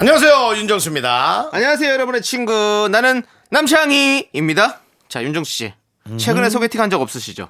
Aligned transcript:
안녕하세요 0.00 0.56
윤정수입니다. 0.58 1.48
안녕하세요, 1.52 1.92
여러분의 1.92 2.22
친구. 2.22 2.88
나는 2.90 3.22
남창희입니다. 3.50 4.80
자, 5.08 5.22
윤정수 5.24 5.50
씨. 5.50 5.72
최근에 6.18 6.50
소개팅 6.50 6.80
한 6.80 6.88
적 6.88 7.00
없으시죠? 7.02 7.48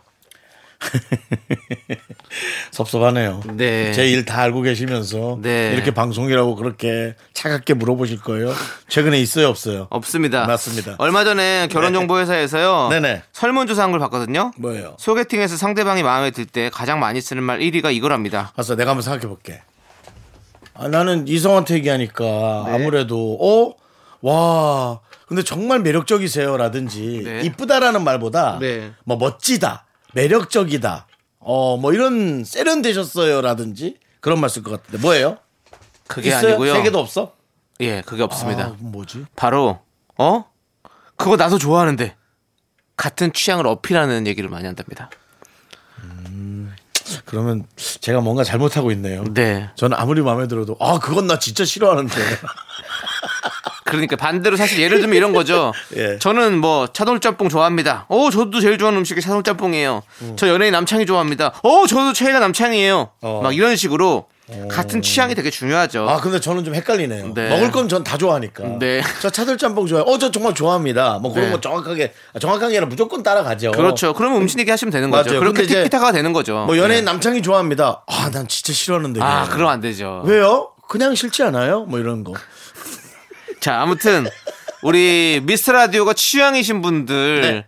섭섭하네요. 2.70 3.42
네. 3.54 3.92
제 3.92 4.04
일 4.06 4.24
다 4.24 4.40
알고 4.42 4.62
계시면서 4.62 5.38
네. 5.42 5.72
이렇게 5.74 5.90
방송이라고 5.92 6.54
그렇게 6.56 7.16
차갑게 7.34 7.74
물어보실 7.74 8.20
거예요. 8.20 8.54
최근에 8.88 9.20
있어요 9.20 9.48
없어요? 9.48 9.86
없습니다. 9.90 10.46
맞습니다. 10.46 10.94
얼마 10.98 11.24
전에 11.24 11.68
결혼정보회사에서요. 11.70 12.88
네네. 12.90 13.24
설문조사 13.32 13.82
한 13.82 13.90
걸 13.90 14.00
봤거든요. 14.00 14.52
뭐예요? 14.56 14.96
소개팅에서 14.98 15.56
상대방이 15.56 16.02
마음에 16.02 16.30
들 16.30 16.46
때 16.46 16.70
가장 16.72 16.98
많이 17.00 17.20
쓰는 17.20 17.42
말 17.42 17.58
1위가 17.58 17.92
이거랍니다. 17.94 18.52
봤어. 18.56 18.74
내가 18.74 18.90
한번 18.92 19.02
생각해 19.02 19.26
볼게. 19.26 19.60
아, 20.78 20.88
나는 20.88 21.26
이성한테 21.28 21.74
얘기하니까 21.74 22.24
네. 22.66 22.74
아무래도 22.74 23.36
어? 23.40 23.74
와. 24.22 25.00
근데 25.26 25.42
정말 25.42 25.80
매력적이세요라든지 25.80 27.22
네. 27.24 27.40
이쁘다라는 27.42 28.02
말보다 28.04 28.58
네. 28.60 28.92
뭐 29.04 29.16
멋지다, 29.18 29.84
매력적이다, 30.14 31.06
어 31.40 31.76
뭐 31.76 31.92
이런 31.92 32.44
세련되셨어요라든지 32.44 33.98
그런 34.20 34.40
말 34.40 34.48
쓸 34.50 34.62
것 34.62 34.70
같은데 34.70 34.98
뭐예요? 35.02 35.36
그게 36.06 36.28
있어요? 36.30 36.48
아니고요. 36.54 36.72
세 36.74 36.82
개도 36.82 36.98
없어? 36.98 37.34
예, 37.80 38.00
그게 38.02 38.22
없습니다. 38.22 38.64
아, 38.68 38.76
뭐지? 38.78 39.26
바로 39.36 39.80
어? 40.16 40.44
그거 41.16 41.36
나도 41.36 41.58
좋아하는데 41.58 42.16
같은 42.96 43.32
취향을 43.32 43.66
어필하는 43.66 44.26
얘기를 44.26 44.48
많이 44.48 44.64
한답니다. 44.66 45.10
그러면 47.24 47.64
제가 48.00 48.20
뭔가 48.20 48.44
잘못하고 48.44 48.90
있네요. 48.92 49.24
네. 49.32 49.68
저는 49.76 49.96
아무리 49.96 50.22
마음에 50.22 50.46
들어도 50.46 50.76
아 50.80 50.98
그건 50.98 51.26
나 51.26 51.38
진짜 51.38 51.64
싫어하는데 51.64 52.14
그러니까 53.84 54.16
반대로 54.16 54.56
사실 54.56 54.80
예를 54.80 55.00
들면 55.00 55.16
이런 55.16 55.32
거죠. 55.32 55.72
예. 55.96 56.18
저는 56.18 56.58
뭐 56.58 56.86
차돌짬뽕 56.88 57.48
좋아합니다. 57.48 58.04
어, 58.08 58.30
저도 58.30 58.60
제일 58.60 58.76
좋아하는 58.78 58.98
음식이 59.00 59.20
차돌짬뽕이에요. 59.22 60.02
저 60.36 60.48
연예인 60.48 60.72
남창이 60.72 61.06
좋아합니다. 61.06 61.52
어, 61.62 61.86
저도 61.86 62.12
최애가 62.12 62.38
남창이에요. 62.38 63.10
어. 63.22 63.40
막 63.42 63.54
이런 63.54 63.76
식으로 63.76 64.26
같은 64.70 65.02
취향이 65.02 65.34
되게 65.34 65.50
중요하죠. 65.50 66.08
아 66.08 66.20
근데 66.20 66.40
저는 66.40 66.64
좀 66.64 66.74
헷갈리네요. 66.74 67.34
네. 67.34 67.48
먹을 67.50 67.70
건 67.70 67.88
전 67.88 68.02
다 68.02 68.16
좋아하니까. 68.16 68.78
네. 68.78 69.02
저 69.20 69.28
차돌짬뽕 69.30 69.86
좋아해. 69.86 70.04
어저 70.06 70.30
정말 70.30 70.54
좋아합니다. 70.54 71.18
뭐 71.20 71.32
그런 71.32 71.48
네. 71.48 71.52
거 71.52 71.60
정확하게 71.60 72.14
아, 72.34 72.38
정확한 72.38 72.70
게 72.70 72.76
아니라 72.76 72.86
무조건 72.86 73.22
따라가죠. 73.22 73.72
그렇죠. 73.72 74.14
그러면 74.14 74.40
음식 74.40 74.58
얘기 74.58 74.70
하시면 74.70 74.90
되는 74.92 75.10
거죠. 75.10 75.30
맞아요. 75.30 75.40
그렇게 75.40 75.56
근데 75.58 75.64
이제 75.64 75.74
틱피타가 75.82 76.12
되는 76.12 76.32
거죠. 76.32 76.64
뭐 76.66 76.76
연예인 76.78 77.04
네. 77.04 77.10
남창이 77.10 77.42
좋아합니다. 77.42 78.04
아 78.06 78.30
난 78.32 78.46
진짜 78.48 78.72
싫어하는데. 78.72 79.20
아, 79.22 79.42
그냥. 79.44 79.56
그럼 79.56 79.68
안 79.70 79.80
되죠. 79.80 80.22
왜요? 80.24 80.70
그냥 80.88 81.14
싫지 81.14 81.42
않아요? 81.42 81.84
뭐 81.84 81.98
이런 81.98 82.24
거. 82.24 82.32
자, 83.60 83.80
아무튼 83.82 84.26
우리 84.82 85.40
미스터 85.44 85.72
라디오가 85.72 86.14
취향이신 86.14 86.80
분들 86.82 87.40
네. 87.42 87.66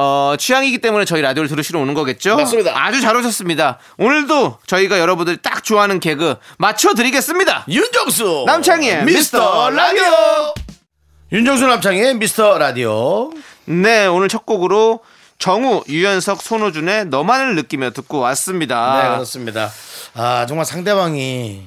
어, 0.00 0.36
취향이기 0.38 0.78
때문에 0.78 1.04
저희 1.04 1.22
라디오를 1.22 1.48
들으시러 1.48 1.80
오는 1.80 1.92
거겠죠? 1.92 2.36
맞습니다. 2.36 2.72
아주 2.80 3.00
잘 3.00 3.16
오셨습니다. 3.16 3.78
오늘도 3.98 4.58
저희가 4.64 5.00
여러분들 5.00 5.38
딱 5.38 5.64
좋아하는 5.64 5.98
개그 5.98 6.36
맞춰 6.56 6.94
드리겠습니다. 6.94 7.64
윤정수 7.68 8.44
남창희의 8.46 9.04
미스터 9.04 9.70
라디오. 9.70 10.04
윤정수 11.32 11.66
남창희의 11.66 12.14
미스터 12.14 12.58
라디오. 12.58 13.32
네, 13.64 14.06
오늘 14.06 14.28
첫 14.28 14.46
곡으로 14.46 15.00
정우, 15.40 15.82
유연석, 15.88 16.42
손호준의 16.42 17.06
너만을 17.06 17.56
느끼며 17.56 17.90
듣고 17.90 18.20
왔습니다. 18.20 19.02
네 19.02 19.08
그렇습니다. 19.08 19.68
아 20.14 20.46
정말 20.46 20.64
상대방이 20.64 21.66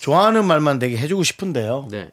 좋아하는 0.00 0.44
말만 0.44 0.80
되게 0.80 0.96
해주고 0.96 1.22
싶은데요. 1.22 1.86
네. 1.88 2.08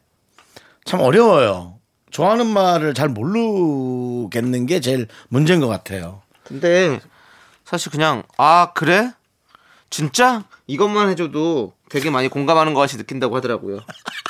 참 0.85 0.99
어려워요. 1.01 1.76
좋아하는 2.17 2.47
말을 2.47 2.95
잘 2.95 3.09
모르겠는 3.09 4.65
게 4.65 4.79
제일 4.79 5.07
문제인 5.29 5.59
것 5.59 5.67
같아요. 5.67 6.23
근데 6.43 6.99
사실 7.63 7.91
그냥 7.91 8.23
아 8.37 8.71
그래 8.73 9.11
진짜 9.91 10.43
이것만 10.65 11.09
해줘도 11.09 11.73
되게 11.89 12.09
많이 12.09 12.27
공감하는 12.27 12.73
것 12.73 12.79
같이 12.79 12.97
느낀다고 12.97 13.35
하더라고요. 13.35 13.81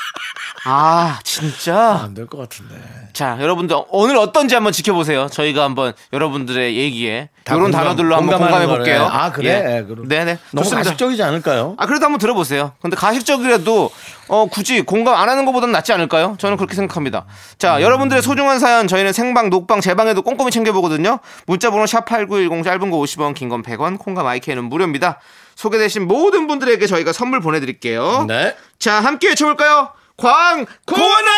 아 0.70 1.18
진짜 1.24 2.00
안 2.04 2.12
될 2.14 2.26
것 2.26 2.36
같은데. 2.36 2.74
자 3.14 3.38
여러분들 3.40 3.74
오늘 3.88 4.18
어떤지 4.18 4.54
한번 4.54 4.72
지켜보세요. 4.74 5.28
저희가 5.28 5.62
한번 5.64 5.94
여러분들의 6.12 6.76
얘기에 6.76 7.30
다 7.44 7.54
이런 7.54 7.64
공감- 7.70 7.84
단어들로 7.84 8.14
한번 8.14 8.38
공감해 8.38 8.66
볼게요. 8.66 9.08
아, 9.10 9.32
그래? 9.32 9.82
그럼. 9.88 10.06
네네 10.08 10.38
너무 10.52 10.64
좋습니다. 10.64 10.90
가식적이지 10.90 11.22
않을까요? 11.22 11.74
아 11.78 11.86
그래도 11.86 12.04
한번 12.04 12.18
들어보세요. 12.18 12.72
근데 12.82 12.96
가식적이라도 12.96 13.90
어 14.28 14.46
굳이 14.50 14.82
공감 14.82 15.14
안 15.14 15.30
하는 15.30 15.46
것보다는 15.46 15.72
낫지 15.72 15.94
않을까요? 15.94 16.36
저는 16.38 16.58
그렇게 16.58 16.74
생각합니다. 16.74 17.24
자 17.56 17.78
음. 17.78 17.80
여러분들의 17.82 18.22
소중한 18.22 18.58
사연 18.58 18.86
저희는 18.88 19.14
생방 19.14 19.48
녹방 19.48 19.80
제방에도 19.80 20.20
꼼꼼히 20.20 20.50
챙겨 20.50 20.72
보거든요. 20.72 21.18
문자 21.46 21.70
번호 21.70 21.86
샵 21.86 22.04
#8910 22.04 22.62
짧은 22.62 22.90
거 22.90 22.98
50원, 22.98 23.34
긴 23.34 23.48
건 23.48 23.62
100원, 23.62 23.98
콩과 23.98 24.22
마이크는 24.22 24.64
무료입니다. 24.64 25.18
소개되신 25.56 26.06
모든 26.06 26.46
분들에게 26.46 26.86
저희가 26.86 27.14
선물 27.14 27.40
보내 27.40 27.58
드릴게요. 27.58 28.26
네. 28.28 28.54
자 28.78 29.00
함께 29.00 29.28
외쳐 29.28 29.46
볼까요? 29.46 29.88
광고나 30.18 31.30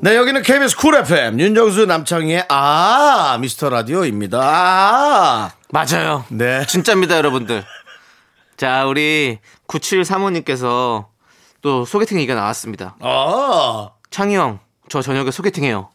네, 0.00 0.16
여기는 0.16 0.42
KBS 0.42 0.76
쿨 0.76 0.96
FM 0.96 1.38
윤정수 1.40 1.86
남창희의 1.86 2.46
아 2.48 3.38
미스터 3.40 3.70
라디오입니다. 3.70 4.38
아. 4.42 5.52
맞아요. 5.70 6.24
네. 6.28 6.66
진짜입니다, 6.66 7.16
여러분들. 7.16 7.64
자, 8.56 8.86
우리 8.86 9.38
9735님께서 9.68 11.06
또 11.62 11.84
소개팅 11.84 12.18
얘기가 12.18 12.34
나왔습니다. 12.34 12.96
아. 13.00 13.90
창희 14.10 14.34
형, 14.34 14.58
저 14.88 15.00
저녁에 15.00 15.30
소개팅해요. 15.30 15.90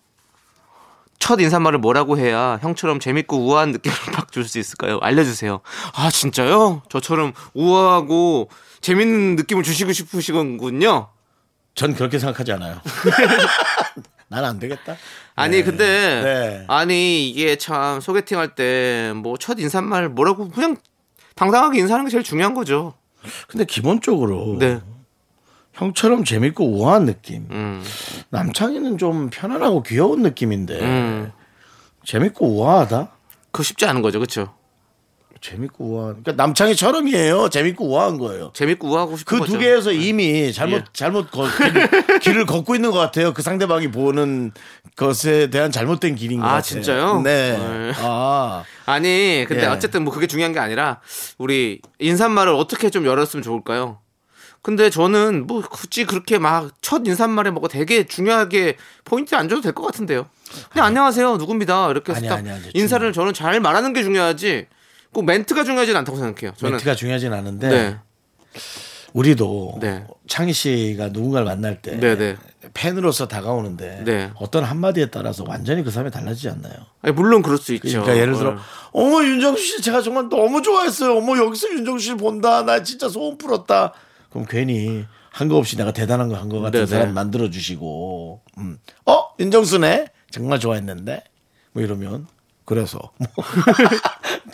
첫 1.19 1.39
인사말을 1.39 1.77
뭐라고 1.79 2.17
해야 2.17 2.57
형처럼 2.61 2.99
재밌고 2.99 3.37
우아한 3.37 3.71
느낌을 3.73 3.95
팍줄수 4.15 4.57
있을까요? 4.59 4.97
알려주세요. 5.01 5.59
아, 5.93 6.09
진짜요? 6.09 6.81
저처럼 6.89 7.33
우아하고 7.53 8.49
재밌는 8.81 9.35
느낌을 9.37 9.63
주시고 9.63 9.93
싶으시군요. 9.93 11.09
전 11.75 11.93
그렇게 11.95 12.19
생각하지 12.19 12.51
않아요. 12.53 12.81
난 14.27 14.45
안 14.45 14.59
되겠다. 14.59 14.95
아니, 15.35 15.57
네. 15.57 15.63
근데, 15.63 15.85
네. 16.23 16.65
아니, 16.67 17.29
이게 17.29 17.57
참 17.57 17.99
소개팅 18.01 18.37
할 18.39 18.55
때 18.55 19.11
뭐 19.15 19.37
첫 19.37 19.59
인사말 19.59 20.09
뭐라고 20.09 20.49
그냥 20.49 20.77
당당하게 21.35 21.79
인사하는 21.79 22.05
게 22.05 22.11
제일 22.11 22.23
중요한 22.23 22.53
거죠. 22.53 22.93
근데 23.47 23.65
기본적으로 23.65 24.57
네. 24.59 24.79
형처럼 25.73 26.23
재밌고 26.23 26.65
우아한 26.65 27.05
느낌. 27.05 27.47
음, 27.51 27.83
남창희는 28.29 28.97
좀 28.97 29.29
편안하고 29.29 29.83
귀여운 29.83 30.21
느낌인데 30.21 30.79
음. 30.81 31.31
재밌고 32.05 32.47
우아하다. 32.47 33.11
그거 33.51 33.63
쉽지 33.63 33.85
않은 33.85 34.01
거죠. 34.01 34.19
그쵸? 34.19 34.53
재밌고 35.41 35.83
우아한. 35.85 36.23
그러니까 36.23 36.33
남창희처럼이에요. 36.43 37.49
재밌고 37.49 37.87
우아한 37.87 38.17
거예요. 38.19 38.51
재밌고 38.53 38.87
우아하고 38.89 39.17
싶은 39.17 39.25
그 39.25 39.39
거죠. 39.39 39.53
두 39.53 39.57
개에서 39.59 39.91
이미 39.91 40.53
잘못 40.53 40.75
예. 40.77 40.83
잘못 40.93 41.31
거, 41.31 41.47
길을, 41.57 41.89
길을 42.21 42.45
걷고 42.45 42.75
있는 42.75 42.91
것 42.91 42.99
같아요. 42.99 43.33
그 43.33 43.41
상대방이 43.41 43.89
보는 43.89 44.51
것에 44.95 45.49
대한 45.49 45.71
잘못된 45.71 46.15
길인 46.15 46.39
것 46.39 46.45
아, 46.45 46.49
같아요. 46.49 46.61
진짜요? 46.61 47.21
네. 47.23 47.57
네. 47.57 47.91
아 47.97 48.63
아니, 48.85 49.45
근데 49.47 49.63
예. 49.63 49.67
어쨌든 49.67 50.03
뭐 50.03 50.13
그게 50.13 50.27
중요한 50.27 50.53
게 50.53 50.59
아니라 50.59 51.01
우리 51.39 51.81
인사말을 51.99 52.53
어떻게 52.53 52.91
좀 52.91 53.05
열었으면 53.05 53.41
좋을까요? 53.41 53.97
근데 54.61 54.91
저는 54.91 55.47
뭐 55.47 55.61
굳이 55.61 56.05
그렇게 56.05 56.37
막 56.37 56.69
첫 56.81 57.01
인사말에 57.07 57.49
뭐가 57.49 57.67
되게 57.67 58.03
중요하게 58.05 58.77
포인트 59.05 59.33
안 59.33 59.49
줘도 59.49 59.61
될 59.61 59.73
것 59.73 59.81
같은데요. 59.83 60.27
그냥 60.71 60.85
안녕하세요, 60.85 61.37
누굽니다. 61.37 61.89
이렇게 61.89 62.11
해서 62.11 62.19
아니, 62.19 62.27
딱 62.29 62.35
아니, 62.37 62.51
아니, 62.51 62.61
인사를 62.75 63.11
저는 63.11 63.33
잘 63.33 63.59
말하는 63.59 63.93
게 63.93 64.03
중요하지. 64.03 64.67
꼭 65.13 65.25
멘트가 65.25 65.63
중요하진 65.63 65.95
않다고 65.95 66.17
생각해요. 66.17 66.53
저는 66.57 66.73
멘트가 66.73 66.95
중요하진 66.95 67.33
않은데 67.33 67.69
네, 67.69 67.97
우리도 69.13 69.79
네. 69.81 70.05
창희 70.27 70.53
씨가 70.53 71.09
누군가를 71.09 71.45
만날 71.45 71.81
때 71.81 71.97
네, 71.99 72.15
네. 72.17 72.37
팬으로서 72.73 73.27
다가오는데 73.27 74.03
네. 74.05 74.31
어떤 74.35 74.63
한마디에 74.63 75.07
따라서 75.07 75.43
완전히 75.45 75.83
그 75.83 75.91
사람이 75.91 76.11
달라지지 76.11 76.49
않나요? 76.49 76.73
아니, 77.01 77.13
물론 77.13 77.41
그럴 77.41 77.57
수 77.57 77.73
있죠. 77.73 77.87
그러니까 78.01 78.17
예를 78.17 78.35
들어 78.35 78.51
어. 78.51 78.57
어머 78.93 79.23
윤정수 79.23 79.61
씨 79.61 79.81
제가 79.81 80.01
정말 80.01 80.29
너무 80.29 80.61
좋아했어요. 80.61 81.17
어머 81.17 81.37
여기서 81.37 81.69
윤정수 81.73 82.05
씨 82.05 82.13
본다. 82.15 82.63
나 82.63 82.81
진짜 82.83 83.09
소원 83.09 83.37
풀었다. 83.37 83.93
그럼 84.29 84.45
괜히 84.49 85.05
한 85.33 85.47
거 85.49 85.57
없이 85.57 85.75
내가 85.77 85.91
대단한 85.91 86.29
거 86.29 86.35
한 86.35 86.47
거 86.49 86.59
같은 86.59 86.71
네네. 86.71 86.85
사람 86.85 87.13
만들어 87.13 87.49
주시고 87.49 88.41
음. 88.59 88.77
어 89.05 89.27
윤정수네 89.39 90.07
정말 90.29 90.59
좋아했는데 90.59 91.23
뭐 91.73 91.83
이러면 91.83 92.27
그래서 92.65 92.99
뭐 93.17 93.45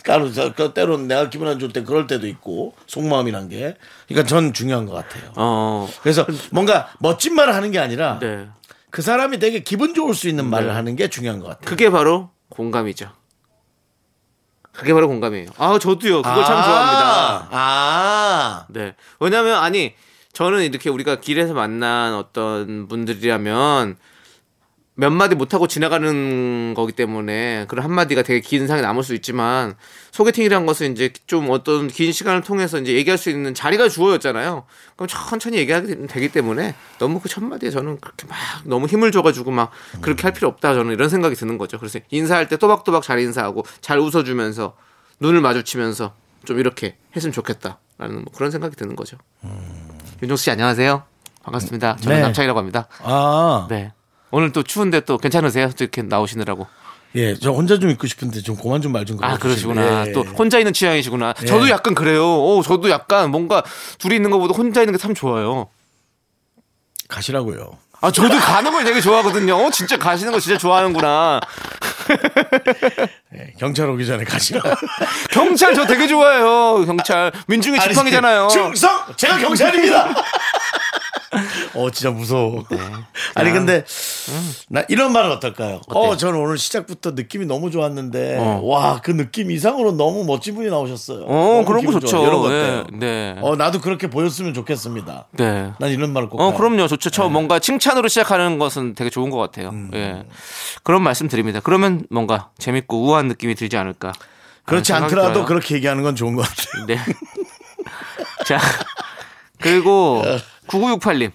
저그 0.32 0.72
때로는 0.72 1.08
내가 1.08 1.28
기분 1.28 1.48
안 1.48 1.58
좋을 1.58 1.72
때 1.72 1.82
그럴 1.82 2.06
때도 2.06 2.26
있고 2.26 2.74
속마음이란 2.86 3.48
게 3.48 3.76
그러니까 4.06 4.26
전 4.28 4.52
중요한 4.52 4.86
것 4.86 4.92
같아요. 4.92 5.32
어, 5.36 5.88
그래서 6.02 6.26
뭔가 6.50 6.90
멋진 6.98 7.34
말을 7.34 7.54
하는 7.54 7.70
게 7.70 7.78
아니라 7.78 8.18
네. 8.18 8.48
그 8.90 9.02
사람이 9.02 9.38
되게 9.38 9.60
기분 9.60 9.94
좋을 9.94 10.14
수 10.14 10.28
있는 10.28 10.46
말을 10.46 10.74
하는 10.74 10.96
게 10.96 11.08
중요한 11.08 11.40
것 11.40 11.46
같아요. 11.46 11.64
그게 11.64 11.90
바로 11.90 12.30
공감이죠. 12.48 13.10
그게 14.72 14.94
바로 14.94 15.08
공감이에요. 15.08 15.48
아, 15.58 15.78
저도요. 15.78 16.22
그걸 16.22 16.44
참 16.44 16.56
아, 16.56 16.62
좋아합니다. 16.62 17.48
아, 17.50 18.66
네. 18.68 18.94
왜냐면 19.20 19.58
아니 19.58 19.94
저는 20.32 20.62
이렇게 20.62 20.88
우리가 20.88 21.20
길에서 21.20 21.52
만난 21.52 22.14
어떤 22.14 22.86
분들이라면 22.86 23.96
몇 25.00 25.10
마디 25.10 25.36
못하고 25.36 25.68
지나가는 25.68 26.74
거기 26.74 26.90
때문에 26.90 27.66
그런 27.68 27.84
한마디가 27.84 28.22
되게 28.22 28.40
긴 28.40 28.62
인상이 28.62 28.82
남을 28.82 29.04
수 29.04 29.14
있지만 29.14 29.76
소개팅이란 30.10 30.66
것은 30.66 30.90
이제 30.90 31.12
좀 31.28 31.50
어떤 31.50 31.86
긴 31.86 32.10
시간을 32.10 32.42
통해서 32.42 32.80
이제 32.80 32.94
얘기할 32.94 33.16
수 33.16 33.30
있는 33.30 33.54
자리가 33.54 33.88
주어졌잖아요. 33.90 34.64
그럼 34.96 35.06
천천히 35.06 35.58
얘기하게 35.58 36.08
되기 36.08 36.30
때문에 36.30 36.74
너무 36.98 37.20
그 37.20 37.28
첫마디에 37.28 37.70
저는 37.70 38.00
그렇게 38.00 38.26
막 38.26 38.36
너무 38.64 38.88
힘을 38.88 39.12
줘가지고 39.12 39.52
막 39.52 39.70
그렇게 40.00 40.22
할 40.22 40.32
필요 40.32 40.48
없다 40.48 40.74
저는 40.74 40.94
이런 40.94 41.08
생각이 41.08 41.36
드는 41.36 41.58
거죠. 41.58 41.78
그래서 41.78 42.00
인사할 42.10 42.48
때 42.48 42.56
또박또박 42.56 43.04
잘 43.04 43.20
인사하고 43.20 43.64
잘 43.80 44.00
웃어주면서 44.00 44.74
눈을 45.20 45.40
마주치면서 45.40 46.12
좀 46.44 46.58
이렇게 46.58 46.96
했으면 47.14 47.32
좋겠다라는 47.32 48.14
뭐 48.14 48.24
그런 48.34 48.50
생각이 48.50 48.74
드는 48.74 48.96
거죠. 48.96 49.16
윤종수 50.22 50.42
씨 50.42 50.50
안녕하세요. 50.50 51.04
반갑습니다. 51.44 51.98
저는 51.98 52.16
네. 52.16 52.22
남창이라고 52.22 52.58
합니다. 52.58 52.88
아, 53.04 53.68
네. 53.70 53.92
오늘 54.30 54.52
또 54.52 54.62
추운데 54.62 55.00
또 55.00 55.18
괜찮으세요? 55.18 55.70
또 55.76 55.84
이렇게 55.84 56.02
나오시느라고. 56.02 56.66
예, 57.14 57.34
저 57.36 57.50
혼자 57.52 57.78
좀 57.78 57.88
있고 57.90 58.06
싶은데 58.06 58.42
좀 58.42 58.56
그만 58.56 58.82
좀 58.82 58.92
말 58.92 59.06
좀. 59.06 59.16
아, 59.22 59.38
그러시고. 59.38 59.72
그러시구나. 59.72 60.06
예. 60.08 60.12
또 60.12 60.22
혼자 60.22 60.58
있는 60.58 60.72
취향이시구나. 60.74 61.32
저도 61.32 61.70
약간 61.70 61.94
그래요. 61.94 62.22
오, 62.44 62.62
저도 62.62 62.90
약간 62.90 63.30
뭔가 63.30 63.62
둘이 63.98 64.16
있는 64.16 64.30
것보다 64.30 64.54
혼자 64.54 64.82
있는 64.82 64.92
게 64.92 64.98
참 64.98 65.14
좋아요. 65.14 65.68
가시라고요. 67.08 67.78
아, 68.00 68.10
저도 68.12 68.38
가는 68.38 68.70
걸 68.70 68.84
되게 68.84 69.00
좋아하거든요. 69.00 69.56
어, 69.56 69.70
진짜 69.70 69.96
가시는 69.96 70.32
거 70.32 70.38
진짜 70.38 70.58
좋아하는구나. 70.58 71.40
예, 73.34 73.52
경찰 73.58 73.88
오기 73.88 74.06
전에 74.06 74.24
가시라. 74.24 74.60
경찰 75.32 75.74
저 75.74 75.86
되게 75.86 76.06
좋아해요. 76.06 76.84
경찰. 76.86 77.32
민중의 77.48 77.80
지팡이잖아요. 77.80 78.48
충성! 78.48 78.90
제가 79.16 79.38
경찰입니다! 79.38 80.14
어, 81.78 81.90
진짜 81.90 82.10
무서워. 82.10 82.64
네. 82.70 82.78
아니, 83.34 83.50
근데, 83.52 83.84
음. 84.28 84.52
나 84.68 84.84
이런 84.88 85.12
말은 85.12 85.30
어떨까요? 85.32 85.80
어, 85.88 86.16
저는 86.16 86.38
오늘 86.40 86.58
시작부터 86.58 87.12
느낌이 87.12 87.46
너무 87.46 87.70
좋았는데, 87.70 88.38
어. 88.38 88.60
와, 88.64 89.00
그 89.02 89.10
느낌 89.10 89.50
이상으로 89.50 89.92
너무 89.92 90.24
멋진 90.24 90.54
분이 90.54 90.68
나오셨어요. 90.68 91.24
어, 91.26 91.64
그런 91.66 91.84
거 91.84 91.92
좋죠. 91.92 92.22
이런 92.22 92.40
거 92.40 92.48
네, 92.48 92.60
어때요? 92.80 92.86
네. 92.98 93.36
어, 93.40 93.56
나도 93.56 93.80
그렇게 93.80 94.08
보였으면 94.10 94.54
좋겠습니다. 94.54 95.26
네. 95.32 95.72
난 95.78 95.90
이런 95.90 96.12
말을 96.12 96.28
꼭. 96.28 96.40
어, 96.40 96.48
해요. 96.48 96.56
그럼요. 96.56 96.88
좋죠. 96.88 97.10
저 97.10 97.28
뭔가 97.28 97.58
칭찬으로 97.58 98.08
시작하는 98.08 98.58
것은 98.58 98.94
되게 98.94 99.10
좋은 99.10 99.30
것 99.30 99.38
같아요. 99.38 99.70
음. 99.70 99.90
예. 99.94 100.24
그런 100.82 101.02
말씀 101.02 101.28
드립니다. 101.28 101.60
그러면 101.62 102.04
뭔가 102.10 102.50
재밌고 102.58 103.02
우아한 103.06 103.28
느낌이 103.28 103.54
들지 103.54 103.76
않을까. 103.76 104.12
그렇지 104.64 104.92
않더라도 104.92 105.32
들어요. 105.32 105.44
그렇게 105.46 105.74
얘기하는 105.76 106.02
건 106.02 106.14
좋은 106.14 106.34
것 106.34 106.42
같아요. 106.42 106.86
네. 106.86 106.98
자, 108.46 108.58
그리고 109.60 110.22
어. 110.24 110.38
9968님. 110.68 111.32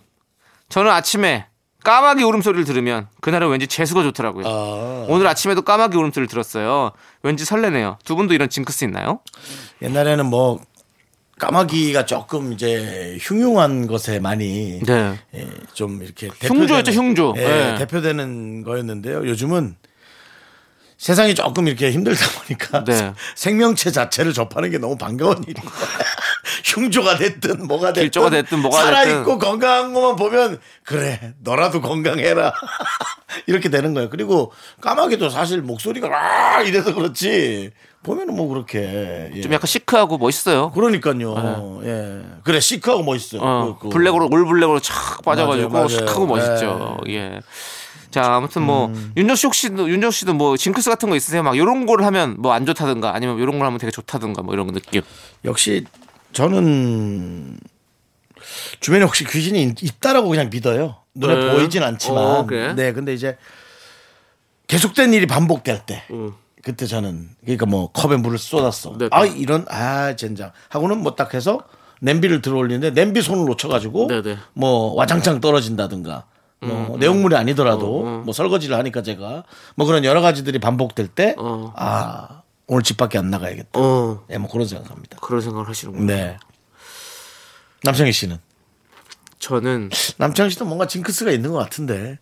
저는 0.73 0.89
아침에 0.89 1.45
까마귀 1.83 2.23
울음소리를 2.23 2.65
들으면 2.65 3.07
그날은 3.21 3.49
왠지 3.49 3.67
재수가 3.67 4.01
좋더라고요. 4.01 4.47
아. 4.47 5.05
오늘 5.07 5.27
아침에도 5.27 5.61
까마귀 5.61 5.95
울음소리를 5.95 6.27
들었어요. 6.27 6.93
왠지 7.21 7.45
설레네요. 7.45 7.99
두 8.03 8.15
분도 8.15 8.33
이런 8.33 8.49
징크스 8.49 8.83
있나요? 8.85 9.19
옛날에는 9.83 10.25
뭐, 10.25 10.59
까마귀가 11.37 12.07
조금 12.07 12.53
이제 12.53 13.19
흉흉한 13.21 13.85
것에 13.85 14.17
많이 14.17 14.79
네. 14.83 15.19
예, 15.35 15.47
좀 15.73 16.01
이렇게 16.01 16.29
흉조였죠, 16.41 16.91
흉조. 16.91 17.35
예, 17.37 17.73
예. 17.73 17.77
대표되는 17.77 18.63
거였는데요. 18.63 19.27
요즘은 19.27 19.75
세상이 20.97 21.35
조금 21.35 21.67
이렇게 21.67 21.91
힘들다 21.91 22.25
보니까 22.39 22.83
네. 22.85 23.13
생명체 23.35 23.91
자체를 23.91 24.33
접하는 24.33 24.71
게 24.71 24.79
너무 24.79 24.97
반가운 24.97 25.43
일인 25.43 25.63
거야. 25.63 26.12
흉조가 26.63 27.17
됐든 27.17 27.67
뭐가 27.67 27.87
됐든 27.87 28.03
길조가 28.03 28.29
됐든 28.29 28.59
뭐가 28.59 28.81
살아 28.81 29.03
있고 29.03 29.37
건강한 29.37 29.93
것만 29.93 30.15
보면 30.15 30.59
그래 30.83 31.33
너라도 31.43 31.81
건강해라 31.81 32.53
이렇게 33.47 33.69
되는 33.69 33.93
거예요. 33.93 34.09
그리고 34.09 34.51
까마귀도 34.81 35.29
사실 35.29 35.61
목소리가 35.61 36.07
아 36.11 36.61
이래서 36.61 36.93
그렇지 36.93 37.71
보면은 38.03 38.35
뭐 38.35 38.47
그렇게 38.47 39.31
예. 39.35 39.41
좀 39.41 39.53
약간 39.53 39.65
시크하고 39.67 40.17
멋있어요. 40.17 40.71
그러니까요. 40.71 41.81
예. 41.83 42.21
그래 42.43 42.59
시크하고 42.59 43.03
멋있어요. 43.03 43.41
어, 43.41 43.77
그- 43.79 43.87
그- 43.87 43.89
블랙으로 43.89 44.29
올 44.31 44.45
블랙으로 44.45 44.79
착 44.79 45.21
빠져가지고 45.23 45.69
맞아요, 45.69 45.85
맞아요. 45.85 45.87
시크하고 45.89 46.25
멋있죠. 46.27 46.97
예. 47.09 47.39
자 48.11 48.35
아무튼 48.35 48.61
뭐 48.61 48.93
윤정수 49.17 49.49
씨도 49.53 49.89
윤정수 49.89 50.19
씨도 50.19 50.33
뭐 50.35 50.55
징크스 50.55 50.89
같은 50.89 51.09
거 51.09 51.15
있으세요? 51.15 51.41
막 51.43 51.57
이런 51.57 51.85
거를 51.85 52.05
하면 52.05 52.35
뭐 52.39 52.53
안 52.53 52.65
좋다든가 52.65 53.15
아니면 53.15 53.39
이런 53.39 53.57
걸 53.57 53.65
하면 53.65 53.79
되게 53.79 53.89
좋다든가 53.91 54.43
뭐 54.43 54.53
이런 54.53 54.67
느낌. 54.67 55.01
역시 55.45 55.85
저는 56.33 57.57
주변에 58.79 59.03
혹시 59.05 59.23
귀신이 59.25 59.63
있- 59.63 59.83
있다라고 59.83 60.29
그냥 60.29 60.49
믿어요. 60.51 60.97
눈에 61.15 61.35
네. 61.35 61.51
보이진 61.53 61.83
않지만. 61.83 62.17
어, 62.23 62.45
그래? 62.45 62.73
네, 62.73 62.91
근데 62.91 63.13
이제 63.13 63.37
계속된 64.67 65.13
일이 65.13 65.25
반복될 65.27 65.85
때. 65.85 66.03
음. 66.11 66.33
그때 66.63 66.85
저는 66.85 67.29
그러니까 67.41 67.65
뭐 67.65 67.91
컵에 67.91 68.15
물을 68.17 68.37
쏟았어. 68.37 68.97
네. 68.97 69.09
아 69.11 69.25
이런 69.25 69.65
아 69.69 70.15
젠장 70.15 70.51
하고는 70.69 70.99
뭐 71.03 71.15
딱 71.15 71.33
해서 71.33 71.59
냄비를 71.99 72.41
들어올리는데 72.41 72.91
냄비 72.91 73.21
손을 73.21 73.45
놓쳐가지고 73.45 74.07
네, 74.07 74.21
네. 74.21 74.37
뭐 74.53 74.93
와장창 74.93 75.41
떨어진다든가 75.41 76.25
뭐 76.61 76.97
내용물이 76.97 77.35
아니더라도 77.35 78.21
뭐 78.23 78.33
설거지를 78.33 78.77
하니까 78.77 79.01
제가 79.03 79.43
뭐 79.75 79.85
그런 79.85 80.05
여러 80.05 80.21
가지들이 80.21 80.59
반복될 80.59 81.09
때 81.09 81.35
어. 81.37 81.73
아 81.75 82.42
오늘 82.67 82.83
집 82.83 82.97
밖에 82.97 83.17
안 83.17 83.29
나가야겠다. 83.29 83.79
어 83.79 84.25
예, 84.29 84.37
뭐 84.37 84.49
그런 84.49 84.67
생각합니다. 84.67 85.17
그런 85.21 85.41
생각을 85.41 85.67
하시는군요. 85.67 86.05
네. 86.05 86.37
남창희 87.83 88.11
씨는 88.11 88.37
저는 89.39 89.89
남창희 90.17 90.51
씨도 90.51 90.65
뭔가 90.65 90.87
징크스가 90.87 91.31
있는 91.31 91.51
것 91.51 91.57
같은데. 91.57 92.19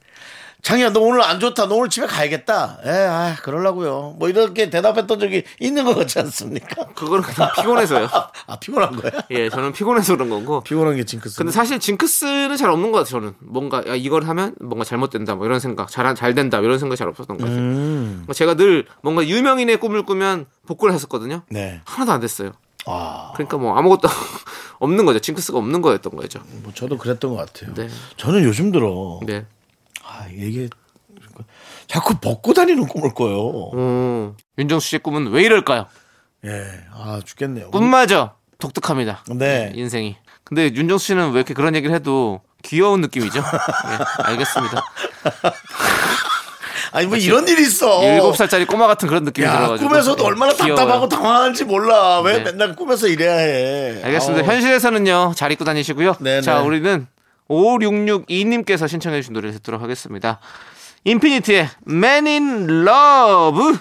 창희야, 0.61 0.93
너 0.93 0.99
오늘 0.99 1.23
안 1.23 1.39
좋다. 1.39 1.67
너 1.67 1.75
오늘 1.75 1.89
집에 1.89 2.05
가야겠다. 2.05 2.77
예, 2.85 2.89
아, 2.91 3.35
그러려고요. 3.41 4.15
뭐 4.19 4.29
이렇게 4.29 4.69
대답했던 4.69 5.19
적이 5.19 5.43
있는 5.59 5.83
것 5.85 5.95
같지 5.95 6.19
않습니까? 6.19 6.85
그거는 6.93 7.23
그냥 7.23 7.49
피곤해서요. 7.55 8.07
아, 8.45 8.55
피곤한 8.59 8.95
거야? 8.95 9.11
예, 9.31 9.49
저는 9.49 9.71
피곤해서 9.73 10.15
그런 10.15 10.29
거고. 10.29 10.61
피곤한 10.61 10.95
게 10.97 11.03
징크스. 11.03 11.37
근데 11.37 11.51
사실 11.51 11.79
징크스는 11.79 12.57
잘 12.57 12.69
없는 12.69 12.91
것 12.91 12.99
같아요. 12.99 13.21
저는 13.21 13.33
뭔가 13.39 13.83
야, 13.87 13.95
이걸 13.95 14.23
하면 14.27 14.53
뭔가 14.61 14.85
잘못된다 14.85 15.33
뭐 15.35 15.45
이런 15.47 15.59
생각, 15.59 15.89
잘 15.89 16.11
잘 16.15 16.35
된다 16.35 16.59
이런 16.59 16.77
생각이 16.77 16.97
잘 16.97 17.07
없었던 17.07 17.37
것 17.37 17.43
같아요. 17.43 17.59
음. 17.59 18.27
제가 18.33 18.55
늘 18.55 18.85
뭔가 19.01 19.25
유명인의 19.25 19.77
꿈을 19.79 20.03
꾸면 20.03 20.45
복구를 20.67 20.93
했었거든요. 20.93 21.41
네. 21.49 21.79
하나도 21.85 22.11
안 22.11 22.19
됐어요. 22.19 22.51
아, 22.85 23.31
그러니까 23.35 23.57
뭐 23.57 23.75
아무것도 23.77 24.07
없는 24.79 25.05
거죠. 25.05 25.19
징크스가 25.19 25.57
없는 25.57 25.81
거였던 25.81 26.15
거죠. 26.15 26.41
뭐 26.63 26.71
저도 26.73 26.97
그랬던 26.97 27.35
것 27.35 27.37
같아요. 27.53 27.73
네. 27.75 27.87
저는 28.17 28.43
요즘 28.43 28.71
들어, 28.71 29.19
네. 29.25 29.45
아, 30.21 30.27
이게 30.31 30.69
자꾸 31.87 32.15
벗고 32.19 32.53
다니는 32.53 32.87
꿈을 32.87 33.13
꿔요. 33.13 33.71
음, 33.73 34.35
윤정수 34.57 34.87
씨의 34.89 34.99
꿈은 35.01 35.31
왜 35.31 35.43
이럴까요? 35.43 35.87
예, 36.45 36.49
아, 36.93 37.19
죽겠네요. 37.25 37.71
꿈마저 37.71 38.35
독특합니다. 38.59 39.23
네. 39.35 39.71
인생이. 39.75 40.15
근데 40.43 40.73
윤정수 40.73 41.07
씨는 41.07 41.31
왜 41.31 41.37
이렇게 41.39 41.53
그런 41.53 41.75
얘기를 41.75 41.95
해도 41.95 42.41
귀여운 42.63 43.01
느낌이죠? 43.01 43.39
예, 43.39 44.23
알겠습니다. 44.23 44.83
아니, 46.93 47.07
뭐 47.07 47.15
이런 47.15 47.47
일이 47.47 47.61
있어. 47.63 48.03
일곱 48.03 48.35
살짜리 48.35 48.65
꼬마 48.65 48.85
같은 48.85 49.07
그런 49.07 49.23
느낌이 49.23 49.47
야, 49.47 49.55
들어가지고. 49.57 49.89
꿈에서도 49.89 50.21
예, 50.21 50.27
얼마나 50.27 50.51
귀여워요. 50.53 50.75
답답하고 50.75 51.07
당황한지 51.07 51.63
몰라. 51.63 52.19
왜 52.19 52.39
네. 52.39 52.43
맨날 52.51 52.75
꿈에서 52.75 53.07
이래야 53.07 53.33
해. 53.37 54.01
알겠습니다. 54.03 54.43
아우. 54.45 54.51
현실에서는요, 54.51 55.31
잘 55.35 55.51
입고 55.53 55.63
다니시고요. 55.63 56.15
네네. 56.19 56.41
자, 56.41 56.59
우리는 56.61 57.07
5662님께서 57.51 58.87
신청해 58.87 59.19
주신 59.21 59.33
노래 59.33 59.51
듣도록 59.51 59.81
하겠습니다. 59.81 60.39
인피니트의 61.03 61.67
Man 61.87 62.27
in 62.27 62.85
Love. 62.87 63.79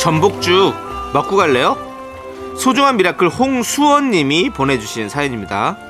전복죽 0.00 0.74
먹고 1.12 1.36
갈래요? 1.36 1.76
소중한 2.56 2.96
미라클 2.96 3.28
홍수원님이 3.28 4.50
보내주신 4.50 5.08
사연입니다. 5.08 5.87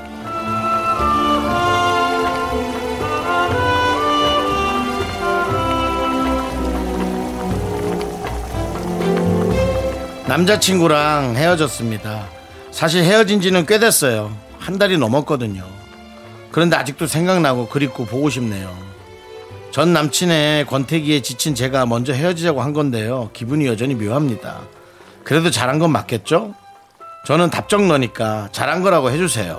남자친구랑 10.28 11.37
헤어졌습니다. 11.37 12.28
사실 12.70 13.02
헤어진 13.02 13.40
지는 13.40 13.64
꽤 13.64 13.78
됐어요. 13.78 14.30
한 14.58 14.78
달이 14.78 14.99
넘었거든요. 14.99 15.64
그런데 16.50 16.76
아직도 16.76 17.06
생각나고 17.06 17.68
그립고 17.68 18.04
보고 18.04 18.28
싶네요. 18.28 18.76
전 19.70 19.94
남친의 19.94 20.66
권태기에 20.66 21.23
지친 21.23 21.54
제가 21.54 21.87
먼저 21.87 22.12
헤어지자고 22.12 22.61
한 22.61 22.75
건데요. 22.75 23.30
기분이 23.32 23.66
여전히 23.66 23.94
묘합니다. 23.94 24.61
그래도 25.25 25.50
잘한 25.50 25.78
건 25.78 25.92
맞겠죠? 25.92 26.54
저는 27.26 27.49
답정 27.49 27.88
너니까 27.88 28.50
잘한 28.52 28.82
거라고 28.82 29.11
해주세요. 29.11 29.58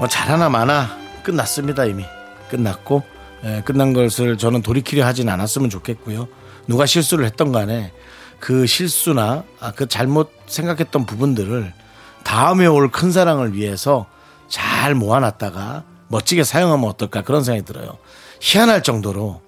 뭐 0.00 0.08
잘하나 0.08 0.48
마나 0.48 0.88
끝났습니다 1.22 1.84
이미 1.84 2.04
끝났고 2.52 3.02
예, 3.44 3.62
끝난 3.64 3.92
것을 3.92 4.36
저는 4.38 4.62
돌이키려 4.62 5.04
하진 5.04 5.28
않았으면 5.28 5.70
좋겠고요 5.70 6.28
누가 6.68 6.86
실수를 6.86 7.24
했던 7.24 7.50
간에 7.50 7.92
그 8.38 8.66
실수나 8.66 9.44
아, 9.58 9.72
그 9.72 9.88
잘못 9.88 10.30
생각했던 10.46 11.06
부분들을 11.06 11.72
다음에 12.22 12.66
올 12.66 12.90
큰 12.90 13.10
사랑을 13.10 13.54
위해서 13.54 14.06
잘 14.48 14.94
모아놨다가 14.94 15.84
멋지게 16.08 16.44
사용하면 16.44 16.88
어떨까 16.88 17.22
그런 17.22 17.42
생각이 17.42 17.64
들어요 17.64 17.96
희한할 18.40 18.82
정도로 18.82 19.40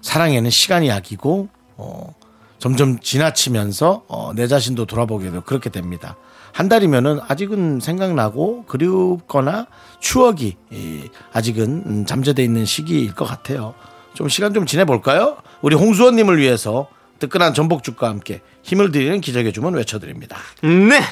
사랑에는 0.00 0.50
시간이 0.50 0.88
약이고 0.88 1.48
어, 1.76 2.14
점점 2.58 2.98
지나치면서 3.00 4.04
어, 4.08 4.32
내 4.34 4.46
자신도 4.46 4.86
돌아보게 4.86 5.30
되고 5.30 5.44
그렇게 5.44 5.68
됩니다. 5.68 6.16
한 6.56 6.70
달이면은 6.70 7.20
아직은 7.28 7.80
생각나고 7.80 8.64
그립거나 8.64 9.66
추억이 10.00 10.56
이, 10.70 11.10
아직은 11.34 11.82
음, 11.84 12.06
잠재돼 12.06 12.42
있는 12.42 12.64
시기일 12.64 13.14
것 13.14 13.26
같아요. 13.26 13.74
좀 14.14 14.30
시간 14.30 14.54
좀 14.54 14.64
지내볼까요? 14.64 15.36
우리 15.60 15.76
홍수원님을 15.76 16.38
위해서 16.38 16.88
뜨끈한 17.18 17.52
전복죽과 17.52 18.08
함께 18.08 18.40
힘을 18.62 18.90
드리는 18.90 19.20
기적의 19.20 19.52
주문 19.52 19.74
외쳐드립니다. 19.74 20.38
네! 20.62 21.02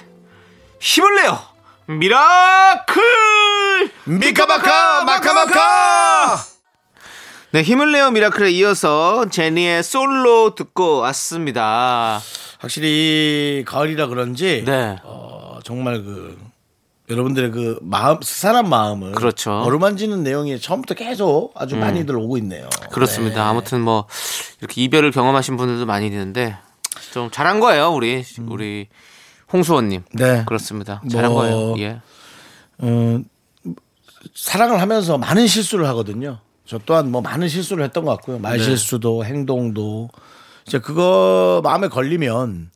힘을 0.80 1.14
내요! 1.16 1.38
미라클! 1.88 3.02
미카마카 4.06 5.04
마카마카 5.04 6.38
네, 7.50 7.60
힘을 7.60 7.92
내요 7.92 8.10
미라클에 8.10 8.50
이어서 8.52 9.26
제니의 9.28 9.82
솔로 9.82 10.54
듣고 10.54 11.00
왔습니다. 11.00 12.22
확실히 12.64 13.62
가을이라 13.66 14.06
그런지 14.06 14.64
네. 14.64 14.96
어, 15.04 15.58
정말 15.62 16.02
그 16.02 16.38
여러분들의 17.10 17.50
그 17.50 17.78
마음 17.82 18.18
스산한 18.22 18.68
마음을 18.68 19.12
그렇죠. 19.12 19.52
어루만지는 19.52 20.22
내용이 20.22 20.58
처음부터 20.58 20.94
계속 20.94 21.52
아주 21.54 21.76
많이들 21.76 22.16
오고 22.16 22.38
있네요. 22.38 22.68
그렇습니다. 22.90 23.36
네. 23.36 23.40
아무튼 23.42 23.82
뭐 23.82 24.06
이렇게 24.60 24.82
이별을 24.82 25.10
경험하신 25.10 25.58
분들도 25.58 25.84
많이 25.84 26.06
있는데 26.06 26.56
좀 27.12 27.30
잘한 27.30 27.60
거예요, 27.60 27.90
우리 27.90 28.24
우리 28.46 28.88
홍수원님. 29.52 30.04
네. 30.14 30.44
그렇습니다. 30.46 31.02
잘한 31.10 31.30
뭐, 31.30 31.42
거예요. 31.42 31.74
예. 31.80 32.00
어, 32.78 33.20
사랑을 34.34 34.80
하면서 34.80 35.18
많은 35.18 35.46
실수를 35.46 35.86
하거든요. 35.88 36.38
저 36.64 36.78
또한 36.86 37.10
뭐 37.10 37.20
많은 37.20 37.48
실수를 37.48 37.84
했던 37.84 38.06
것 38.06 38.12
같고요. 38.12 38.38
말 38.38 38.56
네. 38.56 38.64
실수도 38.64 39.26
행동도 39.26 40.08
이제 40.66 40.78
그거 40.78 41.60
마음에 41.64 41.88
걸리면 41.88 42.70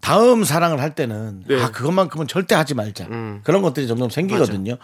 다음 0.00 0.44
사랑을 0.44 0.80
할 0.80 0.94
때는 0.94 1.44
네. 1.46 1.60
아 1.62 1.70
그것만큼은 1.70 2.26
절대 2.26 2.54
하지 2.54 2.74
말자 2.74 3.06
음. 3.10 3.40
그런 3.44 3.62
것들이 3.62 3.86
점점 3.86 4.10
생기거든요. 4.10 4.76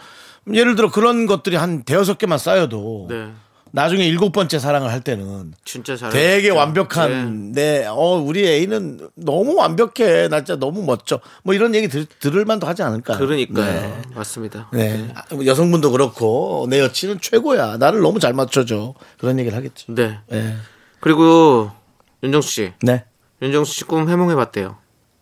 예를 0.53 0.75
들어 0.75 0.91
그런 0.91 1.25
것들이 1.25 1.55
한 1.55 1.83
대여섯 1.83 2.17
개만 2.17 2.37
쌓여도 2.37 3.07
네. 3.09 3.31
나중에 3.71 4.05
일곱 4.05 4.31
번째 4.31 4.59
사랑을 4.59 4.91
할 4.91 5.01
때는 5.01 5.53
진짜 5.65 5.95
잘 5.97 6.09
되게 6.09 6.49
완벽한 6.49 7.51
내어 7.51 7.93
우리 7.95 8.47
애인은 8.47 9.09
너무 9.15 9.55
완벽해 9.55 10.29
나 10.29 10.37
진짜 10.39 10.55
너무 10.57 10.83
멋져 10.83 11.19
뭐 11.43 11.53
이런 11.53 11.75
얘기 11.75 11.87
들, 11.87 12.05
들을 12.05 12.45
만도 12.45 12.65
하지 12.65 12.83
않을까요? 12.83 13.17
그러니까요. 13.17 13.65
네. 13.65 14.01
맞습니다. 14.15 14.69
네. 14.71 15.09
아, 15.13 15.23
여성분도 15.45 15.91
그렇고 15.91 16.67
내 16.69 16.79
여친은 16.79 17.19
최고야. 17.21 17.77
나를 17.77 18.01
너무 18.01 18.19
잘 18.19 18.33
맞춰줘. 18.33 18.93
그런 19.17 19.37
얘기를 19.39 19.57
하겠죠. 19.57 19.93
네. 19.93 20.19
네. 20.29 20.55
그리고 20.99 21.71
윤정수 22.23 22.49
씨. 22.49 22.73
네. 22.81 23.05
윤정수 23.41 23.73
씨 23.73 23.83
꿈 23.85 24.09
해몽해 24.09 24.35
봤대요. 24.35 24.77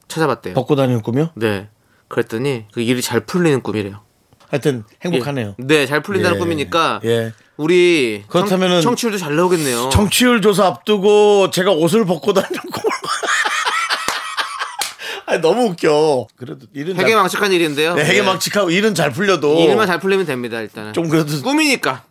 찾아봤대요. 0.08 0.54
벗고 0.54 0.76
다니는 0.76 1.02
꿈이요? 1.02 1.32
네. 1.36 1.70
그랬더니 2.08 2.66
그 2.74 2.82
일이 2.82 3.02
잘 3.02 3.22
풀리는 3.22 3.62
꿈이래요. 3.62 4.02
하여튼 4.50 4.84
행복하네요. 5.04 5.56
예. 5.60 5.64
네, 5.66 5.86
잘 5.88 6.02
풀린다는 6.02 6.36
예. 6.36 6.40
꿈이니까 6.40 7.02
예. 7.04 7.34
우리 7.58 8.24
그렇다면은 8.28 8.82
청, 8.82 8.92
청취율도 8.92 9.18
잘 9.18 9.36
나오겠네요. 9.36 9.90
청취율 9.90 10.42
조사 10.42 10.68
앞두고 10.68 11.50
제가 11.52 11.72
옷을 11.72 12.06
벗고 12.06 12.32
다니는 12.34 12.62
꿈을. 12.62 12.92
아니, 15.28 15.42
너무 15.42 15.64
웃겨. 15.70 16.28
그래도 16.38 16.68
일은 16.74 16.96
잘, 16.96 17.06
해괴망측한 17.06 17.52
일인데요. 17.52 17.96
네, 17.96 18.06
해괴망측하고 18.06 18.70
일은 18.70 18.94
잘 18.94 19.12
풀려도 19.12 19.60
일만 19.62 19.88
잘 19.88 20.00
풀리면 20.00 20.28
됩니다. 20.28 20.62
일단은 20.62 20.94
좀 20.94 21.10
그래도 21.10 21.42
꿈이니까 21.42 22.04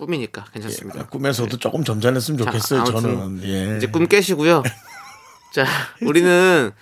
꿈이니까 0.00 0.46
괜찮습니다. 0.52 1.06
꿈에서도 1.06 1.56
조금 1.58 1.84
점잖했으면 1.84 2.38
자, 2.38 2.44
좋겠어요. 2.46 2.80
아무튼 2.80 3.00
저는. 3.02 3.40
예. 3.44 3.76
이제 3.76 3.86
꿈 3.86 4.06
깨시고요. 4.08 4.62
자, 5.54 5.66
우리는 6.02 6.72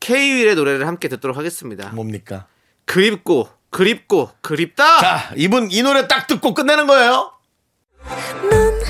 K-윌의 0.00 0.54
노래를 0.54 0.86
함께 0.86 1.08
듣도록 1.08 1.36
하겠습니다. 1.36 1.88
뭡니까? 1.90 2.46
그립고 2.86 3.48
그립고 3.68 4.30
그립다. 4.40 4.98
자, 5.00 5.30
이분 5.36 5.68
이 5.70 5.82
노래 5.82 6.08
딱 6.08 6.26
듣고 6.26 6.54
끝내는 6.54 6.86
거예요. 6.86 7.32
넌 8.50 8.80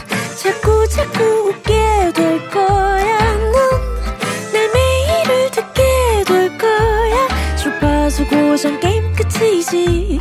자꾸 0.42 0.86
자꾸 0.88 1.22
웃게 1.48 2.12
될 2.14 2.48
거야. 2.50 3.36
넌내 3.36 4.68
매일을 4.72 5.50
듣게 5.50 6.24
될 6.26 6.56
거야. 6.56 7.56
주파수 7.56 8.26
고정 8.26 8.78
게임 8.80 9.12
끝이지. 9.14 10.20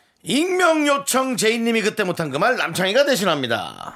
익명 0.23 0.87
요청 0.87 1.35
제이님이 1.35 1.81
그때 1.81 2.03
못한 2.03 2.29
그 2.29 2.37
말 2.37 2.55
남창희가 2.55 3.05
대신합니다. 3.05 3.95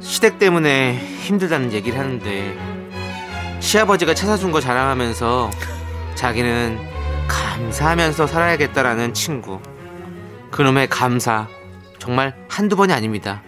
시댁 0.00 0.38
때문에 0.38 0.96
힘들다는 0.96 1.72
얘기를 1.72 1.98
하는데 1.98 2.56
시아버지가 3.60 4.14
차 4.14 4.26
사준 4.26 4.50
거 4.52 4.60
자랑하면서 4.60 5.50
자기는 6.14 6.78
감사하면서 7.28 8.26
살아야겠다라는 8.26 9.14
친구 9.14 9.60
그놈의 10.50 10.88
감사 10.88 11.46
정말 12.08 12.34
한두 12.48 12.74
번이 12.74 12.90
아닙니다 12.94 13.42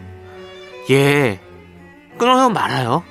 예 0.90 1.40
끊어요 2.19 2.50
말아요 2.50 3.02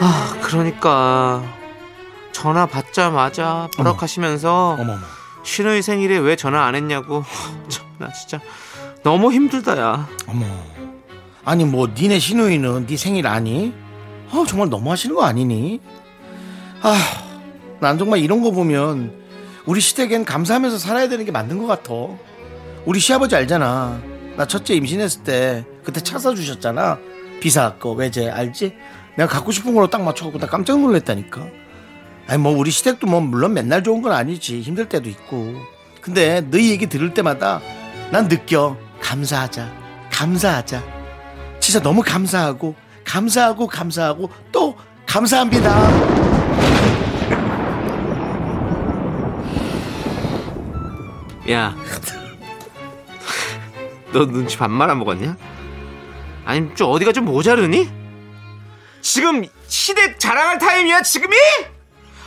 아 0.00 0.36
그러니까 0.42 1.44
전화 2.32 2.66
받자마자 2.66 3.68
버럭하시면서. 3.76 4.78
신우이 5.44 5.80
생일에 5.80 6.18
왜 6.18 6.34
전화 6.34 6.64
안 6.64 6.74
했냐고 6.74 7.22
참, 7.68 7.86
나 7.98 8.10
진짜 8.12 8.40
너무 9.04 9.30
힘들다야 9.30 10.08
어머. 10.26 10.73
아니 11.44 11.64
뭐 11.64 11.88
니네 11.88 12.18
시누이는 12.18 12.86
네 12.86 12.96
생일 12.96 13.26
아니? 13.26 13.74
아 14.30 14.44
정말 14.48 14.70
너무 14.70 14.90
하시는 14.90 15.14
거 15.14 15.24
아니니? 15.24 15.80
아, 16.80 16.96
난 17.80 17.98
정말 17.98 18.20
이런 18.20 18.42
거 18.42 18.50
보면 18.50 19.12
우리 19.66 19.80
시댁엔 19.80 20.24
감사하면서 20.24 20.78
살아야 20.78 21.08
되는 21.08 21.24
게 21.24 21.32
맞는 21.32 21.58
것 21.58 21.66
같아. 21.66 21.92
우리 22.86 22.98
시아버지 23.00 23.36
알잖아. 23.36 24.00
나 24.36 24.46
첫째 24.46 24.74
임신했을 24.74 25.22
때 25.22 25.64
그때 25.84 26.00
차 26.00 26.18
사주셨잖아. 26.18 26.98
비사 27.40 27.74
거 27.74 27.92
외제 27.92 28.28
알지? 28.30 28.74
내가 29.16 29.28
갖고 29.28 29.52
싶은 29.52 29.74
걸로 29.74 29.88
딱 29.88 30.02
맞춰갖고 30.02 30.38
나 30.38 30.46
깜짝 30.46 30.80
놀랐다니까. 30.80 31.46
아니 32.26 32.42
뭐 32.42 32.56
우리 32.56 32.70
시댁도 32.70 33.06
뭐 33.06 33.20
물론 33.20 33.52
맨날 33.52 33.82
좋은 33.82 34.00
건 34.00 34.12
아니지 34.12 34.62
힘들 34.62 34.88
때도 34.88 35.10
있고 35.10 35.54
근데 36.00 36.40
너희 36.40 36.70
얘기 36.70 36.86
들을 36.86 37.12
때마다 37.12 37.60
난 38.10 38.28
느껴 38.28 38.76
감사하자 39.00 39.70
감사하자 40.10 41.03
진짜 41.64 41.80
너무 41.80 42.02
감사하고 42.02 42.74
감사하고 43.06 43.66
감사하고 43.66 44.28
또 44.52 44.76
감사합니다 45.06 45.70
야, 51.50 51.74
너 54.12 54.26
눈치 54.26 54.58
반 54.58 54.72
말아 54.72 54.94
먹었냐? 54.94 55.36
아니 56.44 56.74
좀 56.74 56.90
어디가 56.90 57.12
좀 57.12 57.24
모자르니? 57.24 57.90
지금 59.00 59.46
시댁 59.66 60.20
자랑할 60.20 60.58
타임이야 60.58 61.00
지금이? 61.00 61.34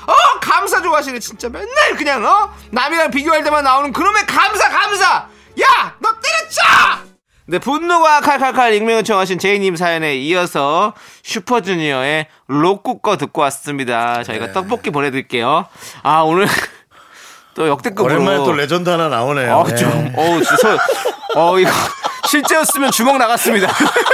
어 0.08 0.13
감사 0.41 0.82
좋아하시네 0.82 1.20
진짜 1.20 1.48
맨날 1.48 1.96
그냥 1.96 2.25
어 2.25 2.51
남이랑 2.72 3.12
비교할 3.12 3.44
때만 3.44 3.63
나오는 3.63 3.91
그놈의 3.94 4.25
감사 4.25 4.67
감사 4.67 5.27
야 5.62 5.96
너 6.00 6.10
때려쳐 6.20 7.06
네 7.50 7.60
분노가 7.60 8.20
칼칼칼 8.22 8.74
익명 8.74 8.98
요청하신 8.98 9.39
제이님 9.39 9.77
사연에 9.77 10.16
이어서 10.18 10.94
슈퍼주니어의 11.24 12.27
로꾸꺼 12.48 13.16
듣고 13.18 13.42
왔습니다 13.44 14.24
저희가 14.24 14.51
떡볶이 14.51 14.89
보내드릴게요 14.89 15.66
아 16.04 16.20
오늘 16.22 16.46
또 17.56 17.70
역대급으로 17.70 18.13
오랜만에 18.13 18.38
또 18.38 18.51
레전드 18.51 18.89
하나 18.89 19.08
나오네요 19.08 19.56
어, 19.56 19.63
네. 19.66 19.75
좀, 19.75 19.89
어, 20.16 20.39
저, 20.62 20.77
어, 21.39 21.58
이거, 21.58 21.72
실제였으면 22.27 22.92
주먹 22.92 23.18
나갔습니다. 23.18 23.68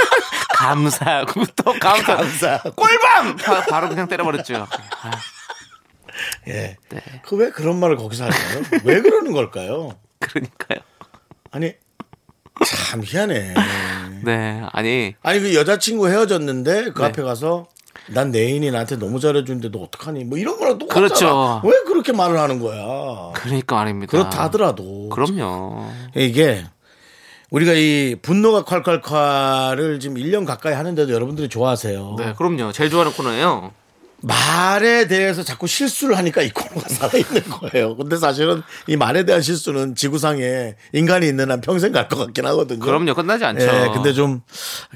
감사하고, 0.54 1.44
또 1.56 1.74
감사. 1.78 2.16
감사하고. 2.16 2.70
꿀밤! 2.72 3.36
바, 3.36 3.80
로 3.80 3.88
그냥 3.90 4.08
때려버렸죠. 4.08 4.66
아, 5.02 5.10
예. 6.48 6.76
네. 6.88 7.02
그 7.26 7.36
왜 7.36 7.50
그런 7.50 7.78
말을 7.80 7.96
거기서 7.96 8.24
할까요? 8.24 8.62
왜 8.84 9.00
그러는 9.02 9.32
걸까요? 9.32 9.90
그러니까요. 10.20 10.78
아니 11.50 11.74
참 12.64 13.02
희한해. 13.04 13.54
네, 14.22 14.62
아니, 14.72 15.14
아니 15.22 15.40
그 15.40 15.54
여자친구 15.54 16.08
헤어졌는데 16.08 16.90
그 16.92 17.02
네. 17.02 17.08
앞에 17.08 17.22
가서 17.22 17.66
난내 18.08 18.38
애인이 18.38 18.70
나한테 18.70 18.96
너무 18.96 19.18
잘해주는데 19.20 19.70
너 19.70 19.80
어떡하니? 19.80 20.24
뭐 20.24 20.38
이런 20.38 20.58
거랑 20.58 20.78
똑같잖아. 20.78 21.06
그렇죠. 21.06 21.60
왜 21.64 21.72
그렇게 21.86 22.12
말을 22.12 22.38
하는 22.38 22.60
거야? 22.60 23.32
그러니까 23.34 23.76
말입니다. 23.76 24.10
그렇다 24.10 24.44
하더라도 24.44 25.08
그럼요. 25.08 25.86
이게 26.14 26.64
우리가 27.50 27.72
이 27.72 28.16
분노가 28.20 28.62
콸콸콸을 28.64 30.00
지금 30.00 30.16
1년 30.16 30.44
가까이 30.46 30.74
하는데도 30.74 31.12
여러분들이 31.12 31.48
좋아하세요. 31.48 32.16
네, 32.18 32.34
그럼요. 32.36 32.72
제일 32.72 32.90
좋아하는 32.90 33.12
코너예요. 33.12 33.72
말에 34.26 35.06
대해서 35.06 35.42
자꾸 35.42 35.66
실수를 35.66 36.16
하니까 36.18 36.42
이 36.42 36.50
코너가 36.50 36.88
살아있는 36.88 37.42
거예요. 37.50 37.96
근데 37.96 38.16
사실은 38.16 38.62
이 38.86 38.96
말에 38.96 39.24
대한 39.24 39.42
실수는 39.42 39.94
지구상에 39.94 40.76
인간이 40.92 41.26
있는 41.28 41.50
한 41.50 41.60
평생 41.60 41.92
갈 41.92 42.08
것 42.08 42.16
같긴 42.16 42.46
하거든요. 42.46 42.78
그럼요. 42.80 43.14
끝나지 43.14 43.44
않죠. 43.44 43.64
예, 43.64 43.90
근데 43.92 44.12
좀 44.12 44.40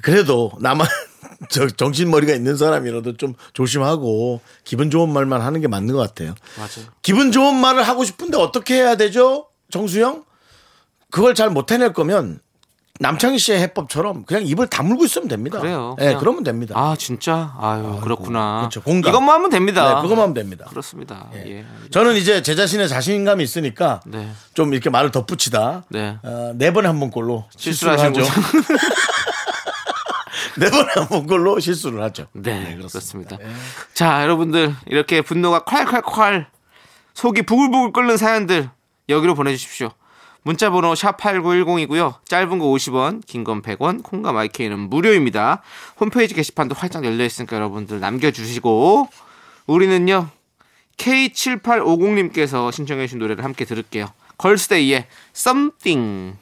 그래도 0.03 0.53
나만 0.61 0.87
저 1.51 1.67
정신머리가 1.69 2.33
있는 2.35 2.57
사람이라도 2.57 3.17
좀 3.17 3.35
조심하고 3.53 4.41
기분 4.65 4.91
좋은 4.91 5.11
말만 5.13 5.41
하는 5.41 5.61
게 5.61 5.69
맞는 5.69 5.95
것 5.95 6.01
같아요. 6.01 6.35
맞아요. 6.57 6.89
기분 7.03 7.33
좋은 7.33 7.55
말을 7.55 7.83
하고 7.83 8.05
싶은데 8.05 8.37
어떻게 8.39 8.75
해야 8.77 8.97
되죠? 8.97 9.49
정수영? 9.71 10.25
그걸 11.11 11.35
잘 11.35 11.51
못 11.51 11.71
해낼 11.73 11.93
거면 11.93 12.41
남창희 13.01 13.39
씨의 13.39 13.61
해법처럼 13.61 14.25
그냥 14.25 14.45
입을 14.45 14.67
다물고 14.67 15.05
있으면 15.05 15.29
됩니다. 15.29 15.61
그래요. 15.61 15.95
예, 16.01 16.05
그냥. 16.07 16.21
그러면 16.21 16.43
됩니다. 16.45 16.75
아, 16.77 16.97
진짜? 16.99 17.55
아유, 17.61 18.01
그렇구나. 18.03 18.59
그렇죠. 18.61 18.83
공감. 18.83 19.11
이것만 19.11 19.35
하면 19.37 19.51
됩니다. 19.51 19.89
네, 19.97 20.03
그것만 20.03 20.19
하면 20.25 20.35
됩니다. 20.35 20.65
그렇습니다. 20.69 21.29
예. 21.35 21.65
저는 21.91 22.17
이제 22.17 22.43
제 22.43 22.55
자신의 22.57 22.89
자신감이 22.89 23.43
있으니까 23.45 24.01
네. 24.05 24.29
좀 24.55 24.73
이렇게 24.75 24.91
말을 24.91 25.11
덧붙이다 25.13 25.85
네. 25.91 26.19
어, 26.23 26.53
네 26.57 26.73
번에 26.73 26.89
한 26.89 26.99
번 26.99 27.11
꼴로 27.13 27.45
실수를 27.57 27.99
하죠. 28.01 28.23
네 30.57 30.71
번에 30.71 30.89
한번 30.95 31.27
꼴로 31.27 31.61
실수를 31.61 32.03
하죠. 32.05 32.27
네, 32.33 32.75
그렇습니다. 32.77 33.37
자, 33.95 34.23
여러분들 34.23 34.75
이렇게 34.87 35.23
분노가 35.23 35.61
콸콸콸 35.61 36.47
속이 37.15 37.43
부글부글 37.43 37.93
끓는 37.93 38.17
사연들 38.17 38.71
여기로 39.09 39.35
보내주십시오. 39.37 39.91
문자 40.49 40.71
번호 40.71 40.95
샵 40.95 41.19
8910이고요. 41.19 42.25
짧은 42.25 42.59
거 42.59 42.65
50원, 42.69 43.21
긴 43.27 43.45
건 43.45 43.61
100원, 43.61 44.03
콩과 44.03 44.33
마이케이는 44.33 44.79
무료입니다. 44.89 45.61
홈페이지 46.01 46.33
게시판도 46.33 46.75
활짝 46.75 47.05
열려 47.05 47.23
있으니까 47.27 47.57
여러분들 47.57 48.01
남겨 48.01 48.31
주시고 48.31 49.11
우리는요. 49.67 50.31
K7850님께서 50.97 52.73
신청해 52.73 53.09
주신 53.09 53.19
노래를 53.19 53.45
함께 53.45 53.67
들을게요. 53.67 54.07
걸스데이의 54.39 55.07
Something 55.37 56.39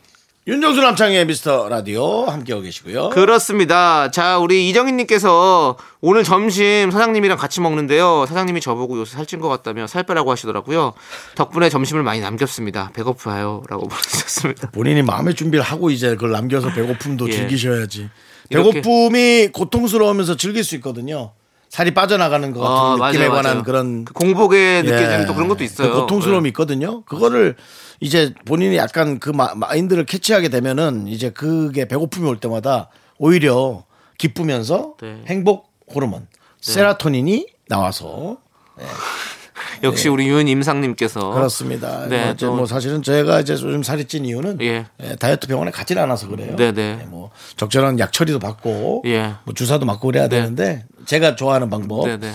윤정수 0.49 0.81
남창의 0.81 1.27
미스터 1.27 1.69
라디오 1.69 2.27
함께하고 2.27 2.63
계시고요. 2.63 3.09
그렇습니다. 3.09 4.13
자, 4.13 4.39
우리 4.39 4.69
이정희님께서 4.69 5.77
오늘 6.01 6.23
점심 6.23 6.93
사장님이랑 6.93 7.37
같이 7.37 7.61
먹는데요. 7.61 8.27
사장님이 8.29 8.61
저보고 8.61 8.97
요새 9.01 9.17
살찐 9.17 9.41
것 9.41 9.49
같다며 9.49 9.89
살 9.89 10.05
빼라고 10.05 10.31
하시더라고요. 10.31 10.93
덕분에 11.35 11.69
점심을 11.69 12.05
많이 12.05 12.21
남겼습니다. 12.21 12.93
배고파요. 12.95 13.65
라고 13.69 13.89
보내주셨습니다. 13.89 14.71
본인이 14.71 15.03
마음의 15.03 15.35
준비를 15.35 15.65
하고 15.65 15.91
이제 15.91 16.11
그걸 16.11 16.31
남겨서 16.31 16.73
배고픔도 16.73 17.27
예. 17.31 17.33
즐기셔야지. 17.33 18.09
이렇게. 18.51 18.81
배고픔이 18.83 19.49
고통스러우면서 19.53 20.37
즐길 20.37 20.63
수 20.63 20.77
있거든요. 20.77 21.33
살이 21.69 21.93
빠져나가는 21.93 22.53
것 22.53 22.61
같은 22.61 23.03
아, 23.03 23.09
느낌에 23.09 23.27
맞아요, 23.27 23.37
관한 23.37 23.53
맞아요. 23.55 23.63
그런 23.65 24.05
그 24.05 24.13
공복에 24.13 24.83
느껴지는 24.85 25.23
예. 25.23 25.27
또 25.27 25.35
그런 25.35 25.49
것도 25.49 25.65
있어요. 25.65 25.93
그 25.93 26.01
고통스러움이 26.03 26.51
있거든요. 26.51 27.03
그거를 27.03 27.57
이제 28.01 28.35
본인이 28.45 28.77
약간 28.77 29.19
그 29.19 29.31
마, 29.31 29.55
마인드를 29.55 30.05
캐치하게 30.05 30.49
되면은 30.49 31.07
이제 31.09 31.31
그게 31.31 31.87
배고픔이 31.89 32.29
올 32.29 32.39
때마다 32.39 32.89
오히려 33.19 33.85
기쁘면서 34.19 34.95
네. 35.01 35.23
행복 35.27 35.71
호르몬 35.95 36.27
세라토닌이 36.61 37.47
나와서 37.69 38.39
역시 39.83 40.09
우리 40.09 40.29
윤 40.29 40.49
임상님께서 40.49 41.31
그렇습니다. 41.31 42.07
네, 42.09 42.25
뭐, 42.27 42.35
또- 42.35 42.55
뭐 42.55 42.67
사실은 42.67 43.03
제가 43.03 43.41
이제 43.41 43.53
요즘 43.55 43.83
살이 43.83 44.05
찐 44.07 44.25
이유는 44.25 44.59
예. 44.63 44.87
예, 45.03 45.17
다이어트 45.17 45.47
병원에 45.47 45.71
가지 45.71 45.99
않아서 45.99 46.29
그래요. 46.29 46.57
네, 46.57 46.73
네. 46.73 47.07
뭐 47.09 47.31
적절한 47.57 47.99
약 47.99 48.13
처리도 48.13 48.39
받고 48.39 49.03
예. 49.07 49.35
뭐 49.45 49.55
주사도 49.55 49.85
맞고 49.87 50.07
그래야 50.09 50.29
네. 50.29 50.37
되는데 50.41 50.85
제가 51.07 51.37
좋아하는 51.37 51.69
방법 51.71 52.07
네 52.07 52.17
네. 52.19 52.33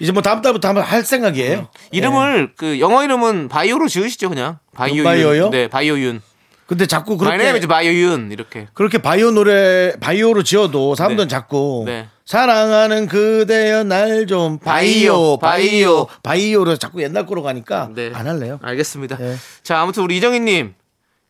이제 0.00 0.12
뭐 0.12 0.22
다음 0.22 0.40
달부터 0.42 0.68
한번 0.68 0.82
할 0.84 1.04
생각이에요. 1.04 1.68
이름을 1.92 2.54
그 2.56 2.80
영어 2.80 3.04
이름은 3.04 3.48
바이오로 3.48 3.86
지으시죠 3.88 4.28
그냥 4.30 4.58
바이오윤. 4.74 5.04
바이오요? 5.04 5.50
네, 5.50 5.68
바이오윤. 5.68 6.22
근데 6.66 6.86
자꾸 6.86 7.16
그렇게 7.16 7.42
is 7.50 7.66
바이오윤 7.66 8.30
이렇게. 8.32 8.68
그렇게 8.74 8.98
바이오 8.98 9.32
노래 9.32 9.92
바이오로 10.00 10.42
지어도 10.44 10.94
사람들은 10.94 11.26
네. 11.26 11.28
자꾸 11.28 11.82
네. 11.84 12.06
사랑하는 12.24 13.08
그대여 13.08 13.82
날 13.84 14.24
좀 14.26 14.58
바이오 14.58 15.38
바이오, 15.38 15.38
바이오 15.38 16.06
바이오로 16.22 16.76
자꾸 16.76 17.02
옛날 17.02 17.26
거로 17.26 17.42
가니까 17.42 17.90
네. 17.94 18.10
안 18.14 18.26
할래요. 18.28 18.58
알겠습니다. 18.62 19.16
네. 19.16 19.34
자, 19.62 19.80
아무튼 19.80 20.02
우리 20.04 20.16
이정희님. 20.18 20.74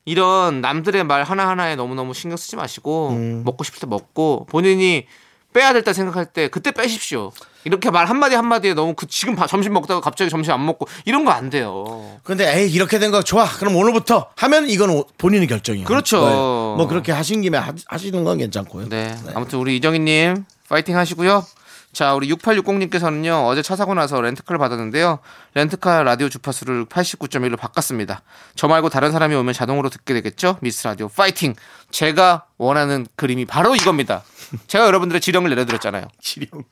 이런 0.06 0.60
남들의 0.60 1.04
말 1.04 1.22
하나 1.24 1.46
하나에 1.48 1.76
너무 1.76 1.94
너무 1.94 2.14
신경 2.14 2.36
쓰지 2.36 2.56
마시고, 2.56 3.10
음. 3.10 3.42
먹고 3.44 3.64
싶을 3.64 3.80
때 3.80 3.86
먹고, 3.86 4.46
본인이 4.50 5.06
빼야 5.52 5.72
될다 5.72 5.92
생각할 5.92 6.26
때 6.26 6.48
그때 6.48 6.70
빼십시오. 6.70 7.32
이렇게 7.64 7.90
말 7.90 8.06
한마디 8.06 8.34
한마디에 8.36 8.72
너무 8.74 8.94
그 8.94 9.06
지금 9.06 9.34
바- 9.36 9.46
점심 9.46 9.72
먹다가 9.74 10.00
갑자기 10.00 10.30
점심 10.30 10.52
안 10.54 10.64
먹고 10.64 10.88
이런 11.04 11.24
거 11.24 11.30
안 11.32 11.50
돼요. 11.50 12.18
근데 12.24 12.56
에이 12.58 12.70
이렇게 12.72 12.98
된 12.98 13.10
거 13.10 13.22
좋아. 13.22 13.44
그럼 13.46 13.76
오늘부터 13.76 14.30
하면 14.36 14.68
이건 14.70 14.90
오- 14.90 15.04
본인의 15.18 15.46
결정이에요. 15.48 15.86
그렇죠. 15.86 16.24
네. 16.24 16.30
뭐 16.32 16.86
그렇게 16.88 17.12
하신 17.12 17.42
김에 17.42 17.58
하, 17.58 17.72
하시는 17.86 18.24
건 18.24 18.38
괜찮고요. 18.38 18.88
네. 18.88 19.16
아무튼 19.34 19.58
우리 19.58 19.76
이정희 19.76 19.98
님 19.98 20.44
파이팅 20.68 20.96
하시고요. 20.96 21.44
자, 21.92 22.14
우리 22.14 22.28
6860님께서는요, 22.32 23.46
어제 23.48 23.62
차 23.62 23.74
사고 23.74 23.94
나서 23.94 24.20
렌트카를 24.20 24.60
받았는데요. 24.60 25.18
렌트카 25.54 26.04
라디오 26.04 26.28
주파수를 26.28 26.86
89.1로 26.86 27.58
바꿨습니다. 27.58 28.22
저 28.54 28.68
말고 28.68 28.90
다른 28.90 29.10
사람이 29.10 29.34
오면 29.34 29.52
자동으로 29.54 29.90
듣게 29.90 30.14
되겠죠? 30.14 30.58
미스 30.60 30.86
라디오 30.86 31.08
파이팅! 31.08 31.54
제가 31.90 32.44
원하는 32.58 33.08
그림이 33.16 33.44
바로 33.44 33.74
이겁니다. 33.74 34.22
제가 34.66 34.86
여러분들의 34.86 35.20
지령을 35.20 35.50
내려드렸잖아요. 35.50 36.08
지령. 36.20 36.64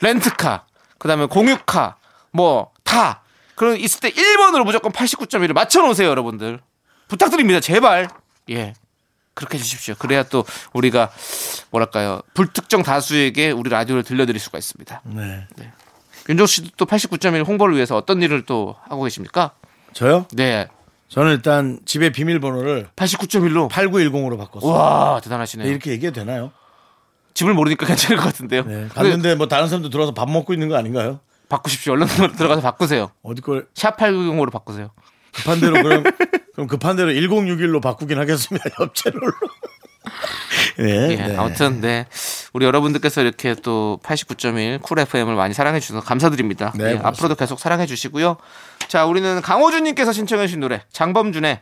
렌트카, 0.00 0.66
그 0.98 1.08
다음에 1.08 1.26
공유카, 1.26 1.96
뭐, 2.32 2.70
다. 2.84 3.22
그런 3.54 3.76
있을 3.76 4.00
때 4.00 4.10
1번으로 4.10 4.64
무조건 4.64 4.92
89.1을 4.92 5.52
맞춰 5.52 5.80
놓으세요, 5.80 6.08
여러분들. 6.08 6.60
부탁드립니다, 7.08 7.60
제발. 7.60 8.08
예. 8.50 8.74
그렇게 9.34 9.58
해 9.58 9.62
주십시오. 9.62 9.94
그래야 9.98 10.22
또 10.24 10.44
우리가, 10.72 11.10
뭐랄까요, 11.70 12.20
불특정 12.34 12.82
다수에게 12.82 13.50
우리 13.50 13.70
라디오를 13.70 14.02
들려드릴 14.02 14.40
수가 14.40 14.58
있습니다. 14.58 15.02
네. 15.04 15.46
윤정수 16.28 16.54
씨도 16.54 16.68
또 16.76 16.86
89.1 16.86 17.46
홍보를 17.46 17.74
위해서 17.74 17.96
어떤 17.96 18.22
일을 18.22 18.42
또 18.44 18.76
하고 18.88 19.02
계십니까? 19.04 19.52
저요? 19.92 20.26
네. 20.32 20.68
저는 21.08 21.32
일단 21.32 21.80
집의 21.86 22.12
비밀번호를 22.12 22.90
89.1로. 22.94 23.70
8910으로 23.70 24.36
바꿨어요. 24.38 24.70
와, 24.70 25.20
대단하시네요. 25.22 25.66
이렇게 25.68 25.90
얘기해도 25.92 26.20
되나요? 26.20 26.52
집을 27.38 27.54
모르니까 27.54 27.86
괜찮을 27.86 28.16
것 28.16 28.24
같은데요. 28.24 28.64
네. 28.64 28.88
갔는데 28.92 29.36
뭐 29.36 29.46
다른 29.46 29.68
사람도 29.68 29.90
들어와서 29.90 30.12
밥 30.12 30.28
먹고 30.28 30.52
있는 30.52 30.68
거 30.68 30.76
아닌가요? 30.76 31.20
바꾸십시오. 31.48 31.92
얼른 31.92 32.06
들어가서 32.36 32.60
바꾸세요. 32.60 33.12
어디 33.22 33.40
걸 33.42 33.66
샵 33.74 33.96
8960으로 33.96 34.50
바꾸세요. 34.50 34.90
급한 35.32 35.60
대로 35.60 35.80
그럼 35.82 36.02
그럼 36.54 36.66
급한 36.66 36.96
대로 36.96 37.12
1061로 37.12 37.80
바꾸긴 37.80 38.18
하겠습니다. 38.18 38.68
옆채널로. 38.80 39.32
네, 40.78 41.10
예, 41.12 41.16
네. 41.16 41.36
아무튼 41.36 41.80
네 41.80 42.06
우리 42.52 42.66
여러분들께서 42.66 43.20
이렇게 43.22 43.54
또 43.54 44.00
89.1 44.02 44.82
쿨 44.82 44.98
FM을 44.98 45.36
많이 45.36 45.54
사랑해 45.54 45.78
주셔서 45.80 46.00
감사드립니다. 46.04 46.72
네, 46.76 46.94
예. 46.94 47.00
앞으로도 47.02 47.36
계속 47.36 47.60
사랑해 47.60 47.86
주시고요. 47.86 48.36
자, 48.88 49.04
우리는 49.06 49.40
강호준 49.42 49.84
님께서 49.84 50.12
신청해 50.12 50.46
주신 50.48 50.60
노래 50.60 50.82
장범준의 50.92 51.60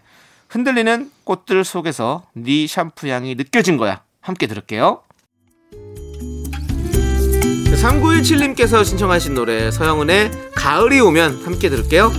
흔들리는 0.49 1.11
꽃들 1.25 1.65
속에서 1.65 2.25
네 2.35 2.67
샴푸 2.67 3.09
향이 3.09 3.35
느껴진 3.35 3.77
거야. 3.77 4.03
함께 4.23 4.47
들을게요. 4.47 5.03
3917님께서 7.87 8.85
신청하신 8.85 9.35
노래 9.35 9.71
서영은의 9.71 10.31
가을이 10.55 11.01
오면 11.01 11.45
함께 11.45 11.69
들을게요. 11.69 12.13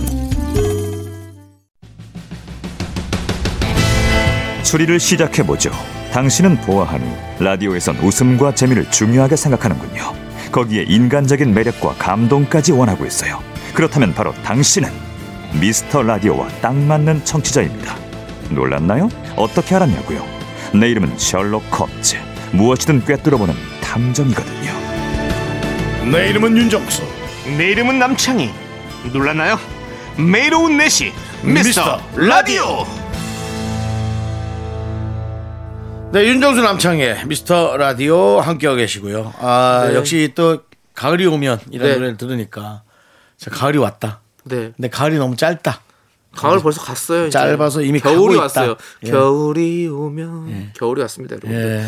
추리를 4.62 4.98
시작해보죠. 4.98 5.70
당신은 6.12 6.60
보아하니 6.62 7.04
라디오에선 7.38 7.98
웃음과 7.98 8.54
재미를 8.54 8.90
중요하게 8.90 9.36
생각하는군요. 9.36 10.14
거기에 10.52 10.84
인간적인 10.88 11.52
매력과 11.52 11.94
감동까지 11.98 12.72
원하고 12.72 13.04
있어요. 13.04 13.42
그렇다면 13.74 14.14
바로 14.14 14.32
당신은 14.44 14.90
미스터 15.60 16.02
라디오와 16.02 16.48
딱 16.60 16.74
맞는 16.74 17.24
청취자입니다. 17.24 17.96
놀랐나요? 18.50 19.08
어떻게 19.36 19.74
알았냐고요? 19.74 20.24
내 20.74 20.88
이름은 20.90 21.18
셜록 21.18 21.62
홈즈. 21.78 22.16
무엇이든 22.52 23.04
꿰뚫어보는 23.04 23.54
탐정이거든요. 23.82 24.87
내 26.12 26.28
이름은 26.30 26.56
윤정수. 26.56 27.02
내 27.56 27.70
이름은 27.70 27.98
남창희. 27.98 28.50
놀랐나요? 29.12 29.58
매일 30.16 30.54
오후 30.54 30.68
4시 30.68 31.12
미스터 31.44 32.00
라디오. 32.16 32.86
네, 36.12 36.24
윤정수 36.26 36.62
남창의 36.62 37.26
미스터 37.26 37.76
라디오 37.76 38.40
함께하고 38.40 38.78
계시고요. 38.78 39.34
아, 39.38 39.86
네. 39.88 39.94
역시 39.94 40.32
또 40.34 40.60
가을이 40.94 41.26
오면 41.26 41.60
이런 41.70 41.86
네. 41.88 41.94
노래를 41.94 42.16
들으니까 42.16 42.82
진짜 43.36 43.54
가을이 43.56 43.78
왔다. 43.78 44.20
네. 44.44 44.72
근데 44.74 44.88
가을이 44.88 45.18
너무 45.18 45.36
짧다. 45.36 45.80
가을 46.34 46.60
벌써 46.60 46.80
갔어요. 46.82 47.22
이제. 47.26 47.30
짧아서 47.30 47.82
이미 47.82 48.00
겨울이. 48.00 48.36
왔어요. 48.36 48.76
예. 49.04 49.10
겨울이 49.10 49.88
오면 49.88 50.72
겨울이 50.74 51.00
왔습니다, 51.02 51.36
여러분. 51.36 51.52
예. 51.52 51.84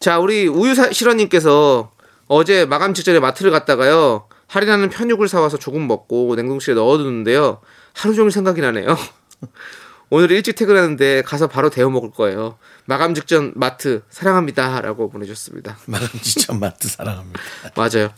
자, 0.00 0.18
우리 0.18 0.46
우유 0.46 0.74
사- 0.74 0.92
실원님께서 0.92 1.90
어제 2.28 2.66
마감 2.66 2.94
직전에 2.94 3.20
마트를 3.20 3.50
갔다가요 3.50 4.28
할인하는 4.48 4.90
편육을 4.90 5.28
사와서 5.28 5.58
조금 5.58 5.86
먹고 5.86 6.34
냉동실에 6.36 6.74
넣어두는데요 6.74 7.60
하루 7.92 8.14
종일 8.14 8.30
생각이 8.30 8.60
나네요. 8.60 8.96
오늘 10.08 10.30
일찍 10.30 10.54
퇴근하는데 10.54 11.22
가서 11.22 11.48
바로 11.48 11.68
데워 11.68 11.90
먹을 11.90 12.10
거예요. 12.12 12.58
마감 12.84 13.14
직전 13.14 13.52
마트 13.56 14.02
사랑합니다라고 14.08 15.08
보내주셨습니다. 15.10 15.78
마감 15.86 16.08
진짜 16.22 16.52
마트 16.52 16.86
사랑합니다. 16.88 17.40
맞아요. 17.74 18.10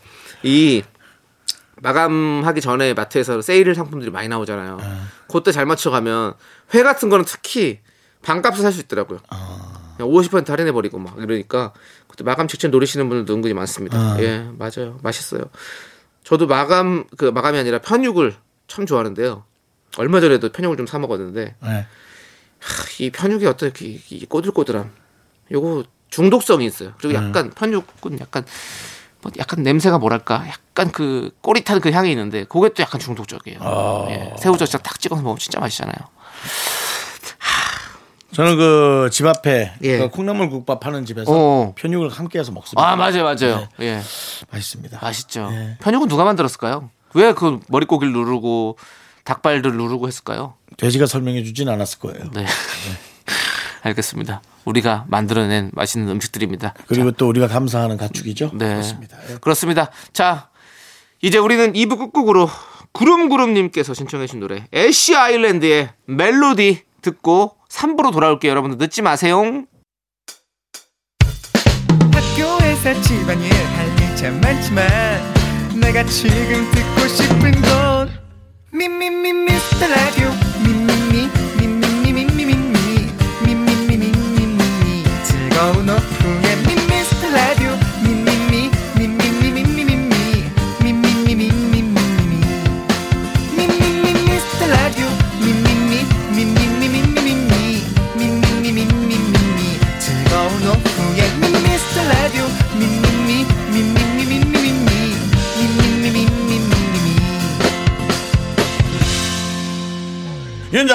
이 0.42 0.82
마감하기 1.76 2.60
전에 2.60 2.92
마트에서 2.92 3.40
세일 3.40 3.74
상품들이 3.74 4.10
많이 4.10 4.28
나오잖아요. 4.28 4.78
그때 5.32 5.52
잘 5.52 5.64
맞춰가면 5.64 6.34
회 6.74 6.82
같은 6.82 7.08
거는 7.08 7.24
특히 7.24 7.80
반값을 8.22 8.62
살수 8.62 8.80
있더라고요. 8.80 9.20
그냥 9.28 9.47
50% 10.04 10.48
할인해버리고 10.48 10.98
막 10.98 11.16
이러니까 11.18 11.72
그때 12.06 12.24
마감 12.24 12.48
직전 12.48 12.70
노리시는 12.70 13.08
분들도 13.08 13.32
은근히 13.34 13.54
많습니다. 13.54 14.20
예, 14.22 14.48
맞아요. 14.58 14.98
맛있어요. 15.02 15.44
저도 16.24 16.46
마감, 16.46 17.04
그 17.16 17.26
마감이 17.26 17.58
아니라 17.58 17.78
편육을 17.78 18.34
참 18.66 18.86
좋아하는데요. 18.86 19.44
얼마 19.96 20.20
전에도 20.20 20.50
편육을 20.52 20.76
좀 20.76 20.86
사 20.86 20.98
먹었는데 20.98 21.56
네. 21.60 21.86
이 22.98 23.10
편육이 23.10 23.46
어떤 23.46 23.72
이, 23.80 24.00
이 24.10 24.26
꼬들꼬들함 24.26 24.90
요거 25.52 25.84
중독성이 26.10 26.66
있어요. 26.66 26.92
그리고 26.98 27.14
약간 27.14 27.50
편육은 27.50 28.20
약간 28.20 28.44
뭐 29.22 29.32
약간 29.38 29.62
냄새가 29.62 29.98
뭐랄까 29.98 30.46
약간 30.48 30.92
그 30.92 31.30
꼬릿한 31.40 31.80
그 31.80 31.90
향이 31.90 32.10
있는데 32.10 32.44
그게 32.44 32.68
또 32.70 32.82
약간 32.82 33.00
중독적이에요. 33.00 33.58
예, 34.10 34.34
새우젓 34.38 34.68
딱 34.82 35.00
찍어서 35.00 35.22
먹으면 35.22 35.38
진짜 35.38 35.58
맛있잖아요. 35.60 35.96
저는 38.32 38.56
그 38.56 39.08
집 39.10 39.26
앞에 39.26 39.72
예. 39.82 39.98
그 39.98 40.08
콩나물 40.10 40.50
국밥 40.50 40.84
하는 40.86 41.04
집에서 41.06 41.30
어. 41.32 41.72
편육을 41.76 42.10
함께해서 42.10 42.52
먹습니다. 42.52 42.86
아 42.86 42.94
맞아요 42.96 43.24
맞아요. 43.24 43.68
네. 43.78 43.86
예 43.86 44.00
맛있습니다. 44.50 44.98
맛있죠. 45.00 45.48
예. 45.52 45.76
편육은 45.80 46.08
누가 46.08 46.24
만들었을까요? 46.24 46.90
왜 47.14 47.32
그 47.32 47.58
머릿고기를 47.68 48.12
누르고 48.12 48.76
닭발들 49.24 49.72
누르고 49.76 50.06
했을까요? 50.08 50.54
돼지가 50.76 51.06
설명해 51.06 51.42
주진 51.44 51.68
않았을 51.68 51.98
거예요. 52.00 52.30
네. 52.34 52.44
알겠습니다. 53.82 54.42
우리가 54.64 55.04
만들어낸 55.08 55.70
맛있는 55.72 56.08
음식들입니다. 56.10 56.74
그리고 56.86 57.10
또 57.12 57.28
우리가 57.28 57.48
감사하는 57.48 57.96
가축이죠. 57.96 58.50
네. 58.54 58.68
그렇습니다. 58.74 59.16
예. 59.30 59.36
그렇습니다. 59.40 59.90
자, 60.12 60.50
이제 61.22 61.38
우리는 61.38 61.72
2부 61.72 61.98
끝곡으로 61.98 62.50
구름구름님께서 62.92 63.94
신청해 63.94 64.26
주신 64.26 64.40
노래 64.40 64.66
애쉬 64.74 65.14
아일랜드의 65.16 65.90
멜로디 66.06 66.82
듣고 67.02 67.56
3부로 67.68 68.12
돌아올게요. 68.12 68.50
여러분들 68.50 68.78
늦지 68.78 69.02
마세요. 69.02 69.64
학교에서 72.12 73.00
집안일 73.02 73.52
할일참 73.52 74.40
많지만 74.40 74.86
내가 75.80 76.04
지금 76.04 76.70
듣고 76.70 77.08
싶은 77.08 77.52
건 77.62 78.10
미미미 78.72 79.32
미스터 79.32 79.86
라디오 79.86 80.30
미미미 80.64 81.28
미미미 81.58 82.24
미미미 82.24 83.12
미미미 83.44 83.86
미미미 83.86 85.04
즐거운 85.24 85.88
오후 85.88 86.07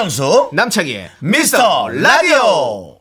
윤정수 0.04 0.50
남창희의 0.52 1.10
미스터 1.20 1.88
라디오. 1.88 2.98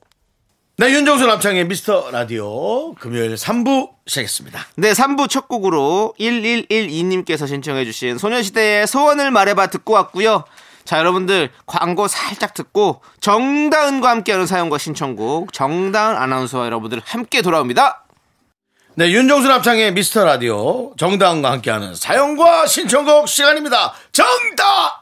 네, 0.77 0.89
윤정수 0.89 1.25
남창의 1.25 1.67
미스터 1.67 2.11
라디오 2.11 2.93
금요일 2.93 3.35
3부 3.35 3.89
시작했습니다. 4.07 4.67
네, 4.77 4.93
3부 4.93 5.29
첫 5.29 5.49
곡으로 5.49 6.13
1112님께서 6.17 7.45
신청해주신 7.45 8.19
소녀시대의 8.19 8.87
소원을 8.87 9.31
말해봐 9.31 9.67
듣고 9.67 9.91
왔고요. 9.91 10.45
자, 10.85 10.97
여러분들 10.97 11.49
광고 11.65 12.07
살짝 12.07 12.53
듣고 12.53 13.01
정다은과 13.19 14.09
함께하는 14.09 14.47
사연과 14.47 14.77
신청곡 14.77 15.51
정다은 15.51 16.15
아나운서와 16.15 16.67
여러분들 16.67 17.01
함께 17.03 17.41
돌아옵니다. 17.41 18.02
네, 18.95 19.09
윤정수 19.09 19.47
남창의 19.47 19.91
미스터 19.93 20.23
라디오 20.23 20.93
정다은과 20.97 21.51
함께하는 21.53 21.95
사연과 21.95 22.67
신청곡 22.67 23.27
시간입니다. 23.27 23.91
정다은나! 24.11 24.93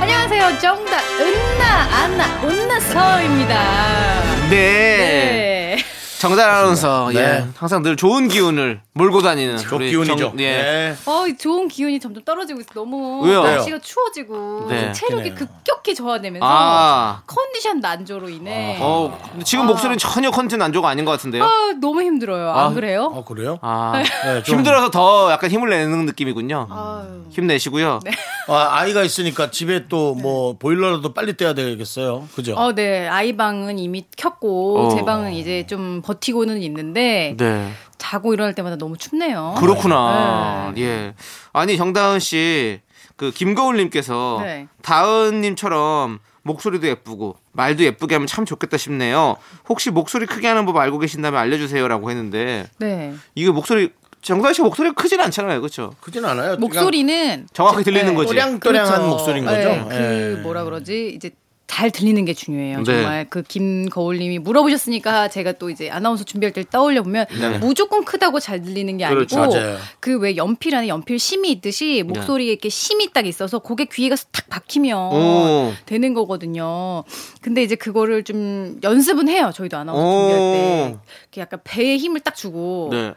안녕하세요. 0.00 0.58
정답 0.60 1.02
은나 1.18 2.04
안나 2.04 2.24
은나 2.44 2.78
서입니다. 2.78 4.48
네. 4.48 5.76
네. 5.76 5.79
정다은 6.20 6.50
아나운서, 6.54 7.10
네. 7.14 7.18
예. 7.18 7.46
항상 7.56 7.82
늘 7.82 7.96
좋은 7.96 8.28
기운을 8.28 8.82
몰고 8.92 9.22
다니는. 9.22 9.56
좋 9.56 9.76
우리 9.76 9.88
기운이죠. 9.88 10.16
정- 10.16 10.32
예. 10.40 10.50
네. 10.52 10.96
어, 11.06 11.26
이 11.26 11.34
좋은 11.38 11.66
기운이 11.66 11.98
점점 11.98 12.22
떨어지고 12.24 12.60
있어. 12.60 12.68
너무 12.74 13.24
왜요? 13.26 13.42
날씨가 13.42 13.78
추워지고 13.78 14.66
네. 14.68 14.92
체력이. 14.92 15.34
급격히 15.34 15.94
저하되면서 15.94 16.46
아. 16.46 17.22
컨디션 17.26 17.80
난조로 17.80 18.28
인해 18.28 18.76
어, 18.82 19.18
지금 19.44 19.66
목소리는 19.66 19.96
전혀 19.96 20.30
컨텐츠 20.30 20.62
안조가 20.62 20.90
아닌 20.90 21.06
것 21.06 21.12
같은데요? 21.12 21.42
아, 21.42 21.48
너무 21.80 22.02
힘들어요. 22.02 22.50
안 22.50 22.66
아. 22.66 22.74
그래요? 22.74 23.04
어, 23.14 23.24
그래요? 23.24 23.58
아, 23.62 24.02
네, 24.24 24.42
좀- 24.42 24.58
힘들어서 24.58 24.90
더 24.90 25.30
약간 25.32 25.48
힘을 25.50 25.70
내는 25.70 26.04
느낌이군요. 26.04 26.68
아유. 26.70 27.22
힘내시고요. 27.30 28.00
아, 28.48 28.68
아이가 28.72 29.02
있으니까 29.04 29.50
집에 29.50 29.88
또 29.88 30.10
뭐 30.20 30.56
보일러라도 30.58 31.14
빨리 31.14 31.34
떼야 31.36 31.54
되겠어요. 31.54 32.28
그죠? 32.34 32.54
어, 32.56 32.74
네. 32.74 33.08
아이 33.08 33.34
방은 33.36 33.78
이미 33.78 34.04
켰고 34.16 34.78
어. 34.88 34.94
제 34.94 35.02
방은 35.04 35.32
이제 35.32 35.64
좀 35.66 36.02
버티고는 36.10 36.60
있는데 36.62 37.34
네. 37.38 37.72
자고 37.98 38.34
일어날 38.34 38.54
때마다 38.54 38.76
너무 38.76 38.96
춥네요. 38.96 39.54
그렇구나. 39.58 40.72
네. 40.74 40.82
예. 40.82 41.14
아니 41.52 41.76
정다은 41.76 42.18
씨, 42.18 42.80
그 43.16 43.30
김거울님께서 43.30 44.40
네. 44.42 44.66
다은님처럼 44.82 46.18
목소리도 46.42 46.88
예쁘고 46.88 47.36
말도 47.52 47.84
예쁘게 47.84 48.16
하면 48.16 48.26
참 48.26 48.44
좋겠다 48.44 48.76
싶네요. 48.76 49.36
혹시 49.68 49.90
목소리 49.90 50.26
크게 50.26 50.48
하는 50.48 50.66
법 50.66 50.78
알고 50.78 50.98
계신다면 50.98 51.38
알려주세요라고 51.38 52.10
했는데 52.10 52.66
네. 52.78 53.14
이게 53.34 53.50
목소리 53.50 53.92
정다은 54.22 54.52
씨 54.52 54.62
목소리가 54.62 54.94
크진 54.94 55.20
않잖아요, 55.20 55.60
그렇죠? 55.60 55.94
크진 56.00 56.24
않아요. 56.24 56.56
목소리는 56.56 57.46
정확하게 57.52 57.84
들리는 57.84 58.06
네. 58.06 58.14
거지. 58.14 58.28
또량또량한 58.28 58.92
그렇죠. 58.92 59.08
목소리인 59.08 59.44
거죠. 59.44 59.56
네, 59.58 59.86
그 59.88 60.36
예. 60.38 60.42
뭐라 60.42 60.64
그러지 60.64 61.12
이제 61.14 61.30
잘 61.70 61.92
들리는 61.92 62.24
게 62.24 62.34
중요해요. 62.34 62.78
네. 62.78 62.84
정말 62.84 63.26
그 63.30 63.44
김거울님이 63.44 64.40
물어보셨으니까 64.40 65.28
제가 65.28 65.52
또 65.52 65.70
이제 65.70 65.88
아나운서 65.88 66.24
준비할 66.24 66.52
때 66.52 66.64
떠올려 66.68 67.04
보면 67.04 67.26
네. 67.30 67.58
무조건 67.58 68.04
크다고 68.04 68.40
잘 68.40 68.60
들리는 68.60 68.96
게 68.96 69.04
아니고 69.04 69.18
그렇죠. 69.18 69.38
맞아요. 69.38 69.78
그왜 70.00 70.36
연필 70.36 70.74
안에 70.74 70.88
연필 70.88 71.20
심이 71.20 71.48
있듯이 71.52 72.02
목소리에 72.04 72.50
이렇게 72.50 72.68
심이 72.68 73.12
딱 73.12 73.24
있어서 73.24 73.60
그게 73.60 73.84
귀에가 73.84 74.16
탁 74.32 74.48
박히면 74.50 74.98
오. 75.12 75.72
되는 75.86 76.12
거거든요. 76.12 77.04
근데 77.40 77.62
이제 77.62 77.76
그거를 77.76 78.24
좀 78.24 78.80
연습은 78.82 79.28
해요. 79.28 79.52
저희도 79.54 79.76
아나운서 79.76 80.04
오. 80.04 80.18
준비할 80.18 80.40
때 80.40 80.98
이렇게 81.22 81.40
약간 81.40 81.60
배에 81.62 81.96
힘을 81.98 82.18
딱 82.18 82.34
주고 82.34 82.88
네. 82.90 83.14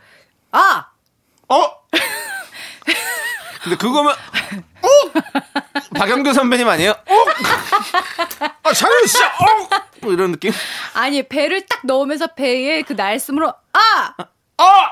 아 0.52 0.86
어? 1.50 1.56
근데 3.64 3.78
그거면 3.78 4.14
어? 4.84 5.63
박영규 5.96 6.34
선배님 6.34 6.68
아니에요? 6.68 6.92
어? 6.92 7.14
아, 8.64 8.74
장현 8.74 9.08
씨. 9.08 9.24
어? 9.24 9.30
뭐 10.02 10.14
이런 10.14 10.32
느낌? 10.32 10.52
아니 10.94 11.24
배를 11.24 11.66
딱 11.66 11.82
넣으면서 11.84 12.28
배에 12.28 12.82
그 12.84 12.94
날숨으로 12.94 13.48
아 13.48 14.14
아! 14.58 14.90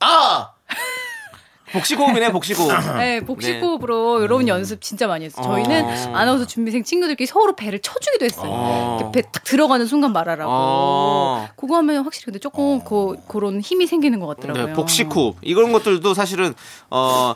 아! 0.00 0.52
복식호흡이네, 1.72 2.32
복식호흡. 2.32 2.96
네, 2.98 3.20
복식호흡으로 3.20 4.22
이런 4.22 4.46
연습 4.46 4.82
진짜 4.82 5.06
많이 5.06 5.24
했어요. 5.24 5.42
저희는 5.42 5.84
어. 5.84 6.16
아나운서 6.16 6.46
준비생 6.46 6.84
친구들끼리 6.84 7.26
서로 7.26 7.56
배를 7.56 7.78
쳐주기도 7.80 8.26
했어요. 8.26 9.10
배딱 9.14 9.42
들어가는 9.44 9.86
순간 9.86 10.12
말하라고. 10.12 10.50
어. 10.52 11.48
그거 11.56 11.76
하면 11.76 12.04
확실히 12.04 12.26
근데 12.26 12.38
조금 12.38 12.84
그, 12.84 13.16
그런 13.26 13.60
힘이 13.60 13.86
생기는 13.86 14.20
것 14.20 14.26
같더라고요. 14.26 14.66
네, 14.66 14.72
복식호흡. 14.74 15.38
이런 15.40 15.72
것들도 15.72 16.12
사실은, 16.12 16.52
어, 16.90 17.34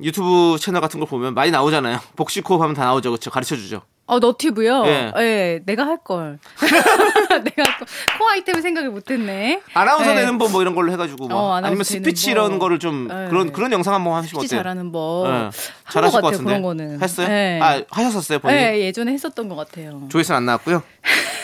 유튜브 0.00 0.56
채널 0.60 0.80
같은 0.80 1.00
걸 1.00 1.08
보면 1.08 1.34
많이 1.34 1.50
나오잖아요. 1.50 2.00
복식호흡 2.16 2.60
하면 2.62 2.74
다 2.74 2.84
나오죠. 2.84 3.10
그렇죠? 3.10 3.30
가르쳐 3.30 3.56
주죠. 3.56 3.82
어, 4.08 4.20
너튜브요? 4.20 4.84
예. 4.86 5.12
예. 5.18 5.60
내가 5.66 5.84
할 5.84 5.96
걸. 6.04 6.38
내가 6.60 7.62
할 7.70 7.78
걸. 7.78 7.88
그 8.18 8.28
아이템을 8.30 8.62
생각을 8.62 8.90
못 8.90 9.10
했네. 9.10 9.60
아나운서 9.74 10.10
네. 10.14 10.20
되는 10.20 10.38
법 10.38 10.48
뭐 10.52 10.62
이런 10.62 10.76
걸로 10.76 10.92
해 10.92 10.96
가지고 10.96 11.26
뭐 11.26 11.36
어, 11.36 11.54
아니면 11.54 11.82
스피치 11.82 12.26
법. 12.26 12.30
이런 12.30 12.58
거를 12.60 12.78
좀 12.78 13.08
네. 13.08 13.26
그런 13.28 13.50
그런 13.52 13.72
영상 13.72 13.94
한번 13.94 14.14
하시면 14.14 14.44
어때요? 14.44 14.58
잘하는 14.62 14.92
법. 14.92 15.26
네. 15.26 15.32
한 15.32 15.52
잘하실 15.90 16.20
것 16.20 16.26
같은데. 16.30 16.44
그런 16.44 16.62
거는. 16.62 17.02
했어요? 17.02 17.26
네. 17.26 17.58
아 17.60 17.82
하셨었어요 17.90 18.38
본인? 18.38 18.56
네, 18.56 18.80
예전에 18.82 19.12
했었던 19.12 19.48
것 19.48 19.56
같아요. 19.56 20.02
조회수는 20.08 20.36
안 20.36 20.46
나왔고요. 20.46 20.82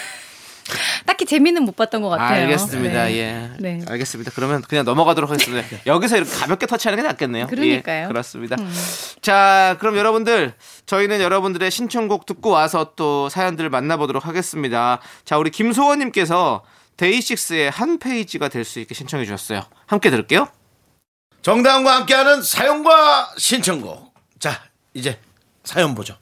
딱히 1.07 1.27
재미는 1.27 1.65
못 1.65 1.77
봤던 1.77 2.03
것 2.03 2.09
같아요. 2.11 2.43
알겠습니다. 2.43 3.05
네. 3.07 3.17
예. 3.17 3.51
네. 3.59 3.81
알겠습니다. 3.89 4.31
그러면 4.35 4.63
그냥 4.63 4.85
넘어가도록 4.85 5.31
하겠습니다. 5.31 5.67
여기서 5.87 6.17
이렇게 6.17 6.31
가볍게 6.33 6.67
터치하는 6.67 7.03
게 7.03 7.09
낫겠네요. 7.09 7.47
그러니까요. 7.49 8.05
예, 8.05 8.09
그렇습니다. 8.09 8.57
자, 9.21 9.77
그럼 9.81 9.97
여러분들 9.97 10.55
저희는 10.87 11.21
여러분들의 11.21 11.71
신청곡 11.71 12.27
듣고 12.27 12.51
와서 12.51 12.93
또 12.97 13.29
사연들을 13.29 13.71
만나보도록 13.71 14.27
하겠습니다. 14.27 15.01
자, 15.25 15.39
우리 15.39 15.51
김소원님께서 15.51 16.63
데이식스의 16.97 17.71
한 17.71 17.99
페이지가 17.99 18.49
될 18.49 18.65
수 18.65 18.79
있게 18.81 18.95
신청해 18.95 19.25
주셨어요. 19.25 19.63
함께 19.87 20.11
들을게요. 20.11 20.49
정다운과 21.43 21.97
함께하는 21.97 22.43
사연과 22.43 23.33
신청곡. 23.37 24.15
자, 24.39 24.63
이제 24.95 25.19
사연 25.65 25.95
보죠. 25.95 26.17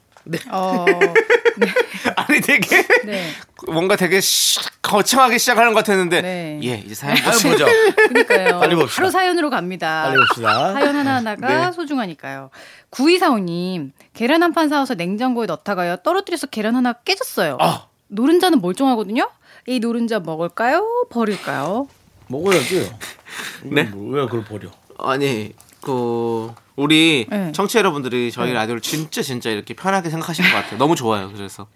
어, 0.51 0.85
아니 2.15 2.41
되게 2.41 2.85
네. 3.05 3.31
뭔가 3.67 3.95
되게 3.95 4.21
시- 4.21 4.59
거창하게 4.81 5.37
시작하는 5.37 5.73
것 5.73 5.79
같았는데 5.79 6.21
네. 6.21 6.59
예 6.63 6.75
이제 6.85 6.93
사연 6.95 7.15
보죠. 7.15 7.65
그러니까요. 7.95 8.59
빨리 8.59 8.75
봅시다. 8.75 9.01
바로 9.01 9.09
사연으로 9.11 9.49
갑니다. 9.49 10.03
빨리 10.05 10.17
봅시다. 10.17 10.73
사연 10.73 10.95
하나 10.95 11.15
하나가 11.15 11.65
네. 11.67 11.71
소중하니까요. 11.71 12.49
9245님, 12.91 13.91
계란 14.13 14.43
한 14.43 14.51
판 14.53 14.67
사와서 14.69 14.95
냉장고에 14.95 15.45
넣다가요. 15.45 15.97
떨어뜨려서 15.97 16.47
계란 16.47 16.75
하나 16.75 16.93
깨졌어요. 16.93 17.57
아. 17.59 17.87
노른자는 18.09 18.59
멀쩡하거든요? 18.61 19.29
이 19.67 19.79
노른자 19.79 20.19
먹을까요? 20.19 21.07
버릴까요? 21.09 21.87
먹어야지. 22.27 22.91
네? 23.63 23.83
뭐, 23.83 24.13
왜 24.15 24.25
그걸 24.25 24.43
버려? 24.43 24.69
아니 24.99 25.53
그 25.81 26.53
우리 26.81 27.27
네. 27.29 27.51
청취자 27.51 27.79
여러분들이 27.79 28.31
저희 28.31 28.51
라디오를 28.53 28.81
진짜 28.81 29.21
진짜 29.21 29.51
이렇게 29.51 29.75
편하게 29.75 30.09
생각하시는 30.09 30.49
것 30.49 30.55
같아요. 30.57 30.77
너무 30.79 30.95
좋아요. 30.95 31.31
그래서 31.33 31.67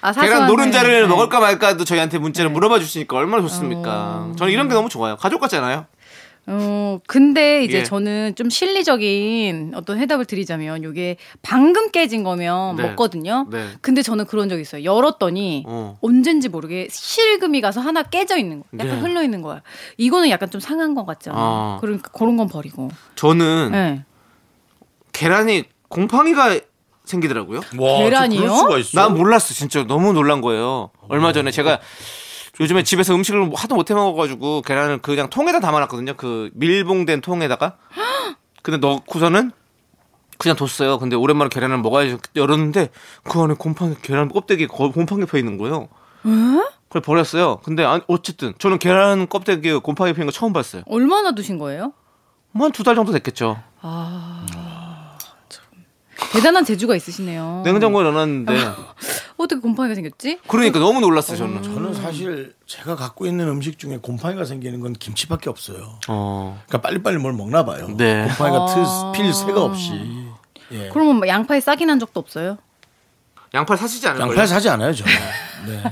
아, 0.00 0.12
계란 0.12 0.46
노른자를 0.46 0.90
사연. 0.90 1.02
네. 1.02 1.08
먹을까 1.08 1.40
말까도 1.40 1.84
저희한테 1.84 2.18
문자를 2.18 2.50
물어봐 2.50 2.78
주시니까 2.78 3.16
얼마나 3.16 3.42
좋습니까? 3.42 4.30
저는 4.38 4.52
이런 4.52 4.68
게 4.68 4.74
너무 4.74 4.88
좋아요. 4.88 5.16
가족 5.16 5.40
같잖아요. 5.40 5.86
어, 6.48 7.00
근데 7.08 7.64
이제 7.64 7.78
예. 7.78 7.82
저는 7.82 8.36
좀 8.36 8.50
실리적인 8.50 9.72
어떤 9.74 9.98
해답을 9.98 10.26
드리자면 10.26 10.84
이게 10.84 11.16
방금 11.42 11.90
깨진 11.90 12.22
거면 12.22 12.76
네. 12.76 12.82
먹거든요. 12.84 13.48
네. 13.50 13.66
근데 13.80 14.00
저는 14.02 14.26
그런 14.26 14.48
적 14.48 14.60
있어요. 14.60 14.84
열었더니 14.84 15.64
어. 15.66 15.98
언젠지 16.02 16.48
모르게 16.48 16.86
실금이 16.88 17.60
가서 17.60 17.80
하나 17.80 18.04
깨져 18.04 18.36
있는 18.36 18.60
거. 18.60 18.66
약간 18.78 18.94
네. 18.94 19.00
흘러 19.00 19.24
있는 19.24 19.42
거야. 19.42 19.60
이거는 19.96 20.30
약간 20.30 20.48
좀 20.48 20.60
상한 20.60 20.94
것 20.94 21.04
같잖아요. 21.04 21.42
아. 21.42 21.78
그러니까 21.80 22.10
그런 22.12 22.36
건 22.36 22.46
버리고. 22.48 22.90
저는 23.16 23.70
네. 23.72 24.04
계란이 25.20 25.64
곰팡이가 25.88 26.58
생기더라고요. 27.04 27.60
와, 27.78 27.98
계란이요? 27.98 28.40
그럴 28.40 28.54
수가 28.56 28.78
있어. 28.78 29.00
난 29.00 29.14
몰랐어. 29.16 29.54
진짜 29.54 29.84
너무 29.86 30.12
놀란 30.12 30.40
거예요. 30.42 30.90
얼마 31.08 31.32
전에 31.32 31.50
제가 31.50 31.78
요즘에 32.60 32.82
집에서 32.82 33.14
음식을 33.14 33.50
하도 33.54 33.76
못해 33.76 33.94
먹어가지고 33.94 34.62
계란을 34.62 34.98
그냥 34.98 35.30
통에다 35.30 35.60
담아놨거든요. 35.60 36.14
그 36.16 36.50
밀봉된 36.54 37.20
통에다가. 37.22 37.76
근데 38.62 38.78
넣고서는 38.78 39.52
그냥 40.38 40.56
뒀어요. 40.56 40.98
근데 40.98 41.16
오랜만에 41.16 41.48
계란을 41.48 41.78
먹어야지 41.78 42.18
열었는데 42.34 42.90
그 43.24 43.40
안에 43.40 43.54
곰팡이 43.54 43.94
계란 44.02 44.28
껍데기 44.28 44.66
거- 44.66 44.90
곰팡이 44.90 45.24
펴 45.24 45.38
있는 45.38 45.56
거예요. 45.56 45.88
그걸 46.88 47.02
버렸어요. 47.02 47.58
근데 47.64 47.84
아니, 47.84 48.02
어쨌든 48.06 48.52
저는 48.58 48.78
계란 48.78 49.28
껍데기에 49.28 49.76
곰팡이 49.76 50.12
피는 50.12 50.26
거 50.26 50.32
처음 50.32 50.52
봤어요. 50.52 50.82
얼마나 50.86 51.32
두신 51.32 51.56
거예요? 51.58 51.92
뭐 52.52 52.66
한두 52.66 52.82
달 52.82 52.94
정도 52.96 53.12
됐겠죠. 53.12 53.62
대단한 56.32 56.64
재주가 56.64 56.96
있으시네요. 56.96 57.62
냉장고에 57.64 58.02
넣어놨는데 58.04 58.54
어떻게 59.36 59.60
곰팡이가 59.60 59.94
생겼지? 59.94 60.38
그러니까 60.48 60.78
너무 60.78 61.00
놀랐어요 61.00 61.36
저는. 61.36 61.62
저는 61.62 61.94
사실 61.94 62.54
제가 62.66 62.96
갖고 62.96 63.26
있는 63.26 63.48
음식 63.48 63.78
중에 63.78 63.98
곰팡이가 64.00 64.44
생기는 64.44 64.80
건 64.80 64.92
김치밖에 64.94 65.50
없어요. 65.50 65.98
어. 66.08 66.60
그러니까 66.66 66.88
빨리빨리 66.88 67.18
뭘 67.18 67.32
먹나 67.34 67.64
봐요. 67.64 67.88
네. 67.96 68.24
곰팡이가 68.28 68.64
아. 68.64 69.12
트, 69.12 69.18
필 69.20 69.32
새가 69.32 69.62
없이. 69.62 69.92
예. 70.72 70.88
그러면 70.92 71.16
뭐 71.16 71.28
양파에 71.28 71.60
싹이 71.60 71.84
난 71.86 71.98
적도 71.98 72.18
없어요? 72.20 72.58
양파를 73.54 73.78
사시지 73.78 74.06
않을 74.08 74.20
양파 74.20 74.34
거예요. 74.34 74.46
사지 74.46 74.68
않아요, 74.68 74.92
저는. 74.94 75.12
네. 75.68 75.82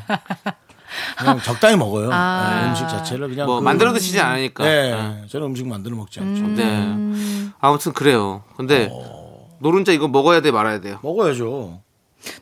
그냥 1.19 1.41
적당히 1.41 1.77
먹어요. 1.77 2.11
아. 2.13 2.61
네, 2.63 2.69
음식 2.71 2.89
자체를 2.89 3.29
그냥 3.29 3.47
뭐 3.47 3.59
그- 3.61 3.65
만들어 3.65 3.93
드시지 3.93 4.19
않으니까. 4.21 4.65
네, 4.65 4.95
네. 4.95 5.23
저는 5.29 5.49
음식 5.49 5.67
만들어 5.67 5.95
먹지 5.97 6.21
않죠. 6.21 6.43
네. 6.49 7.53
아무튼 7.61 7.93
그래요. 7.93 8.43
근데 8.57 8.89
어. 8.93 9.24
노른자 9.65 9.93
이거 9.93 10.09
먹어야 10.09 10.43
돼 10.43 10.51
말아야 10.51 10.83
돼요. 10.83 10.99
먹어야죠. 11.03 11.81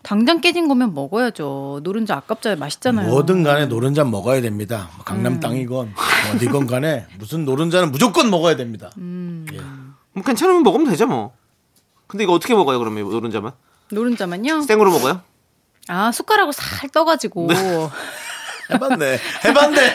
당장 0.02 0.40
깨진 0.40 0.66
거면 0.66 0.92
먹어야죠. 0.92 1.78
노른자 1.85 2.16
아깝잖아요. 2.16 2.58
맛있잖아요. 2.58 3.08
뭐든 3.11 3.44
간에 3.44 3.66
노른자 3.66 4.02
먹어야 4.02 4.40
됩니다. 4.40 4.90
뭐 4.96 5.04
강남 5.04 5.38
땅이건 5.38 5.94
어디건 6.35 6.66
간에 6.66 7.06
무슨 7.20 7.44
노른자는 7.44 7.92
무조건 7.92 8.28
먹어야 8.28 8.56
됩니다. 8.56 8.90
예. 8.98 9.61
뭐 10.14 10.24
괜찮으면 10.24 10.64
먹으면 10.64 10.90
되죠 10.90 11.06
뭐. 11.06 11.32
근데 12.08 12.24
이거 12.24 12.32
어떻게 12.32 12.54
먹어요 12.56 12.80
그러면 12.80 13.08
노른자만? 13.08 13.52
노른자만요? 13.92 14.62
생으로 14.62 14.90
먹어요? 14.90 15.20
아 15.87 16.11
숟가락으로 16.11 16.50
살 16.50 16.88
떠가지고. 16.88 17.46
해봤네. 18.74 19.18
해봤네. 19.44 19.94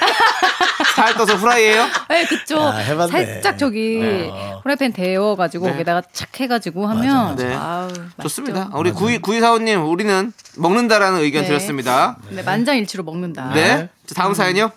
살 0.95 1.13
떠서 1.13 1.35
후라이예요? 1.35 1.85
네, 2.09 2.25
그쵸. 2.25 2.59
아, 2.59 2.77
해봤네. 2.77 3.11
살짝 3.11 3.57
저기 3.57 4.31
프라이팬 4.63 4.93
데워가지고 4.93 5.67
네. 5.67 5.71
거기다가 5.73 6.01
착 6.11 6.39
해가지고 6.39 6.87
하면 6.87 7.35
네. 7.35 7.53
아우, 7.53 7.87
좋습니다. 8.21 8.59
맛있죠. 8.59 8.77
우리 8.79 8.91
구이 8.91 9.17
구이 9.19 9.39
사원님 9.39 9.85
우리는 9.85 10.33
먹는다라는 10.57 11.19
의견 11.21 11.43
네. 11.43 11.49
드렸습니다. 11.49 12.17
네, 12.29 12.41
만장일치로 12.41 13.03
먹는다. 13.03 13.51
네. 13.53 13.89
자, 14.07 14.15
다음 14.15 14.33
사연이요. 14.33 14.71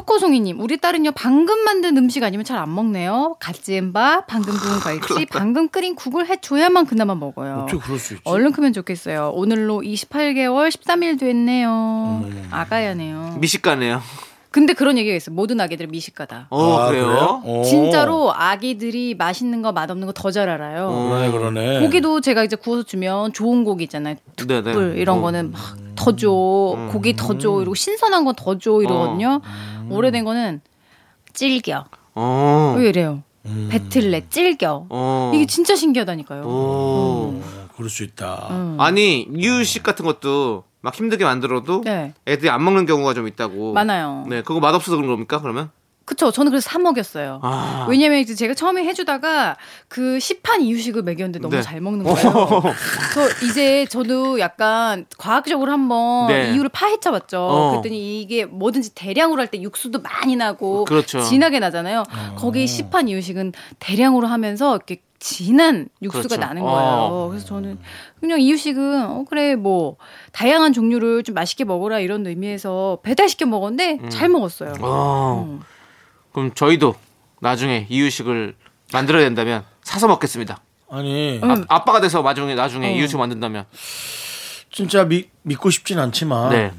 초코송이님, 0.00 0.60
우리 0.60 0.78
딸은요 0.78 1.12
방금 1.12 1.58
만든 1.60 1.96
음식 1.98 2.22
아니면 2.24 2.44
잘 2.44 2.60
안 2.60 2.74
먹네요. 2.74 3.36
갓 3.40 3.54
지은 3.54 3.92
밥, 3.94 4.26
방금 4.26 4.54
구운 4.54 4.80
갈치, 4.80 5.26
방금 5.26 5.68
끓인 5.68 5.94
국을 5.94 6.26
해줘야만 6.28 6.86
그나마 6.86 7.14
먹어요. 7.14 7.64
어떻게 7.64 7.78
그럴 7.82 7.98
수 7.98 8.14
있지? 8.14 8.22
얼른 8.24 8.52
크면 8.52 8.72
좋겠어요. 8.74 9.32
오늘로 9.34 9.80
28개월 9.80 10.68
13일 10.70 11.18
됐네요. 11.18 12.24
아가야네요. 12.50 13.36
미식가네요. 13.40 14.02
근데 14.50 14.72
그런 14.72 14.98
얘기가 14.98 15.14
있어요. 15.16 15.34
모든 15.36 15.60
아기들 15.60 15.86
미식가다. 15.86 16.48
어 16.50 16.72
아, 16.78 16.88
그래요? 16.88 17.40
오. 17.44 17.62
진짜로 17.62 18.32
아기들이 18.34 19.14
맛있는 19.14 19.62
거 19.62 19.70
맛없는 19.72 20.06
거 20.06 20.12
더 20.12 20.30
잘 20.32 20.48
알아요. 20.48 20.88
그러네, 20.90 21.30
그러네. 21.30 21.80
고기도 21.80 22.20
제가 22.20 22.42
이제 22.44 22.56
구워서 22.56 22.82
주면 22.82 23.32
좋은 23.32 23.62
고기 23.64 23.84
있잖아요. 23.84 24.16
네네. 24.46 24.72
꿀 24.72 24.96
이런 24.98 25.18
어. 25.18 25.20
거는 25.22 25.52
막 25.52 25.76
더 25.96 26.16
줘. 26.16 26.28
고기 26.90 27.14
더 27.14 27.36
줘. 27.38 27.60
이러고 27.60 27.74
신선한 27.74 28.24
건 28.24 28.34
더 28.34 28.56
줘. 28.58 28.80
이러거든요. 28.82 29.40
오래된 29.90 30.24
거는 30.24 30.62
질겨. 31.34 31.84
어. 32.14 32.74
왜 32.78 32.88
이래요? 32.88 33.22
배틀넷, 33.70 34.30
찔겨. 34.30 34.86
어. 34.88 35.32
이게 35.34 35.44
진짜 35.46 35.76
신기하다니까요. 35.76 36.42
오. 36.42 36.46
어, 36.48 37.42
그럴 37.76 37.90
수 37.90 38.02
있다. 38.02 38.48
음. 38.50 38.76
아니 38.80 39.26
이유식 39.36 39.82
같은 39.82 40.04
것도 40.06 40.64
막 40.82 40.94
힘들게 40.94 41.24
만들어도 41.24 41.82
네. 41.84 42.14
애들이 42.26 42.48
안 42.50 42.64
먹는 42.64 42.86
경우가 42.86 43.14
좀 43.14 43.28
있다고. 43.28 43.72
많아요. 43.74 44.24
네, 44.28 44.42
그거 44.42 44.60
맛없어서 44.60 44.96
그런 44.96 45.10
겁니까? 45.10 45.40
그러면? 45.40 45.70
그쵸. 46.06 46.32
저는 46.32 46.50
그래서 46.50 46.68
사 46.68 46.78
먹였어요. 46.80 47.38
아. 47.42 47.86
왜냐면 47.88 48.18
이제 48.18 48.34
제가 48.34 48.54
처음에 48.54 48.82
해주다가 48.84 49.56
그 49.86 50.18
시판 50.18 50.60
이유식을 50.60 51.02
먹였는데 51.02 51.38
너무 51.38 51.54
네. 51.54 51.62
잘 51.62 51.80
먹는 51.80 52.04
거예요. 52.04 52.16
저 53.14 53.46
이제 53.46 53.86
저도 53.86 54.40
약간 54.40 55.06
과학적으로 55.18 55.70
한번 55.70 56.26
네. 56.26 56.52
이유를 56.52 56.70
파헤쳐봤죠. 56.70 57.38
어. 57.40 57.70
그랬더니 57.70 58.20
이게 58.22 58.44
뭐든지 58.44 58.94
대량으로 58.96 59.40
할 59.40 59.46
때 59.50 59.60
육수도 59.62 60.00
많이 60.00 60.34
나고 60.34 60.84
그렇죠. 60.86 61.20
진하게 61.22 61.60
나잖아요. 61.60 62.02
거기 62.36 62.66
시판 62.66 63.06
이유식은 63.06 63.52
대량으로 63.78 64.26
하면서 64.26 64.74
이렇게 64.74 65.02
진한 65.20 65.88
육수가 66.02 66.28
그렇죠. 66.28 66.40
나는 66.40 66.62
어. 66.62 66.66
거예요. 66.66 67.28
그래서 67.28 67.46
저는 67.46 67.78
그냥 68.18 68.40
이유식은 68.40 69.04
어 69.04 69.24
그래 69.28 69.54
뭐 69.54 69.96
다양한 70.32 70.72
종류를 70.72 71.22
좀 71.22 71.34
맛있게 71.34 71.64
먹어라 71.64 72.00
이런 72.00 72.26
의미에서 72.26 72.98
배달시켜 73.02 73.46
먹었는데 73.46 74.08
잘 74.08 74.28
먹었어요. 74.28 74.74
어. 74.80 75.46
음. 75.48 75.60
그럼 76.32 76.52
저희도 76.54 76.94
나중에 77.40 77.86
이유식을 77.88 78.56
만들어야 78.92 79.22
된다면 79.24 79.64
사서 79.82 80.08
먹겠습니다. 80.08 80.62
아니 80.90 81.38
음. 81.42 81.64
아, 81.68 81.84
빠가 81.84 82.00
돼서 82.00 82.22
나중에 82.22 82.54
나중에 82.54 82.88
어. 82.88 82.90
이유식 82.90 83.18
만든다면. 83.18 83.66
진짜 84.72 85.04
미, 85.04 85.28
믿고 85.42 85.70
싶진 85.70 85.98
않지만 85.98 86.50
네. 86.50 86.72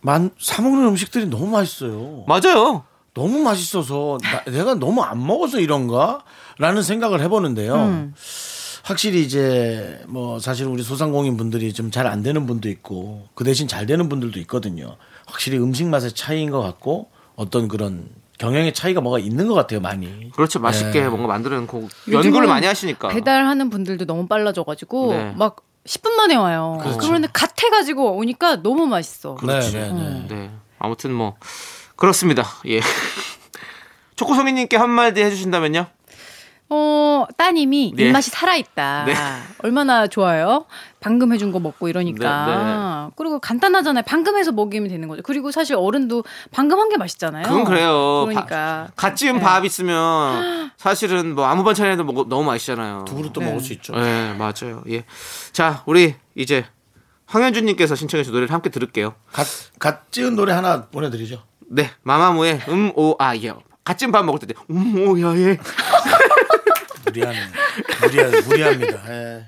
만, 0.00 0.30
사 0.38 0.62
먹는 0.62 0.86
음식들이 0.86 1.26
너무 1.26 1.48
맛있어요. 1.48 2.24
맞아요. 2.26 2.84
너무 3.14 3.38
맛있어서 3.40 4.18
나- 4.22 4.44
내가 4.50 4.74
너무 4.74 5.02
안 5.02 5.24
먹어서 5.26 5.58
이런가? 5.60 6.22
라는 6.58 6.82
생각을 6.82 7.20
해보는데요. 7.22 7.74
음. 7.74 8.14
확실히 8.82 9.22
이제 9.22 10.02
뭐 10.08 10.38
사실 10.38 10.66
우리 10.66 10.82
소상공인 10.82 11.36
분들이 11.36 11.72
좀 11.72 11.90
잘 11.90 12.06
안 12.06 12.22
되는 12.22 12.46
분도 12.46 12.68
있고 12.68 13.26
그 13.34 13.44
대신 13.44 13.68
잘 13.68 13.86
되는 13.86 14.08
분들도 14.08 14.38
있거든요. 14.40 14.96
확실히 15.26 15.58
음식 15.58 15.86
맛의 15.86 16.12
차이인 16.12 16.50
것 16.50 16.60
같고 16.60 17.10
어떤 17.36 17.68
그런 17.68 18.08
경영의 18.38 18.72
차이가 18.72 19.00
뭐가 19.02 19.18
있는 19.18 19.48
것 19.48 19.54
같아요, 19.54 19.80
많이. 19.80 20.30
그렇죠. 20.32 20.60
맛있게 20.60 21.02
네. 21.02 21.08
뭔가 21.08 21.26
만드는 21.28 21.66
고, 21.66 21.88
요즘은 22.08 22.24
연구를 22.24 22.48
많이 22.48 22.66
하시니까. 22.66 23.08
배달하는 23.08 23.68
분들도 23.68 24.06
너무 24.06 24.26
빨라져가지고 24.28 25.12
네. 25.12 25.34
막 25.36 25.56
10분 25.86 26.12
만에 26.12 26.36
와요. 26.36 26.78
그렇죠. 26.80 26.98
그런데갓 26.98 27.62
해가지고 27.62 28.16
오니까 28.16 28.62
너무 28.62 28.86
맛있어. 28.86 29.36
네, 29.46 29.60
네, 29.60 29.92
네. 29.92 30.26
네. 30.28 30.50
아무튼 30.78 31.12
뭐 31.12 31.36
그렇습니다. 32.00 32.44
예. 32.66 32.80
초코송이님께 34.16 34.76
한마디 34.76 35.22
해주신다면요? 35.22 35.86
어 36.72 37.26
따님이 37.36 37.94
네. 37.96 38.04
입맛이 38.04 38.30
살아있다. 38.30 39.04
네. 39.04 39.14
얼마나 39.64 40.06
좋아요. 40.06 40.66
방금 41.00 41.32
해준 41.32 41.50
거 41.50 41.58
먹고 41.58 41.88
이러니까. 41.88 42.46
네, 43.08 43.12
그리고 43.16 43.40
간단하잖아요. 43.40 44.04
방금 44.06 44.36
해서 44.38 44.52
먹이면 44.52 44.88
되는 44.88 45.08
거죠. 45.08 45.22
그리고 45.24 45.50
사실 45.50 45.74
어른도 45.76 46.22
방금 46.52 46.78
한 46.78 46.88
게 46.88 46.96
맛있잖아요. 46.96 47.42
그건 47.44 47.64
그래요. 47.64 48.24
그러니까. 48.28 48.88
갓 48.94 49.16
지은 49.16 49.34
네. 49.38 49.40
밥 49.40 49.64
있으면 49.64 50.70
사실은 50.78 51.34
뭐 51.34 51.46
아무 51.46 51.64
반찬이라도 51.64 52.04
먹어, 52.04 52.24
너무 52.28 52.44
맛있잖아요. 52.44 53.04
두 53.06 53.16
그릇도 53.16 53.40
네. 53.40 53.46
먹을 53.46 53.60
수 53.60 53.72
있죠. 53.72 53.92
네, 53.94 54.32
맞아요. 54.34 54.82
예. 54.88 55.04
자, 55.52 55.82
우리 55.86 56.14
이제 56.36 56.64
황현주님께서 57.26 57.96
신청해주신 57.96 58.32
노래를 58.32 58.52
함께 58.54 58.70
들을게요. 58.70 59.14
갓, 59.32 59.46
갓 59.80 60.12
지은 60.12 60.36
노래 60.36 60.52
하나 60.52 60.86
보내드리죠. 60.86 61.42
네, 61.72 61.88
마마무의 62.02 62.62
음오아예. 62.68 63.52
갓 63.84 63.96
지은 63.96 64.10
밥 64.10 64.24
먹을 64.24 64.40
때 64.46 64.52
음오야예. 64.68 65.56
무리하네. 67.06 67.38
무리하, 68.02 68.40
무리합니다. 68.46 69.12
예. 69.12 69.44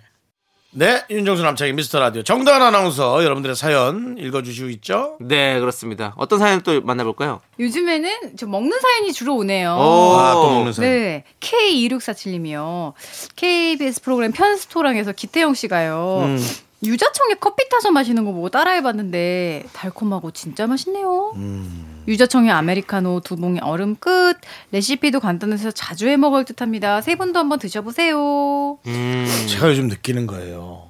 네, 0.75 1.03
윤정수 1.11 1.43
남창희 1.43 1.73
미스터 1.75 1.99
라디오 1.99 2.23
정다은 2.23 2.63
아나운서 2.63 3.23
여러분들의 3.25 3.57
사연 3.57 4.17
읽어주시고 4.19 4.69
있죠. 4.71 5.19
네, 5.21 5.59
그렇습니다. 5.61 6.15
어떤 6.17 6.39
사연 6.39 6.63
또 6.63 6.81
만나볼까요? 6.81 7.41
요즘에는 7.59 8.37
저 8.39 8.47
먹는 8.47 8.79
사연이 8.81 9.13
주로 9.13 9.37
오네요. 9.37 9.73
오. 9.75 10.17
아, 10.17 10.33
또 10.33 10.49
먹는 10.51 10.73
사연. 10.73 10.91
네. 10.91 11.25
K2647님이요. 11.41 12.93
KBS 13.37 14.01
프로그램 14.01 14.33
편스토랑에서 14.33 15.13
기태영 15.13 15.55
씨가요. 15.55 16.23
음. 16.25 16.39
유자청에 16.85 17.35
커피 17.35 17.69
타서 17.69 17.91
마시는 17.91 18.25
거 18.25 18.33
보고 18.33 18.49
따라해봤는데 18.49 19.67
달콤하고 19.73 20.31
진짜 20.31 20.67
맛있네요. 20.67 21.33
음. 21.37 21.92
유자청에 22.09 22.51
아메리카노 22.51 23.21
두 23.25 23.37
봉에 23.37 23.61
얼음 23.61 23.97
끝. 23.97 24.37
레시피도 24.73 25.21
간단해서 25.21 25.71
자주 25.71 26.09
해 26.09 26.17
먹을 26.17 26.45
듯합니다. 26.45 27.01
세 27.01 27.15
분도 27.17 27.39
한번 27.39 27.59
드셔보세요. 27.59 28.79
음, 28.87 29.47
제가 29.49 29.69
요즘 29.69 29.89
느끼는 29.89 30.27
거예요. 30.27 30.89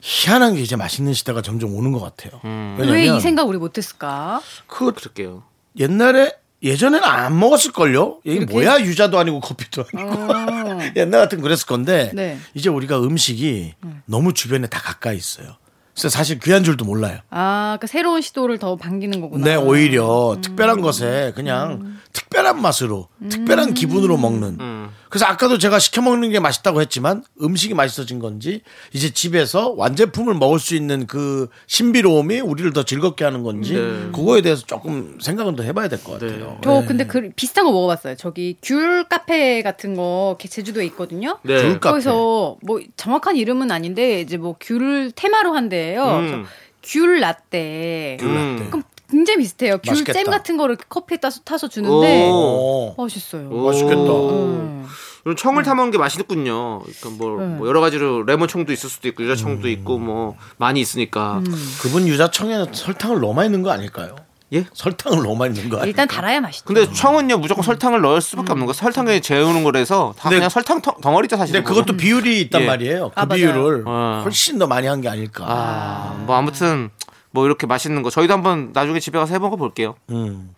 희한한 0.00 0.54
게 0.54 0.60
이제 0.60 0.76
맛있는 0.76 1.14
시대가 1.14 1.42
점점 1.42 1.74
오는 1.74 1.90
것 1.92 2.00
같아요. 2.00 2.40
음. 2.44 2.76
왜 2.78 3.06
이 3.08 3.20
생각 3.20 3.48
우리 3.48 3.58
못했을까? 3.58 4.40
그 4.66 4.92
그럴게요. 4.92 5.42
옛날에 5.78 6.32
예전에는 6.62 7.04
안 7.06 7.38
먹었을 7.38 7.72
걸요? 7.72 8.18
이게 8.24 8.36
그렇게? 8.38 8.52
뭐야 8.54 8.80
유자도 8.80 9.18
아니고 9.18 9.40
커피도 9.40 9.84
아니고 9.92 10.90
옛날 10.96 11.20
같은 11.22 11.40
그랬을 11.40 11.66
건데 11.66 12.10
네. 12.14 12.38
이제 12.54 12.70
우리가 12.70 12.98
음식이 13.00 13.74
너무 14.06 14.32
주변에 14.32 14.66
다 14.68 14.80
가까이 14.80 15.16
있어요. 15.16 15.56
그래서 15.96 16.10
사실 16.10 16.38
귀한 16.38 16.62
줄도 16.62 16.84
몰라요. 16.84 17.20
아, 17.30 17.78
그 17.80 17.86
새로운 17.86 18.20
시도를 18.20 18.58
더 18.58 18.76
반기는 18.76 19.18
거구나. 19.22 19.46
네, 19.46 19.56
오히려 19.56 20.36
특별한 20.42 20.82
것에 20.82 21.32
그냥 21.34 21.96
특별한 22.12 22.60
맛으로, 22.60 23.08
특별한 23.30 23.72
기분으로 23.72 24.18
먹는. 24.18 24.58
음. 25.06 25.10
그래서 25.10 25.26
아까도 25.26 25.58
제가 25.58 25.78
시켜 25.78 26.02
먹는 26.02 26.30
게 26.30 26.40
맛있다고 26.40 26.80
했지만 26.80 27.22
음식이 27.40 27.74
맛있어진 27.74 28.18
건지 28.18 28.62
이제 28.92 29.10
집에서 29.10 29.70
완제품을 29.70 30.34
먹을 30.34 30.58
수 30.58 30.74
있는 30.74 31.06
그 31.06 31.48
신비로움이 31.66 32.40
우리를 32.40 32.72
더 32.72 32.82
즐겁게 32.82 33.24
하는 33.24 33.42
건지 33.42 33.74
네. 33.74 34.10
그거에 34.12 34.42
대해서 34.42 34.62
조금 34.66 35.18
생각은 35.20 35.56
더 35.56 35.62
해봐야 35.62 35.88
될 35.88 35.96
것 36.02 36.12
같아요. 36.20 36.58
저 36.62 36.80
네. 36.80 36.86
근데 36.86 37.06
그 37.06 37.30
비슷한 37.34 37.64
거 37.64 37.72
먹어봤어요. 37.72 38.16
저기 38.16 38.56
귤 38.62 39.04
카페 39.08 39.62
같은 39.62 39.94
거 39.96 40.36
제주도에 40.38 40.84
있거든요. 40.86 41.38
네. 41.42 41.54
귤 41.62 41.80
카페. 41.80 41.92
거기서 41.92 42.56
뭐 42.62 42.80
정확한 42.96 43.36
이름은 43.36 43.70
아닌데 43.70 44.20
이제 44.20 44.36
뭐 44.36 44.56
귤을 44.60 45.12
테마로 45.12 45.54
한대요. 45.54 46.04
음. 46.18 46.44
귤 46.82 47.20
라떼. 47.20 48.18
음. 48.20 48.66
그럼 48.70 48.82
굉장히 49.10 49.38
비슷해요. 49.38 49.78
귤 49.78 49.90
맛있겠다. 49.92 50.18
잼 50.18 50.30
같은 50.30 50.56
거를 50.56 50.76
커피에 50.88 51.18
따서 51.18 51.40
타서 51.44 51.68
주는데 51.68 52.28
오. 52.30 52.94
맛있어요. 52.98 53.48
오. 53.50 53.66
맛있겠다. 53.66 54.00
음. 54.00 54.86
그럼 55.22 55.36
청을 55.36 55.62
타먹는 55.64 55.90
게 55.90 55.98
맛있군요. 55.98 56.80
그러니까 56.82 57.08
뭐, 57.24 57.40
네. 57.40 57.46
뭐 57.56 57.66
여러 57.68 57.80
가지로 57.80 58.22
레몬 58.22 58.46
청도 58.48 58.72
있을 58.72 58.88
수도 58.88 59.08
있고 59.08 59.24
유자청도 59.24 59.66
음. 59.66 59.72
있고 59.72 59.98
뭐 59.98 60.36
많이 60.56 60.80
있으니까. 60.80 61.42
그분 61.82 62.06
유자청에는 62.06 62.72
설탕을 62.72 63.20
너무 63.20 63.34
많이 63.34 63.48
넣은 63.50 63.62
거 63.62 63.70
아닐까요? 63.70 64.14
예? 64.52 64.64
설탕을 64.72 65.24
너무 65.24 65.34
많이 65.34 65.54
넣은 65.58 65.68
거 65.68 65.76
아닐까요? 65.78 65.88
일단 65.88 66.06
달아야 66.06 66.40
맛있죠. 66.40 66.64
근데 66.66 66.92
청은요 66.92 67.38
무조건 67.38 67.64
설탕을 67.64 68.00
넣을 68.02 68.20
수밖에 68.20 68.52
없는 68.52 68.66
거. 68.66 68.72
설탕에 68.72 69.18
재우는 69.18 69.64
거라서 69.64 70.14
다 70.16 70.24
근데- 70.28 70.36
그냥 70.36 70.50
설탕 70.50 70.80
덩- 70.80 71.00
덩어리죠 71.00 71.36
사실. 71.36 71.52
근데 71.54 71.68
그것도 71.68 71.96
비율이 71.96 72.40
있단 72.42 72.62
예. 72.62 72.66
말이에요. 72.66 73.08
그 73.12 73.20
아. 73.20 73.26
비율을 73.26 73.82
어. 73.86 74.20
훨씬 74.24 74.58
더 74.60 74.68
많이 74.68 74.86
한 74.86 75.00
게 75.00 75.08
아닐까. 75.08 75.44
아, 75.48 76.14
뭐 76.24 76.36
아무튼 76.36 76.90
뭐 77.36 77.44
이렇게 77.44 77.66
맛있는 77.66 78.02
거 78.02 78.08
저희도 78.08 78.32
한번 78.32 78.70
나중에 78.72 78.98
집에 78.98 79.18
가서 79.18 79.34
해 79.34 79.38
먹어 79.38 79.56
볼게요. 79.56 79.94
음. 80.10 80.54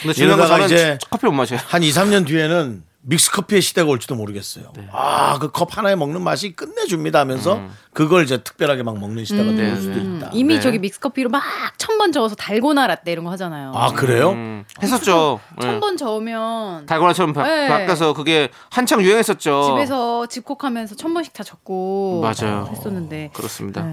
근데 0.00 0.14
중요한 0.14 0.38
건 0.38 0.46
이러다가 0.46 0.46
저는 0.48 0.64
이제 0.64 0.98
커피 1.10 1.26
못 1.26 1.32
마셔요. 1.32 1.60
한 1.66 1.82
2, 1.82 1.90
3년 1.90 2.26
뒤에는 2.26 2.84
믹스 3.04 3.32
커피의 3.32 3.60
시대가 3.62 3.88
올지도 3.90 4.14
모르겠어요. 4.14 4.72
네. 4.76 4.86
아, 4.92 5.36
그 5.40 5.50
컵 5.50 5.76
하나에 5.76 5.96
먹는 5.96 6.22
맛이 6.22 6.52
끝내줍니다 6.54 7.18
하면서 7.18 7.60
그걸 7.92 8.22
이제 8.22 8.42
특별하게 8.44 8.84
막 8.84 8.96
먹는 8.98 9.24
시대가 9.24 9.50
음. 9.50 9.56
될 9.56 9.76
수도 9.76 9.98
있다. 9.98 10.30
이미 10.32 10.54
네. 10.54 10.60
저기 10.60 10.78
믹스커피로 10.78 11.28
막 11.28 11.42
천 11.78 11.98
번 11.98 12.12
저어서 12.12 12.34
달고나 12.36 12.86
라떼 12.86 13.10
이런 13.12 13.24
거 13.24 13.30
하잖아요. 13.32 13.72
아, 13.74 13.92
그래요? 13.92 14.30
음, 14.30 14.64
했었죠. 14.82 15.40
천 15.60 15.74
예. 15.76 15.80
번 15.80 15.96
저으면 15.96 16.86
달고나처럼 16.86 17.32
바, 17.34 17.42
네. 17.44 17.68
바뀌어서 17.68 18.14
그게 18.14 18.48
한창 18.70 19.02
유행했었죠. 19.02 19.64
집에서 19.64 20.26
집콕하면서 20.26 20.94
천 20.96 21.12
번씩 21.12 21.32
다 21.32 21.42
적고 21.44 22.22
맞아요. 22.22 22.68
했었는데. 22.72 23.30
그렇습니다. 23.34 23.84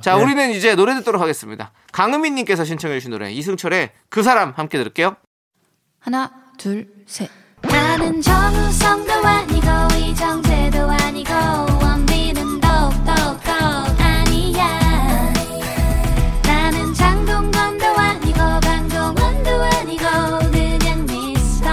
네. 0.00 0.02
자, 0.02 0.16
우리는 0.16 0.50
이제 0.52 0.74
노래 0.74 0.94
듣도록 0.94 1.20
하겠습니다. 1.20 1.72
강은미님께서 1.92 2.64
신청해 2.64 2.96
주신 2.96 3.10
노래 3.10 3.30
이승철의 3.32 3.90
그 4.08 4.22
사람 4.22 4.52
함께 4.56 4.78
들을게요. 4.78 5.16
하나, 5.98 6.30
둘, 6.56 6.88
셋. 7.06 7.28
나는 7.62 8.22
정우성도 8.22 9.12
아니고 9.12 9.66
이정재도 9.98 10.90
아니고 10.90 11.32
원빈은 11.82 12.58
더욱더 12.60 13.12
아니야 13.98 15.32
나는 16.42 16.94
장동건도 16.94 17.84
아니고 17.84 18.38
강동원도 18.62 19.50
아니고 19.62 20.04
그냥 20.50 21.04
미스터 21.04 21.68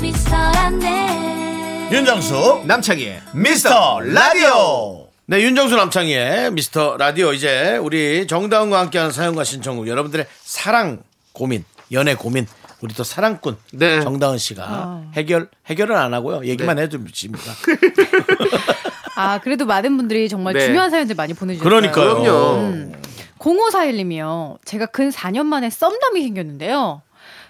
미스터란데 0.00 1.88
윤정수 1.90 2.62
남창희의 2.66 3.22
미스터 3.34 3.98
라디오 4.00 5.07
네 5.30 5.42
윤정수 5.42 5.76
남창희의 5.76 6.52
미스터 6.52 6.96
라디오 6.96 7.34
이제 7.34 7.76
우리 7.76 8.26
정다운과 8.26 8.80
함께하는 8.80 9.12
사연과 9.12 9.44
신청곡 9.44 9.86
여러분들의 9.86 10.24
사랑 10.40 11.02
고민 11.34 11.66
연애 11.92 12.14
고민 12.14 12.46
우리 12.80 12.94
또 12.94 13.04
사랑꾼 13.04 13.58
네. 13.74 14.00
정다은 14.00 14.38
씨가 14.38 15.02
해결 15.12 15.50
해결은 15.66 15.98
안 15.98 16.14
하고요. 16.14 16.46
얘기만 16.46 16.78
해도 16.78 16.96
미칩니다. 16.96 17.44
아, 19.16 19.38
그래도 19.40 19.66
많은 19.66 19.98
분들이 19.98 20.30
정말 20.30 20.54
네. 20.54 20.64
중요한 20.64 20.88
사연들 20.88 21.14
많이 21.14 21.34
보내주셨어요. 21.34 21.68
그러니까요. 21.68 22.22
그럼요. 22.22 22.92
0541님이요. 23.38 24.56
제가 24.64 24.86
근 24.86 25.10
4년 25.10 25.44
만에 25.44 25.68
썸남이 25.68 26.22
생겼는데요. 26.22 27.02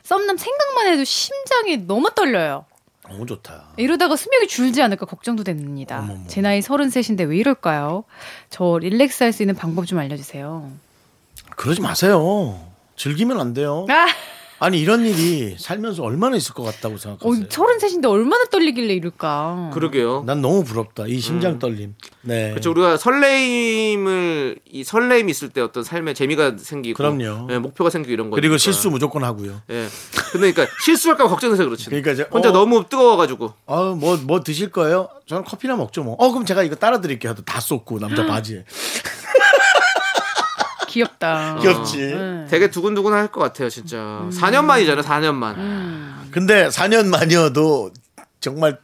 썸남 0.03 0.37
생각만 0.37 0.89
해도 0.89 1.05
심장이 1.05 1.87
너무 1.87 2.11
떨려요. 2.13 2.65
너무 3.11 3.27
좋다. 3.27 3.65
이러다가 3.77 4.17
수명이 4.17 4.47
줄지 4.49 4.83
않을까 4.83 5.07
걱정도 5.07 5.45
됩니다. 5.45 6.09
제 6.27 6.41
나이 6.41 6.61
33인데 6.61 7.29
왜 7.29 7.37
이럴까요? 7.39 8.05
저 8.51 8.79
릴렉스 8.81 9.23
할 9.25 9.33
수 9.33 9.43
있는 9.43 9.55
방법 9.55 9.87
좀 9.87 9.99
알려주세요. 9.99 10.71
그러지 11.57 11.81
마세요. 11.81 12.61
즐기면 12.97 13.41
안 13.41 13.55
돼요. 13.55 13.87
아, 13.89 14.07
아니 14.61 14.81
이런 14.81 15.07
일이 15.07 15.55
살면서 15.59 16.03
얼마나 16.03 16.37
있을 16.37 16.53
것 16.53 16.65
같다고 16.65 16.97
어, 16.97 16.99
생각하세요? 16.99 17.49
33인데 17.49 18.07
얼마나 18.11 18.45
떨리길래 18.47 18.93
이럴까? 18.95 19.71
그러게요. 19.73 20.25
난 20.27 20.43
너무 20.43 20.65
부럽다. 20.65 21.07
이 21.07 21.21
심장 21.21 21.59
떨림. 21.59 21.95
네. 22.23 22.51
그렇죠. 22.51 22.71
우리가 22.73 22.97
설레임을 22.97 24.59
이 24.71 24.85
설레임이 24.85 25.31
있을 25.31 25.51
때 25.51 25.61
어떤 25.61 25.85
삶에 25.85 26.13
재미가 26.15 26.57
생기고 26.59 26.97
그럼요. 26.97 27.49
예, 27.53 27.59
목표가 27.59 27.91
생기고 27.91 28.13
이런 28.13 28.31
거. 28.31 28.35
그리고 28.35 28.57
실수 28.57 28.91
무조건 28.91 29.23
하고요. 29.23 29.63
예. 29.71 29.87
그러니까 30.33 30.67
실수할까 30.85 31.25
봐 31.25 31.31
걱정돼서 31.31 31.65
그렇지. 31.65 31.87
그러니까 31.87 32.13
이제 32.13 32.27
혼자 32.31 32.49
어, 32.51 32.53
너무 32.53 32.85
뜨거워 32.89 33.17
가지고. 33.17 33.55
아, 33.67 33.95
뭐, 33.99 34.17
뭐 34.25 34.41
드실 34.41 34.71
거예요? 34.71 35.09
저는 35.27 35.45
커피나 35.45 35.77
먹죠, 35.77 36.03
뭐. 36.03 36.15
어, 36.19 36.31
그럼 36.31 36.45
제가 36.45 36.63
이거 36.63 36.75
따라 36.75 37.01
드릴게요. 37.01 37.35
다 37.45 37.61
쏟고, 37.61 38.01
남자 38.01 38.25
바지에. 38.27 38.65
귀엽다. 40.99 41.59
귀엽지. 41.63 41.97
네. 41.99 42.47
되게 42.51 42.71
두근두근 42.71 43.13
할 43.13 43.29
것 43.29 43.41
같아요, 43.41 43.69
진짜. 43.69 43.97
4년 44.31 44.65
만이잖아요, 44.65 45.05
4년 45.05 45.35
만. 45.35 46.29
근데 46.31 46.69
4년 46.69 47.07
만이어도 47.09 47.91
정말 48.41 48.79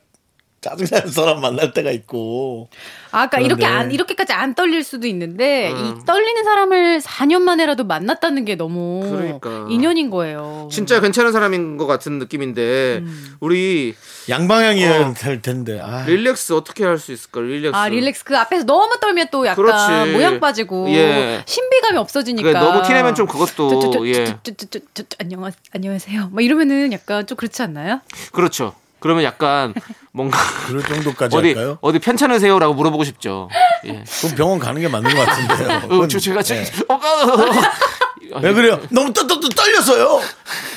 짜증나는 0.64 1.08
사람 1.10 1.40
만날 1.40 1.72
때가 1.72 1.90
있고. 1.90 2.70
아, 3.10 3.28
그러니까 3.28 3.38
이렇게 3.40 3.66
그런데. 3.66 3.84
안 3.84 3.92
이렇게까지 3.92 4.32
안 4.32 4.54
떨릴 4.54 4.82
수도 4.82 5.06
있는데 5.06 5.70
음. 5.70 5.76
이 6.00 6.04
떨리는 6.06 6.42
사람을 6.42 7.00
4년 7.00 7.42
만에라도 7.42 7.84
만났다는 7.84 8.44
게 8.44 8.56
너무 8.56 9.00
그러니까. 9.08 9.66
인연인 9.70 10.10
거예요. 10.10 10.68
진짜 10.72 11.00
괜찮은 11.00 11.30
사람인 11.32 11.76
것 11.76 11.86
같은 11.86 12.18
느낌인데, 12.18 12.98
음. 13.02 13.36
우리 13.40 13.94
양방향이어야 14.28 15.06
어. 15.08 15.14
될 15.14 15.42
텐데. 15.42 15.78
아, 15.80 16.04
릴렉스 16.06 16.54
어떻게 16.54 16.84
할 16.84 16.98
수 16.98 17.12
있을까, 17.12 17.40
릴렉스. 17.40 17.76
아, 17.76 17.88
릴렉스 17.88 18.24
그 18.24 18.36
앞에서 18.38 18.64
너무 18.64 18.98
떨면 19.00 19.28
또 19.30 19.44
약간 19.46 19.64
그렇지. 19.64 20.12
모양 20.12 20.40
빠지고 20.40 20.88
예. 20.90 21.42
신비감이 21.46 21.98
없어지니까. 21.98 22.48
그래, 22.48 22.58
너무 22.58 22.82
티내면 22.82 23.14
좀 23.14 23.26
그것도, 23.26 23.90
저, 23.92 24.06
예. 24.06 24.24
저, 24.24 24.52
저, 24.94 25.04
안녕 25.18 25.44
안녕하세요. 25.72 26.30
막 26.32 26.42
이러면은 26.42 26.92
약간 26.92 27.26
좀 27.26 27.36
그렇지 27.36 27.60
않나요? 27.62 28.00
그렇죠. 28.32 28.74
그러면 29.04 29.22
약간 29.22 29.74
뭔가 30.12 30.38
그럴 30.66 30.82
정도까지 30.82 31.36
어디 31.36 31.48
할까요? 31.48 31.76
어디 31.82 31.98
편찮으세요라고 31.98 32.72
물어보고 32.72 33.04
싶죠. 33.04 33.50
예. 33.84 34.02
그럼 34.22 34.34
병원 34.34 34.58
가는 34.58 34.80
게 34.80 34.88
맞는 34.88 35.14
것 35.14 35.26
같은데요. 35.26 35.76
어, 35.84 35.88
그건- 35.88 36.08
저 36.08 36.18
제가 36.18 36.42
지금 36.42 36.64
네. 36.64 36.70
어, 36.88 36.94
어, 36.94 38.40
왜 38.40 38.54
그래요? 38.54 38.80
너무 38.88 39.12
떠, 39.12 39.26
떠, 39.26 39.38
떠, 39.38 39.46
떨려서요. 39.50 40.22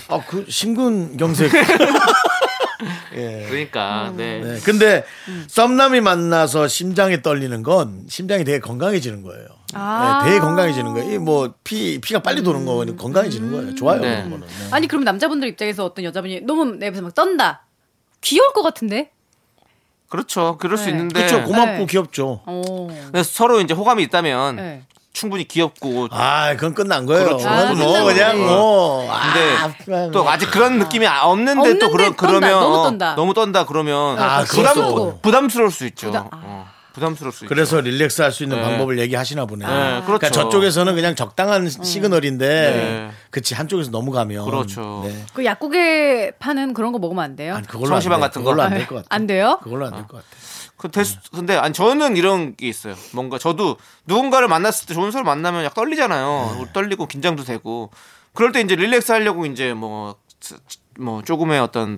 아, 0.09 0.19
그 0.27 0.45
심근경색. 0.49 1.53
예. 3.15 3.45
그러니까 3.49 4.11
네. 4.17 4.41
네. 4.43 4.59
근데 4.65 5.05
썸남이 5.47 6.01
만나서 6.01 6.67
심장이 6.67 7.21
떨리는 7.21 7.63
건 7.63 8.03
심장이 8.09 8.43
되게 8.43 8.59
건강해지는 8.59 9.23
거예요. 9.23 9.47
아. 9.73 10.23
네, 10.25 10.31
되게 10.31 10.39
건강해지는 10.41 10.91
거예요. 10.95 11.11
이뭐피 11.13 12.01
피가 12.01 12.21
빨리 12.21 12.43
도는 12.43 12.65
거는 12.65 12.97
건강해지는 12.97 13.51
거예요. 13.53 13.75
좋아요. 13.75 14.01
네. 14.01 14.17
그런 14.17 14.31
거는. 14.31 14.47
네. 14.47 14.67
아니 14.71 14.87
그럼 14.89 15.05
남자분들 15.05 15.47
입장에서 15.47 15.85
어떤 15.85 16.03
여자분이 16.03 16.41
너무 16.41 16.65
내에서 16.75 17.01
막 17.01 17.15
떤다. 17.15 17.63
귀여울 18.21 18.53
것 18.53 18.61
같은데. 18.63 19.11
그렇죠. 20.09 20.57
그럴 20.57 20.77
수 20.77 20.85
네. 20.85 20.91
있는데 20.91 21.25
그렇죠. 21.27 21.43
고맙고 21.45 21.77
네. 21.79 21.85
귀엽죠. 21.85 22.41
어. 22.45 22.87
그래서 23.11 23.29
서로 23.33 23.59
이제 23.59 23.73
호감이 23.73 24.03
있다면 24.03 24.55
네. 24.55 24.83
충분히 25.11 25.45
귀엽고 25.47 26.07
아, 26.11 26.53
그건 26.53 26.73
끝난 26.73 27.05
거예요. 27.05 27.25
그렇죠. 27.25 27.49
아, 27.49 27.73
뭐 27.73 28.03
그냥. 28.05 28.39
뭐. 28.45 29.09
근데 29.33 29.55
아, 30.07 30.11
또 30.11 30.29
아직 30.29 30.49
그런 30.51 30.77
느낌이 30.79 31.05
없는데 31.07 31.79
또 31.79 31.87
없는데 31.87 31.89
그러, 31.89 32.03
떤다. 32.05 32.15
그러면 32.27 32.49
너무 32.59 32.75
어, 32.77 32.83
떤다. 32.83 33.15
너무 33.15 33.33
떤다 33.33 33.65
그러면 33.65 34.19
아, 34.19 34.43
부담 34.43 34.73
그것도. 34.75 35.19
부담스러울 35.21 35.71
수 35.71 35.85
있죠. 35.87 36.07
부담- 36.07 36.29
어, 36.31 36.67
부담스러울 36.97 37.31
수 37.31 37.45
있죠. 37.45 37.49
그래서 37.49 37.79
릴렉스 37.79 38.23
할 38.23 38.31
수 38.31 38.41
있는 38.43 38.57
네. 38.57 38.63
방법을 38.63 38.97
얘기하시나 38.97 39.45
보네요. 39.45 39.69
네, 39.69 39.75
그러니까 40.05 40.17
그렇죠. 40.17 40.33
저쪽에서는 40.33 40.95
그냥 40.95 41.15
적당한 41.15 41.69
시그널인데, 41.69 42.47
네. 42.47 43.11
그치 43.29 43.53
한쪽에서 43.53 43.91
넘어가면, 43.91 44.45
그렇죠. 44.45 45.03
네. 45.05 45.25
그 45.33 45.45
약국에 45.45 46.31
파는 46.39 46.73
그런 46.73 46.91
거 46.91 46.97
먹으면 46.99 47.23
안 47.23 47.35
돼요? 47.35 47.55
아니 47.55 47.67
그걸로 47.67 47.99
돼. 47.99 48.09
같은 48.09 48.43
거? 48.43 48.49
그걸로 48.51 48.63
안 48.63 48.71
될 48.73 48.87
것 48.87 48.95
같아. 48.95 49.07
안 49.11 49.27
돼요? 49.27 49.59
그걸로 49.61 49.85
안 49.85 49.91
될것 49.93 50.09
같아. 50.09 50.27
그될 50.77 51.05
수- 51.05 51.17
근데 51.31 51.55
아니 51.55 51.73
저는 51.73 52.17
이런 52.17 52.55
게 52.55 52.67
있어요. 52.67 52.95
뭔가 53.13 53.37
저도 53.37 53.77
누군가를 54.05 54.47
만났을 54.47 54.87
때 54.87 54.93
좋은 54.93 55.11
사람 55.11 55.25
만나면 55.25 55.63
약 55.65 55.73
떨리잖아요. 55.75 56.57
네. 56.59 56.65
떨리고 56.73 57.07
긴장도 57.07 57.43
되고. 57.43 57.91
그럴 58.33 58.51
때 58.51 58.61
이제 58.61 58.75
릴렉스 58.75 59.11
하려고 59.11 59.45
이제 59.47 59.73
뭐뭐 59.73 60.15
조금의 61.25 61.59
어떤 61.59 61.97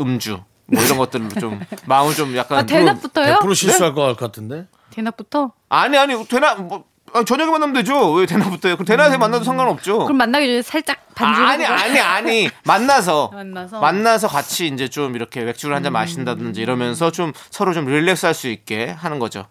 음주 0.00 0.40
뭐 0.66 0.82
이런 0.82 0.98
것들로 0.98 1.28
좀 1.40 1.60
마음을 1.86 2.14
좀 2.14 2.36
약간 2.36 2.58
아, 2.58 2.62
대낮부터요? 2.66 3.38
100% 3.38 3.54
실수할 3.54 3.94
것 3.94 4.16
같은데. 4.16 4.66
대낮부터? 4.90 5.52
아니 5.68 5.96
아니 5.98 6.26
대낮 6.26 6.60
뭐 6.62 6.84
아니, 7.14 7.24
저녁에 7.24 7.50
만나면 7.50 7.74
되죠. 7.74 8.12
왜 8.12 8.26
대낮부터요? 8.26 8.76
그럼 8.76 8.84
대낮에 8.86 9.16
만나도 9.16 9.44
상관없죠. 9.44 10.00
그럼 10.00 10.16
만나기 10.18 10.46
전에 10.46 10.62
살짝 10.62 10.98
반주. 11.14 11.40
아니 11.40 11.64
아니 11.64 12.00
아니 12.00 12.50
만나서 12.64 13.30
만나서? 13.32 13.80
만나서 13.80 14.28
같이 14.28 14.66
이제 14.66 14.88
좀 14.88 15.14
이렇게 15.14 15.40
맥주를 15.42 15.74
한잔 15.76 15.92
마신다든지 15.92 16.60
이러면서 16.60 17.10
좀 17.12 17.32
서로 17.50 17.72
좀 17.72 17.86
릴렉스 17.86 18.26
할 18.26 18.34
수 18.34 18.48
있게 18.48 18.90
하는 18.90 19.18
거죠. 19.18 19.46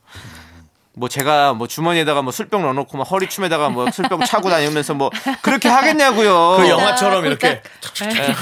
뭐 0.97 1.09
제가 1.09 1.53
뭐 1.53 1.67
주머니에다가 1.67 2.21
뭐 2.21 2.31
술병 2.31 2.61
넣어놓고 2.61 2.97
막 2.97 3.03
허리춤에다가 3.03 3.69
뭐 3.69 3.89
술병 3.91 4.21
차고 4.25 4.49
다니면서 4.49 4.93
뭐 4.93 5.09
그렇게 5.41 5.67
하겠냐고요. 5.67 6.55
그 6.57 6.69
영화처럼 6.69 7.25
이렇게 7.25 7.61
네. 8.01 8.35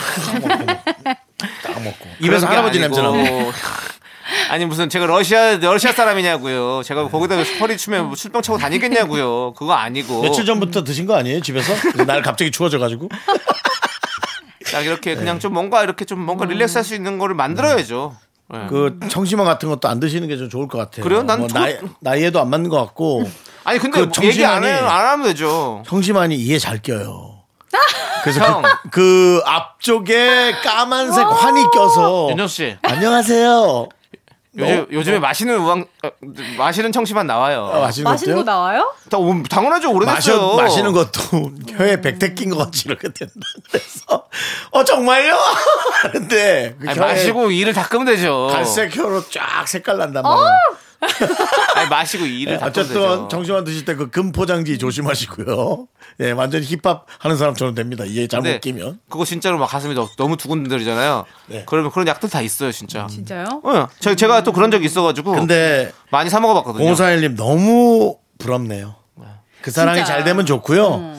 딱 1.38 1.82
먹고 1.84 2.08
입에서 2.20 2.48
할아버지 2.48 2.80
냄새 2.80 3.02
나고. 3.02 3.16
아니고. 3.18 3.52
아니 4.50 4.66
무슨 4.66 4.88
제가 4.90 5.06
러시아 5.06 5.58
러시아 5.58 5.92
사람이냐고요. 5.92 6.82
제가 6.84 7.10
거기다 7.10 7.36
허리춤에 7.60 8.02
뭐 8.02 8.16
술병 8.16 8.42
차고 8.42 8.58
다니겠냐고요. 8.58 9.54
그거 9.54 9.74
아니고 9.74 10.22
며칠 10.22 10.46
전부터 10.46 10.84
드신 10.84 11.06
거 11.06 11.16
아니에요 11.16 11.42
집에서? 11.42 11.74
날 12.06 12.22
갑자기 12.22 12.50
추워져 12.52 12.80
가지고. 12.80 13.10
딱 14.72 14.82
이렇게 14.86 15.12
네. 15.12 15.16
그냥 15.20 15.40
좀 15.40 15.54
뭔가 15.54 15.84
이렇게 15.84 16.06
좀 16.06 16.20
뭔가 16.20 16.46
릴렉스 16.46 16.78
할 16.78 16.84
수 16.84 16.96
있는 16.96 17.18
거를 17.20 17.36
만들어야죠. 17.36 18.16
네. 18.50 18.66
그 18.70 19.00
청심환 19.10 19.46
같은 19.46 19.70
것도 19.70 19.88
안 19.88 20.00
드시는 20.00 20.28
게 20.28 20.38
좀 20.38 20.50
좋을 20.50 20.68
것 20.68 20.78
같아요. 20.78 21.04
그래요? 21.04 21.24
난 21.24 21.40
뭐 21.40 21.48
저- 21.48 21.60
나이, 21.60 21.78
나이에도 22.00 22.40
안 22.42 22.50
맞는 22.50 22.70
것 22.70 22.78
같고 22.78 23.30
아니 23.66 23.78
근데 23.80 24.00
그 24.00 24.06
뭐 24.06 24.28
얘기 24.28 24.44
안, 24.46 24.62
정신만이- 24.62 24.66
해, 24.66 24.72
안 24.74 25.06
하면 25.08 25.28
되죠. 25.28 25.84
청심환이 25.88 26.36
이에 26.36 26.58
잘 26.60 26.82
껴요. 26.82 27.44
그래서 28.24 28.40
형. 28.42 28.62
그, 28.62 28.90
그 28.90 29.42
앞쪽에 29.46 30.54
까만색 30.64 31.28
환이 31.28 31.62
껴서 31.74 32.28
윤정 32.30 32.48
씨 32.48 32.78
안녕하세요. 32.82 33.90
요즘 34.56 34.88
요즘에 34.92 35.18
마시는 35.18 35.58
우왕 35.58 35.86
어, 36.04 36.10
마시는 36.60 36.92
청심환 36.92 37.26
나와요. 37.26 37.72
어, 37.74 37.82
마시는 37.82 38.04
맛있는 38.12 38.36
거? 38.38 38.44
나와요? 38.44 38.94
다 39.10 39.18
오- 39.18 39.42
당연하죠 39.42 39.92
오래됐어요. 39.92 40.56
마셔, 40.56 40.62
마시는 40.62 40.92
것도 40.94 41.52
혀에 41.76 42.00
백태 42.02 42.36
낀 42.36 42.52
것 42.52 42.58
같이 42.58 42.84
이렇게 42.86 43.10
된다. 43.12 43.34
그래서 43.72 44.26
어 44.70 44.84
정말요? 44.84 45.36
하는데 46.04 46.76
그 46.80 46.88
아니, 46.90 47.00
마시고 47.00 47.50
이를 47.50 47.74
닦으면 47.74 48.06
되죠. 48.06 48.50
갈색 48.52 48.96
혀로 48.96 49.28
쫙 49.30 49.68
색깔 49.68 49.98
난단 49.98 50.22
말이에요. 50.22 50.48
아니 51.76 51.90
마시고 51.90 52.26
이를 52.26 52.58
닦으면 52.58 52.70
어쨌든. 52.86 53.30
정심환 53.30 53.64
드실 53.64 53.86
때 53.86 53.96
그 53.96 54.10
금 54.10 54.32
포장지 54.32 54.78
조심하시고요. 54.78 55.88
예, 56.22 56.32
완전히 56.32 56.66
힙합 56.66 57.06
하는 57.20 57.38
사람처럼 57.38 57.74
됩니다. 57.76 58.04
이에 58.06 58.28
잘못 58.28 58.62
끼면. 58.62 59.00
그거 59.10 59.26
진짜로 59.26 59.58
막 59.58 59.68
가슴이 59.68 59.94
너, 59.96 60.08
너무 60.18 60.38
두근거리잖아요. 60.38 61.26
네. 61.48 61.64
그러면 61.68 61.92
그런 61.92 62.08
약들 62.08 62.30
다 62.30 62.42
있어요 62.42 62.72
진짜. 62.72 63.08
진짜요? 63.08 63.62
어, 63.64 63.88
제, 64.00 64.16
제가 64.16 64.44
또 64.44 64.52
그런 64.54 64.70
적이 64.72 64.86
있어가지고 64.86 65.32
근데 65.34 65.92
많이 66.12 66.30
사 66.30 66.40
먹어봤거든요. 66.40 66.94
0541님 66.94 67.36
너무 67.36 68.18
부럽네요. 68.38 68.96
그 69.62 69.72
사랑이 69.72 70.00
진짜. 70.00 70.14
잘 70.14 70.24
되면 70.26 70.46
좋고요. 70.46 71.14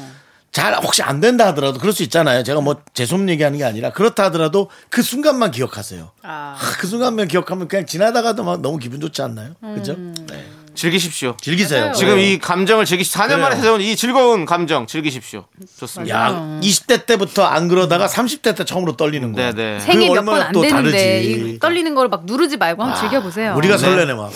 잘 0.54 0.72
혹시 0.76 1.02
안 1.02 1.18
된다 1.18 1.48
하더라도 1.48 1.80
그럴 1.80 1.92
수 1.92 2.04
있잖아요. 2.04 2.44
제가 2.44 2.60
뭐 2.60 2.76
재솜 2.94 3.28
얘기하는 3.28 3.58
게 3.58 3.64
아니라 3.64 3.90
그렇다 3.90 4.22
하더라도 4.26 4.70
그 4.88 5.02
순간만 5.02 5.50
기억하세요. 5.50 6.12
아. 6.22 6.56
아, 6.56 6.76
그 6.78 6.86
순간만 6.86 7.26
기억하면 7.26 7.66
그냥 7.66 7.86
지나다가도 7.86 8.44
막 8.44 8.60
너무 8.62 8.78
기분 8.78 9.00
좋지 9.00 9.20
않나요? 9.20 9.54
그죠? 9.74 9.96
네. 9.98 10.46
즐기십시오. 10.76 11.36
즐기세요. 11.40 11.80
맞아요. 11.80 11.94
지금 11.94 12.16
네. 12.16 12.32
이 12.34 12.38
감정을 12.38 12.84
즐기 12.84 13.02
4년 13.02 13.30
만에 13.38 13.46
그래요. 13.48 13.56
찾아온 13.56 13.80
이 13.80 13.96
즐거운 13.96 14.44
감정 14.44 14.86
즐기십시오. 14.86 15.44
좋습니다. 15.76 16.16
야, 16.16 16.30
20대 16.62 17.04
때부터 17.06 17.42
안 17.44 17.66
그러다가 17.66 18.06
30대 18.06 18.56
때 18.56 18.64
처음으로 18.64 18.96
떨리는 18.96 19.32
거야. 19.32 19.52
네네. 19.52 19.80
생이 19.80 20.06
몇번 20.08 20.18
얼마나 20.28 20.44
안또 20.46 20.62
되는데 20.62 20.90
다르지. 20.90 21.52
이 21.54 21.58
떨리는 21.58 21.92
걸 21.96 22.08
막 22.08 22.26
누르지 22.26 22.58
말고 22.58 22.80
한번 22.84 23.00
즐겨보세요. 23.00 23.54
우리가 23.56 23.76
네. 23.76 23.82
설레네 23.82 24.14
막. 24.14 24.30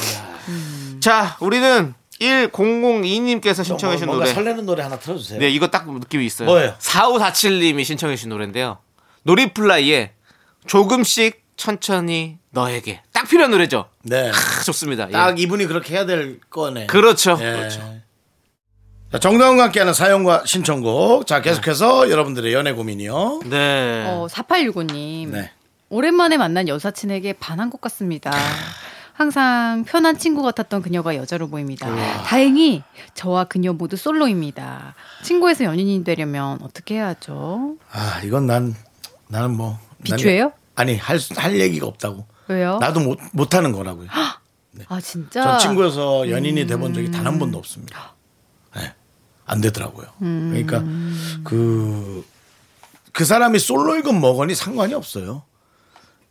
자, 1.01 1.37
우리는 1.39 1.95
1002님께서 2.21 3.65
신청해 3.65 3.97
주신 3.97 4.11
노래. 4.11 4.33
설레는 4.33 4.67
노래 4.67 4.83
하나 4.83 4.99
틀어주세요. 4.99 5.41
네, 5.41 5.49
이거 5.51 5.69
딱 5.69 5.91
느낌이 5.91 6.25
있어요. 6.27 6.49
뭐예요? 6.49 6.75
4547님이 6.79 7.85
신청해 7.85 8.17
주신 8.17 8.31
노래인데요. 8.31 8.79
놀이플라이의 9.23 10.13
조금씩 10.67 11.45
천천히 11.57 12.39
너에게 12.51 13.03
딱 13.13 13.29
필요한 13.29 13.51
노래죠. 13.51 13.89
네. 14.03 14.31
아, 14.31 14.63
좋습니다. 14.63 15.09
예. 15.09 15.13
딱 15.13 15.39
이분이 15.39 15.67
그렇게 15.67 15.95
해야 15.95 16.07
될 16.07 16.41
거네. 16.51 16.87
그렇죠. 16.87 17.37
예. 17.41 17.53
그렇죠. 17.53 17.99
자, 19.11 19.19
정다운과 19.19 19.65
함께하는 19.65 19.93
사연과 19.95 20.43
신청곡. 20.45 21.27
자, 21.27 21.41
계속해서 21.41 22.11
여러분들의 22.11 22.53
연애 22.53 22.73
고민이요. 22.73 23.41
네. 23.47 24.05
어, 24.07 24.27
4865님. 24.31 25.29
네. 25.29 25.51
오랜만에 25.89 26.37
만난 26.37 26.69
여사친에게 26.69 27.35
반한 27.35 27.71
것 27.71 27.81
같습니다. 27.81 28.31
항상 29.19 29.83
편한 29.85 30.17
친구 30.17 30.43
같았던 30.43 30.81
그녀가 30.81 31.17
여자로 31.17 31.49
보입니다. 31.49 31.89
다행히 32.23 32.85
저와 33.15 33.47
그녀 33.47 33.73
모두 33.73 33.97
솔로입니다. 33.97 34.95
친구에서 35.25 35.65
연인이 35.65 36.05
되려면 36.05 36.61
어떻게 36.63 36.95
해야죠? 36.95 37.79
아, 37.91 38.21
이건 38.23 38.47
난, 38.47 38.77
나는 39.27 39.57
뭐. 39.57 39.71
난- 40.09 40.17
비추예요? 40.17 40.53
아니, 40.77 40.97
할, 40.97 41.19
수- 41.19 41.35
할 41.37 41.59
얘기가 41.59 41.89
없다고. 41.89 42.27
왜요? 42.47 42.79
나도 42.81 43.01
못, 43.01 43.19
못하는 43.33 43.73
거라고요. 43.73 44.07
아 44.87 45.01
진짜. 45.01 45.43
전 45.43 45.59
친구여서 45.59 46.31
연인이 46.31 46.65
돼본 46.69 46.95
적이 46.95 47.11
단한 47.11 47.41
번도 47.41 47.59
없습니다. 47.59 48.15
네. 48.77 48.95
안 49.47 49.61
되더라고요. 49.61 50.07
그러니까 50.21 50.85
그, 51.43 52.25
그 53.13 53.25
사람이 53.25 53.59
솔로이건 53.59 54.21
뭐건이 54.21 54.55
상관이 54.55 54.95
없어요. 54.95 55.43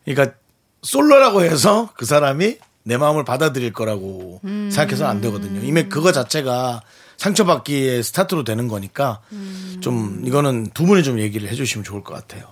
그러니까 0.06 0.34
솔로라고 0.80 1.42
해서 1.42 1.90
그 1.98 2.06
사람이 2.06 2.56
내 2.88 2.96
마음을 2.96 3.22
받아들일 3.22 3.74
거라고 3.74 4.40
생각해서 4.42 5.06
안 5.06 5.20
되거든요. 5.20 5.60
이미 5.62 5.84
그거 5.90 6.10
자체가 6.10 6.80
상처받기에 7.18 8.00
스타트로 8.02 8.44
되는 8.44 8.66
거니까 8.66 9.20
좀 9.82 10.22
이거는 10.24 10.68
두 10.72 10.86
분이 10.86 11.02
좀 11.02 11.18
얘기를 11.18 11.50
해주시면 11.50 11.84
좋을 11.84 12.02
것 12.02 12.14
같아요. 12.14 12.46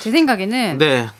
제 0.00 0.10
생각에는 0.10 0.78
네. 0.78 1.10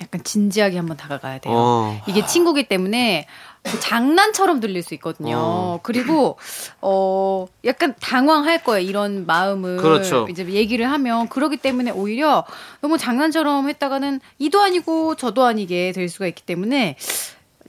약간 0.00 0.22
진지하게 0.22 0.76
한번 0.76 0.96
다가가야 0.96 1.40
돼요. 1.40 1.52
어. 1.52 2.02
이게 2.06 2.24
친구기 2.24 2.68
때문에 2.68 3.26
그 3.26 3.49
장난처럼 3.64 4.60
들릴 4.60 4.82
수 4.82 4.94
있거든요. 4.94 5.36
어. 5.36 5.80
그리고 5.82 6.38
어 6.80 7.46
약간 7.64 7.94
당황할 8.00 8.64
거예요. 8.64 8.86
이런 8.88 9.26
마음을 9.26 9.76
그렇죠. 9.76 10.26
이제 10.30 10.46
얘기를 10.48 10.90
하면 10.90 11.28
그러기 11.28 11.58
때문에 11.58 11.90
오히려 11.90 12.44
너무 12.80 12.98
장난처럼 12.98 13.68
했다가는 13.68 14.20
이도 14.38 14.60
아니고 14.60 15.16
저도 15.16 15.44
아니게 15.44 15.92
될 15.92 16.08
수가 16.08 16.26
있기 16.26 16.42
때문에 16.42 16.96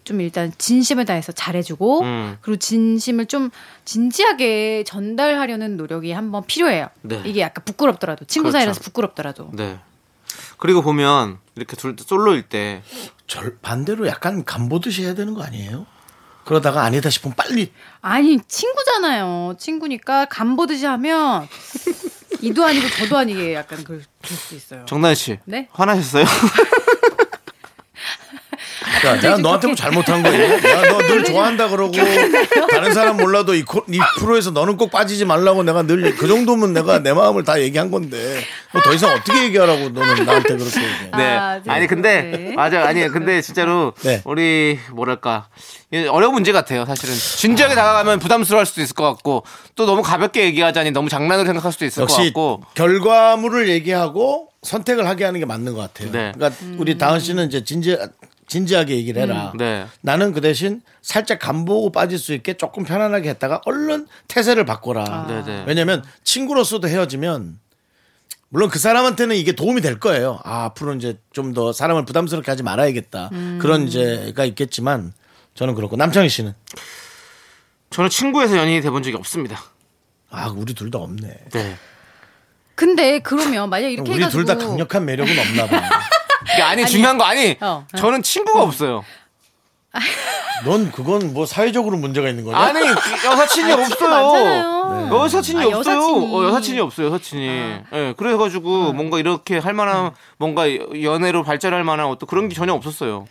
좀 0.03 0.21
일단 0.21 0.51
진심을 0.57 1.05
다해서 1.05 1.31
잘해주고 1.31 2.01
음. 2.01 2.37
그리고 2.41 2.57
진심을 2.57 3.27
좀 3.27 3.49
진지하게 3.85 4.83
전달하려는 4.85 5.77
노력이 5.77 6.11
한번 6.11 6.43
필요해요. 6.45 6.87
네. 7.01 7.21
이게 7.25 7.41
약간 7.41 7.63
부끄럽더라도 7.65 8.25
친구 8.25 8.49
그렇죠. 8.49 8.59
사이라서 8.59 8.81
부끄럽더라도 8.81 9.49
네. 9.53 9.77
그리고 10.61 10.81
보면 10.81 11.39
이렇게 11.55 11.75
둘 11.75 11.95
솔로일 11.99 12.43
때 12.43 12.81
절 13.27 13.57
반대로 13.61 14.07
약간 14.07 14.43
간보듯이 14.43 15.03
해야 15.05 15.13
되는 15.13 15.33
거 15.33 15.41
아니에요? 15.41 15.85
그러다가 16.43 16.83
아니다 16.83 17.09
싶으면 17.09 17.33
빨리 17.37 17.71
아니 18.01 18.39
친구잖아요. 18.45 19.55
친구니까 19.57 20.25
간 20.25 20.57
보듯이 20.57 20.85
하면 20.85 21.47
이도 22.41 22.65
아니고 22.65 22.89
저도 22.89 23.17
아니게 23.17 23.53
약간 23.53 23.85
그럴 23.85 24.01
수 24.23 24.53
있어요. 24.55 24.83
정단 24.85 25.15
씨 25.15 25.39
네? 25.45 25.69
화나셨어요? 25.71 26.25
야, 29.05 29.19
내가 29.19 29.37
너한테 29.37 29.67
뭐 29.67 29.75
잘못한 29.75 30.21
거야? 30.23 30.31
내가 30.31 30.81
너늘 30.91 31.23
좋아한다 31.23 31.69
그러고 31.69 31.91
다른 32.69 32.93
사람 32.93 33.17
몰라도 33.17 33.53
이, 33.55 33.63
코- 33.63 33.83
이 33.89 33.99
프로에서 34.19 34.51
너는 34.51 34.77
꼭 34.77 34.91
빠지지 34.91 35.25
말라고 35.25 35.63
내가 35.63 35.83
늘 35.83 36.15
그 36.17 36.27
정도면 36.27 36.73
내가 36.73 36.99
내 36.99 37.13
마음을 37.13 37.43
다 37.43 37.59
얘기한 37.61 37.89
건데 37.91 38.41
뭐 38.73 38.81
더 38.83 38.93
이상 38.93 39.13
어떻게 39.13 39.43
얘기하라고 39.45 39.89
너는 39.89 40.25
나한테 40.25 40.55
그렇게 40.57 40.79
얘기해? 40.79 41.09
네. 41.17 41.23
아, 41.35 41.59
네. 41.63 41.71
아니 41.71 41.87
근데 41.87 42.21
네. 42.21 42.53
맞아 42.55 42.85
아니 42.85 43.07
근데 43.09 43.41
진짜로 43.41 43.93
네. 44.03 44.21
우리 44.25 44.79
뭐랄까 44.91 45.47
어려운 46.09 46.33
문제 46.33 46.51
같아요 46.51 46.85
사실은 46.85 47.13
진지하게 47.13 47.75
다가가면 47.75 48.19
부담스러워할 48.19 48.65
수도 48.65 48.81
있을 48.81 48.93
것 48.95 49.03
같고 49.03 49.43
또 49.75 49.85
너무 49.85 50.01
가볍게 50.01 50.43
얘기하자니 50.45 50.91
너무 50.91 51.09
장난으로 51.09 51.45
생각할 51.45 51.71
수도 51.71 51.85
있을 51.85 52.05
것 52.05 52.11
역시 52.13 52.29
같고 52.29 52.61
결과물을 52.75 53.69
얘기하고 53.69 54.49
선택을 54.63 55.07
하게 55.07 55.25
하는 55.25 55.39
게 55.39 55.45
맞는 55.45 55.73
것 55.73 55.81
같아요. 55.81 56.11
네. 56.11 56.31
그러니까 56.35 56.55
우리 56.77 56.97
다은 56.97 57.19
씨는 57.19 57.47
이제 57.47 57.63
진지 57.63 57.97
진지하게 58.51 58.97
얘기를 58.97 59.21
해라. 59.21 59.53
네. 59.57 59.87
나는 60.01 60.33
그 60.33 60.41
대신 60.41 60.81
살짝 61.01 61.39
간보고 61.39 61.93
빠질 61.93 62.19
수 62.19 62.33
있게 62.33 62.55
조금 62.55 62.83
편안하게 62.83 63.29
했다가 63.29 63.61
얼른 63.65 64.07
태세를 64.27 64.65
바꿔라. 64.65 65.25
네네. 65.27 65.63
왜냐면 65.67 66.03
친구로서도 66.25 66.89
헤어지면 66.89 67.57
물론 68.49 68.69
그 68.69 68.77
사람한테는 68.77 69.37
이게 69.37 69.53
도움이 69.53 69.79
될 69.79 69.99
거예요. 70.01 70.41
아, 70.43 70.65
앞으로 70.65 70.95
이제 70.95 71.17
좀 71.31 71.53
더 71.53 71.71
사람을 71.71 72.03
부담스럽게 72.03 72.51
하지 72.51 72.61
말아야겠다. 72.63 73.29
그런 73.61 73.87
이제가 73.87 74.43
있겠지만 74.43 75.13
저는 75.53 75.73
그렇고 75.73 75.95
남창희 75.95 76.27
씨는 76.27 76.53
저는 77.89 78.09
친구에서 78.09 78.57
연인이 78.57 78.81
돼본 78.81 79.01
적이 79.03 79.15
없습니다. 79.15 79.63
아, 80.29 80.47
우리 80.53 80.73
둘 80.73 80.91
다 80.91 80.99
없네. 80.99 81.37
네. 81.53 81.75
근데 82.75 83.19
그러면 83.19 83.69
만약 83.69 83.87
이렇게 83.89 84.11
우리 84.11 84.19
해가지고 84.19 84.43
둘다 84.43 84.57
강력한 84.57 85.05
매력은 85.05 85.39
없나 85.39 85.67
봐. 85.67 85.89
이게 86.53 86.61
아니, 86.61 86.85
중요한 86.85 87.17
거 87.17 87.23
아니. 87.23 87.57
어. 87.61 87.85
저는 87.95 88.23
친구가 88.23 88.61
없어요. 88.63 89.03
넌 90.63 90.91
그건 90.91 91.33
뭐 91.33 91.45
사회적으로 91.45 91.97
문제가 91.97 92.29
있는 92.29 92.45
거냐? 92.45 92.57
아니 92.57 92.79
그 92.79 93.27
여사친이 93.27 93.67
친구 93.67 93.81
없어요. 93.83 94.09
많잖아요. 94.09 95.09
여사친이 95.13 95.63
아, 95.63 95.67
없어요. 95.77 95.95
여사친이. 95.97 96.35
어, 96.35 96.43
여사친이 96.45 96.79
없어요. 96.79 97.07
여사친이. 97.07 97.45
예, 97.93 98.13
그래가지고 98.15 98.93
뭔가 98.93 99.19
이렇게 99.19 99.57
할 99.57 99.73
만한 99.73 100.11
뭔가 100.37 100.65
연애로 101.03 101.43
발전할 101.43 101.83
만한 101.83 102.05
어떤 102.07 102.27
그런 102.27 102.47
게 102.47 102.55
전혀 102.55 102.73
없었어요. 102.73 103.25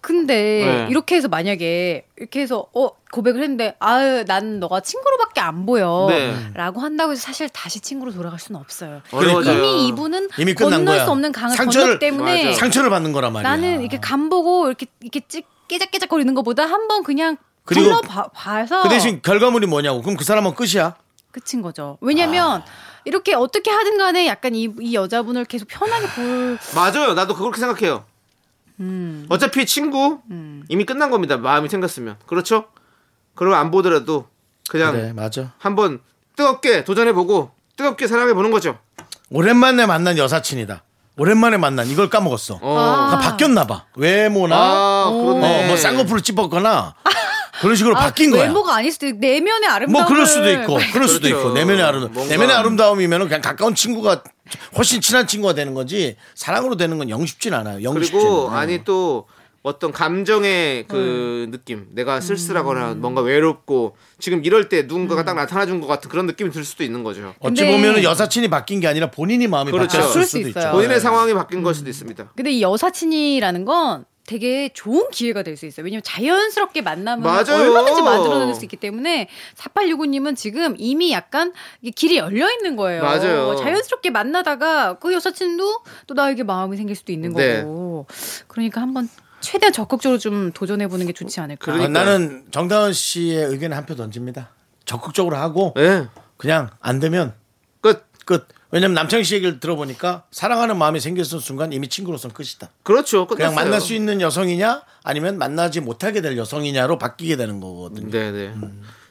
근데 0.00 0.34
네. 0.64 0.86
이렇게 0.90 1.16
해서 1.16 1.28
만약에 1.28 2.06
이렇게 2.16 2.40
해서 2.40 2.66
어 2.74 2.90
고백을 3.12 3.42
했는데 3.42 3.76
아유 3.80 4.24
난 4.26 4.58
너가 4.60 4.80
친구로밖에 4.80 5.40
안 5.40 5.66
보여 5.66 6.06
네. 6.08 6.34
라고 6.54 6.80
한다고 6.80 7.12
해서 7.12 7.20
사실 7.20 7.48
다시 7.50 7.80
친구로 7.80 8.12
돌아갈 8.12 8.38
수는 8.38 8.60
없어요 8.60 9.02
어려워져요. 9.12 9.58
이미 9.58 9.88
이분은 9.88 10.28
이미 10.38 10.54
끝난 10.54 10.78
건널 10.80 10.96
거야. 10.96 11.04
수 11.04 11.10
없는 11.10 11.32
강을 11.32 11.56
상처를- 11.56 11.72
건넜기 11.80 11.98
때문에 11.98 12.44
맞아. 12.46 12.58
상처를 12.58 12.90
받는 12.90 13.12
거란 13.12 13.32
말이야. 13.32 13.50
나는 13.50 13.80
이렇게 13.80 13.98
간 14.00 14.28
보고 14.30 14.66
이렇게 14.68 14.86
이렇게 15.00 15.20
찌, 15.28 15.42
깨작깨작 15.68 16.08
거리는 16.08 16.32
것보다 16.34 16.64
한번 16.64 17.02
그냥 17.02 17.36
그리고 17.64 18.00
봐서 18.32 18.82
그 18.82 18.88
대신 18.88 19.20
결과물이 19.22 19.66
뭐냐고. 19.66 20.00
그럼 20.02 20.16
그 20.16 20.24
사람은 20.24 20.54
끝이야. 20.54 20.94
끝인 21.30 21.62
거죠. 21.62 21.96
왜냐면 22.00 22.64
이렇게 23.04 23.34
어떻게 23.34 23.70
하든 23.70 23.98
간에 23.98 24.26
약간 24.26 24.54
이, 24.54 24.68
이 24.80 24.94
여자분을 24.94 25.44
계속 25.44 25.68
편하게 25.68 26.06
볼 26.08 26.58
맞아요. 26.74 27.14
나도 27.14 27.34
그렇게 27.36 27.60
생각해요. 27.60 28.04
음. 28.80 29.26
어차피 29.28 29.66
친구 29.66 30.20
이미 30.68 30.84
끝난 30.84 31.10
겁니다. 31.10 31.36
마음이 31.36 31.68
생겼으면 31.68 32.16
그렇죠. 32.26 32.66
그러면 33.34 33.58
안 33.58 33.70
보더라도 33.70 34.26
그냥 34.68 34.92
그래, 34.92 35.12
맞아. 35.12 35.52
한번 35.58 36.00
뜨겁게 36.36 36.84
도전해보고 36.84 37.50
뜨겁게 37.76 38.06
사랑해보는 38.06 38.50
거죠. 38.50 38.78
오랜만에 39.30 39.86
만난 39.86 40.16
여사친이다. 40.18 40.82
오랜만에 41.16 41.56
만난 41.58 41.86
이걸 41.86 42.08
까먹었어. 42.08 42.58
어. 42.62 43.08
나 43.12 43.18
바뀌었나 43.18 43.66
봐. 43.66 43.84
외모나 43.96 44.56
아. 44.56 45.04
어, 45.08 45.12
뭐 45.66 45.76
쌍꺼풀을 45.76 46.22
찝었거나 46.22 46.94
그런 47.60 47.76
식으로 47.76 47.94
바뀐 47.94 48.30
거야. 48.30 48.44
외모가 48.44 48.76
아닐 48.76 48.90
수도 48.90 49.06
있고 49.06 49.18
내면의 49.18 49.68
아름다움 49.68 49.92
뭐 49.92 50.06
그럴 50.06 50.24
수도 50.26 50.50
있고, 50.50 50.78
그럴 50.92 51.08
수도 51.08 51.28
그렇죠. 51.28 51.40
있고 51.48 51.52
내면의 51.52 51.82
아름 51.84 52.10
뭔가- 52.12 52.26
내면의 52.30 52.56
아름다움이면 52.56 53.24
그냥 53.28 53.42
가까운 53.42 53.74
친구가 53.74 54.22
훨씬 54.76 55.00
친한 55.00 55.26
친구가 55.26 55.54
되는 55.54 55.74
거지 55.74 56.16
사랑으로 56.34 56.76
되는 56.76 56.98
건 56.98 57.08
영 57.10 57.24
쉽진 57.26 57.54
않아요. 57.54 57.82
영 57.82 57.94
쉽진 58.02 58.18
그리고 58.18 58.48
않아요. 58.48 58.58
아니 58.60 58.84
또 58.84 59.26
어떤 59.62 59.92
감정의 59.92 60.86
그 60.88 61.48
느낌 61.50 61.86
내가 61.92 62.20
쓸쓸하거나 62.22 62.94
뭔가 62.94 63.20
외롭고 63.20 63.94
지금 64.18 64.42
이럴 64.44 64.70
때 64.70 64.82
누군가가 64.84 65.22
딱 65.24 65.34
나타나 65.34 65.66
준 65.66 65.82
것 65.82 65.86
같은 65.86 66.08
그런 66.08 66.26
느낌이 66.26 66.50
들 66.50 66.64
수도 66.64 66.82
있는 66.82 67.02
거죠. 67.02 67.34
어찌 67.40 67.62
근데- 67.64 67.72
보면은 67.76 68.02
여사친이 68.02 68.48
바뀐 68.48 68.80
게 68.80 68.86
아니라 68.86 69.10
본인이 69.10 69.46
마음이 69.48 69.70
그렇죠. 69.70 69.98
그럴 69.98 70.08
수도 70.08 70.24
수 70.26 70.38
있죠. 70.38 70.48
있어요. 70.60 70.72
본인의 70.72 70.98
상황이 71.00 71.34
바뀐 71.34 71.62
걸 71.62 71.74
수도 71.74 71.90
있습니다. 71.90 72.32
근데 72.36 72.50
이 72.52 72.62
여사친이라는 72.62 73.64
건 73.66 74.04
되게 74.30 74.68
좋은 74.72 75.10
기회가 75.10 75.42
될 75.42 75.56
수 75.56 75.66
있어요. 75.66 75.82
왜냐면 75.84 76.02
자연스럽게 76.04 76.82
만나면 76.82 77.24
맞아요. 77.24 77.62
얼마든지 77.64 78.00
만들어낼 78.02 78.54
수 78.54 78.64
있기 78.64 78.76
때문에 78.76 79.28
4865님은 79.56 80.36
지금 80.36 80.76
이미 80.78 81.10
약간 81.10 81.52
길이 81.96 82.16
열려 82.16 82.48
있는 82.52 82.76
거예요. 82.76 83.02
맞아요. 83.02 83.56
자연스럽게 83.56 84.10
만나다가 84.10 84.94
그 85.00 85.12
여사친도 85.12 85.82
또 86.06 86.14
나에게 86.14 86.44
마음이 86.44 86.76
생길 86.76 86.94
수도 86.94 87.10
있는 87.10 87.34
네. 87.34 87.62
거고. 87.62 88.06
그러니까 88.46 88.80
한번 88.80 89.08
최대한 89.40 89.72
적극적으로 89.72 90.18
좀 90.20 90.52
도전해 90.52 90.86
보는 90.86 91.06
게 91.06 91.12
좋지 91.12 91.40
않을까. 91.40 91.72
아, 91.72 91.74
그러니까. 91.74 92.04
나는 92.04 92.44
정다은 92.52 92.92
씨의 92.92 93.46
의견에 93.46 93.74
한 93.74 93.84
표 93.84 93.96
던집니다. 93.96 94.50
적극적으로 94.84 95.36
하고 95.38 95.74
예. 95.78 96.06
그냥 96.36 96.70
안 96.78 97.00
되면 97.00 97.34
끝. 97.80 98.06
끝. 98.26 98.46
왜냐면 98.72 98.94
남창희 98.94 99.24
씨 99.24 99.34
얘기를 99.34 99.58
들어보니까 99.58 100.24
사랑하는 100.30 100.76
마음이 100.78 101.00
생겼을 101.00 101.40
순간 101.40 101.72
이미 101.72 101.88
친구로서는 101.88 102.34
끝이다. 102.34 102.68
그렇죠. 102.84 103.26
끝났어요. 103.26 103.36
그냥 103.50 103.54
만날 103.54 103.80
수 103.80 103.94
있는 103.94 104.20
여성이냐 104.20 104.82
아니면 105.02 105.38
만나지 105.38 105.80
못하게 105.80 106.20
될 106.20 106.36
여성이냐로 106.36 106.98
바뀌게 106.98 107.36
되는 107.36 107.60
거거든요. 107.60 108.10
네네. 108.10 108.54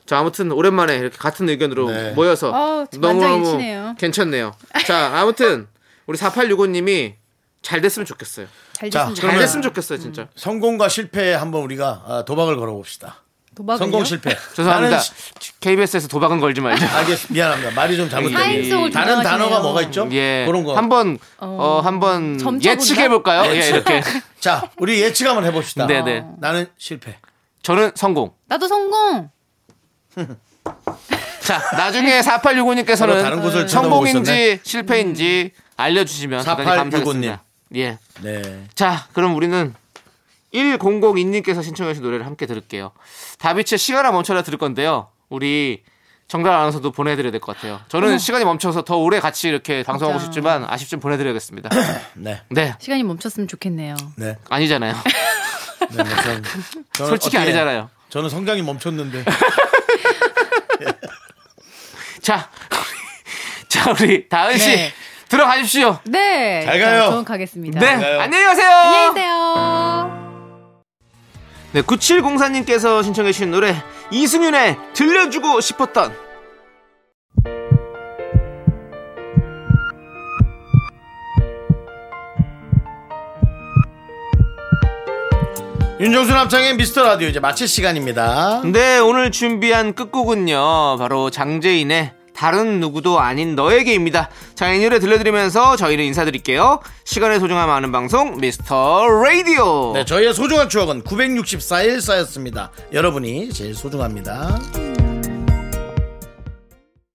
자 0.06 0.18
아무튼 0.20 0.52
오랜만에 0.52 0.96
이렇게 0.96 1.18
같은 1.18 1.48
의견으로 1.50 1.92
네. 1.92 2.12
모여서 2.14 2.52
어, 2.52 2.86
너무너무. 2.98 3.96
괜찮네요. 3.98 4.56
자 4.88 5.18
아무튼 5.20 5.68
우리 6.08 6.18
4865님이 6.18 7.14
잘 7.62 7.82
됐으면 7.82 8.06
좋겠어요. 8.06 8.48
잘 8.74 8.90
자, 8.90 9.00
됐으면 9.00 9.16
잘 9.16 9.22
그러면- 9.24 9.42
됐으면 9.42 9.62
좋겠어요, 9.64 10.00
진짜. 10.00 10.28
성공과 10.36 10.88
실패에 10.88 11.34
한번 11.34 11.62
우리가 11.64 12.04
아, 12.08 12.26
도박을 12.26 12.56
걸어봅시다. 12.56 13.18
도박은요? 13.56 13.78
성공 13.86 14.04
실패. 14.04 14.36
죄송합니다. 14.56 15.02
KBS에서 15.60 16.08
도박은 16.08 16.40
걸지 16.40 16.62
말죠. 16.62 16.86
알겠습니다. 16.96 17.34
미안합니다. 17.34 17.72
말이 17.72 17.98
좀 17.98 18.10
잘못됐네요. 18.10 18.44
사인송을 18.44 18.92
다른 18.92 19.08
좋아하시네요. 19.14 19.38
단어가 19.38 19.60
뭐가 19.62 19.82
있죠? 19.84 20.08
예. 20.12 20.46
그런 20.46 20.64
거. 20.64 20.76
한번 20.76 21.18
어, 21.40 21.82
한번 21.84 22.38
점쳐본다? 22.38 22.70
예측해 22.70 23.10
볼까요? 23.10 23.52
예, 23.54 23.68
이렇게. 23.68 24.02
자, 24.40 24.70
우리 24.78 25.02
예측 25.02 25.28
한번 25.28 25.46
해봅시다. 25.46 25.88
네, 25.88 26.02
네. 26.02 26.24
나는 26.40 26.68
실패. 26.78 27.18
저는 27.64 27.92
성공. 27.96 28.32
나도 28.48 28.68
성공. 28.68 29.30
자, 31.42 31.62
나중에 31.76 32.22
서로 32.22 32.42
다른 32.42 32.64
4865님께서는 32.64 33.42
곳을 33.42 33.68
쳐다보고 33.68 34.08
있었네. 34.08 34.24
성공인지 34.26 34.60
실패인지 34.64 35.52
알려 35.78 36.04
주시면 36.06 36.40
대단히 36.44 36.66
4865 36.66 37.14
님. 37.14 37.22
감사하겠습니다. 37.32 37.44
예. 37.76 37.98
네. 38.22 38.64
자, 38.76 39.08
그럼 39.14 39.36
우리는 39.36 39.74
1002님께서 40.54 41.64
신청하신 41.64 42.02
노래를 42.04 42.26
함께 42.26 42.46
들을게요. 42.46 42.92
다비치의 43.40 43.78
시간아 43.80 44.12
멈춰라 44.12 44.42
들을 44.44 44.58
건데요. 44.58 45.10
우리 45.30 45.84
정답 46.28 46.56
아나운서도 46.56 46.92
보내드려야 46.92 47.32
될 47.32 47.42
것 47.42 47.56
같아요. 47.56 47.80
저는 47.88 48.18
시간이 48.20 48.46
멈춰서 48.46 48.84
더 48.84 48.98
오래 48.98 49.20
같이 49.20 49.48
이렇게 49.50 49.82
방송하고 49.84 50.20
진짜. 50.20 50.32
싶지만 50.34 50.66
아쉽지만 50.70 51.02
보내드려야겠습니다. 51.02 51.70
네. 52.16 52.42
네, 52.50 52.76
시간이 52.80 53.04
멈췄으면 53.04 53.48
좋겠네요. 53.48 53.96
네. 54.16 54.38
아니잖아요. 54.50 54.94
네, 55.92 55.98
네, 55.98 56.04
저는- 56.04 56.44
저는 56.94 57.10
솔직히 57.10 57.38
어떻게- 57.38 57.38
아니잖아요. 57.40 57.90
저는 58.10 58.30
성장이 58.30 58.62
멈췄는데. 58.64 59.24
자, 62.22 62.50
자 63.68 63.92
우리 63.92 64.28
다은 64.30 64.58
씨 64.58 64.68
네. 64.76 64.94
들어가십시오. 65.30 66.00
네. 66.06 66.64
잘 66.66 66.80
가요. 66.80 67.00
자, 67.02 67.10
저는 67.12 67.24
가겠습니다. 67.26 67.80
네. 67.80 68.20
안녕히 68.20 68.46
가세요. 68.46 68.70
안녕히 68.70 69.14
계세요. 69.14 70.29
네, 71.72 71.84
9704님께서 71.84 73.04
신청해 73.04 73.32
주신 73.32 73.52
노래 73.52 73.76
이승윤의 74.12 74.78
들려주고 74.94 75.62
싶었던 75.62 76.12
윤정수 86.00 86.32
남창의 86.32 86.78
미스터 86.78 87.04
라디오 87.04 87.28
이제 87.28 87.40
마칠 87.40 87.68
시간입니다. 87.68 88.62
네, 88.64 88.98
오늘 89.00 89.32
준비한 89.32 89.94
끝곡은요. 89.94 90.96
바로 90.98 91.30
장재인의 91.30 92.14
다른 92.40 92.80
누구도 92.80 93.20
아닌 93.20 93.54
너에게입니다. 93.54 94.30
자, 94.56 94.72
이 94.72 94.82
노래 94.82 95.00
들려드리면서 95.00 95.76
저희는 95.76 96.06
인사드릴게요. 96.06 96.80
시간의 97.04 97.42
소중함 97.42 97.70
아는 97.70 97.92
방송 97.92 98.38
미스터 98.38 99.06
라디오. 99.10 99.92
네, 99.94 100.06
저희의 100.06 100.34
소중한 100.34 100.70
추억은 100.70 101.04
964일 101.04 102.00
쌓였습니다. 102.00 102.72
여러분이 102.94 103.52
제일 103.52 103.76
소중합니다. 103.76 104.58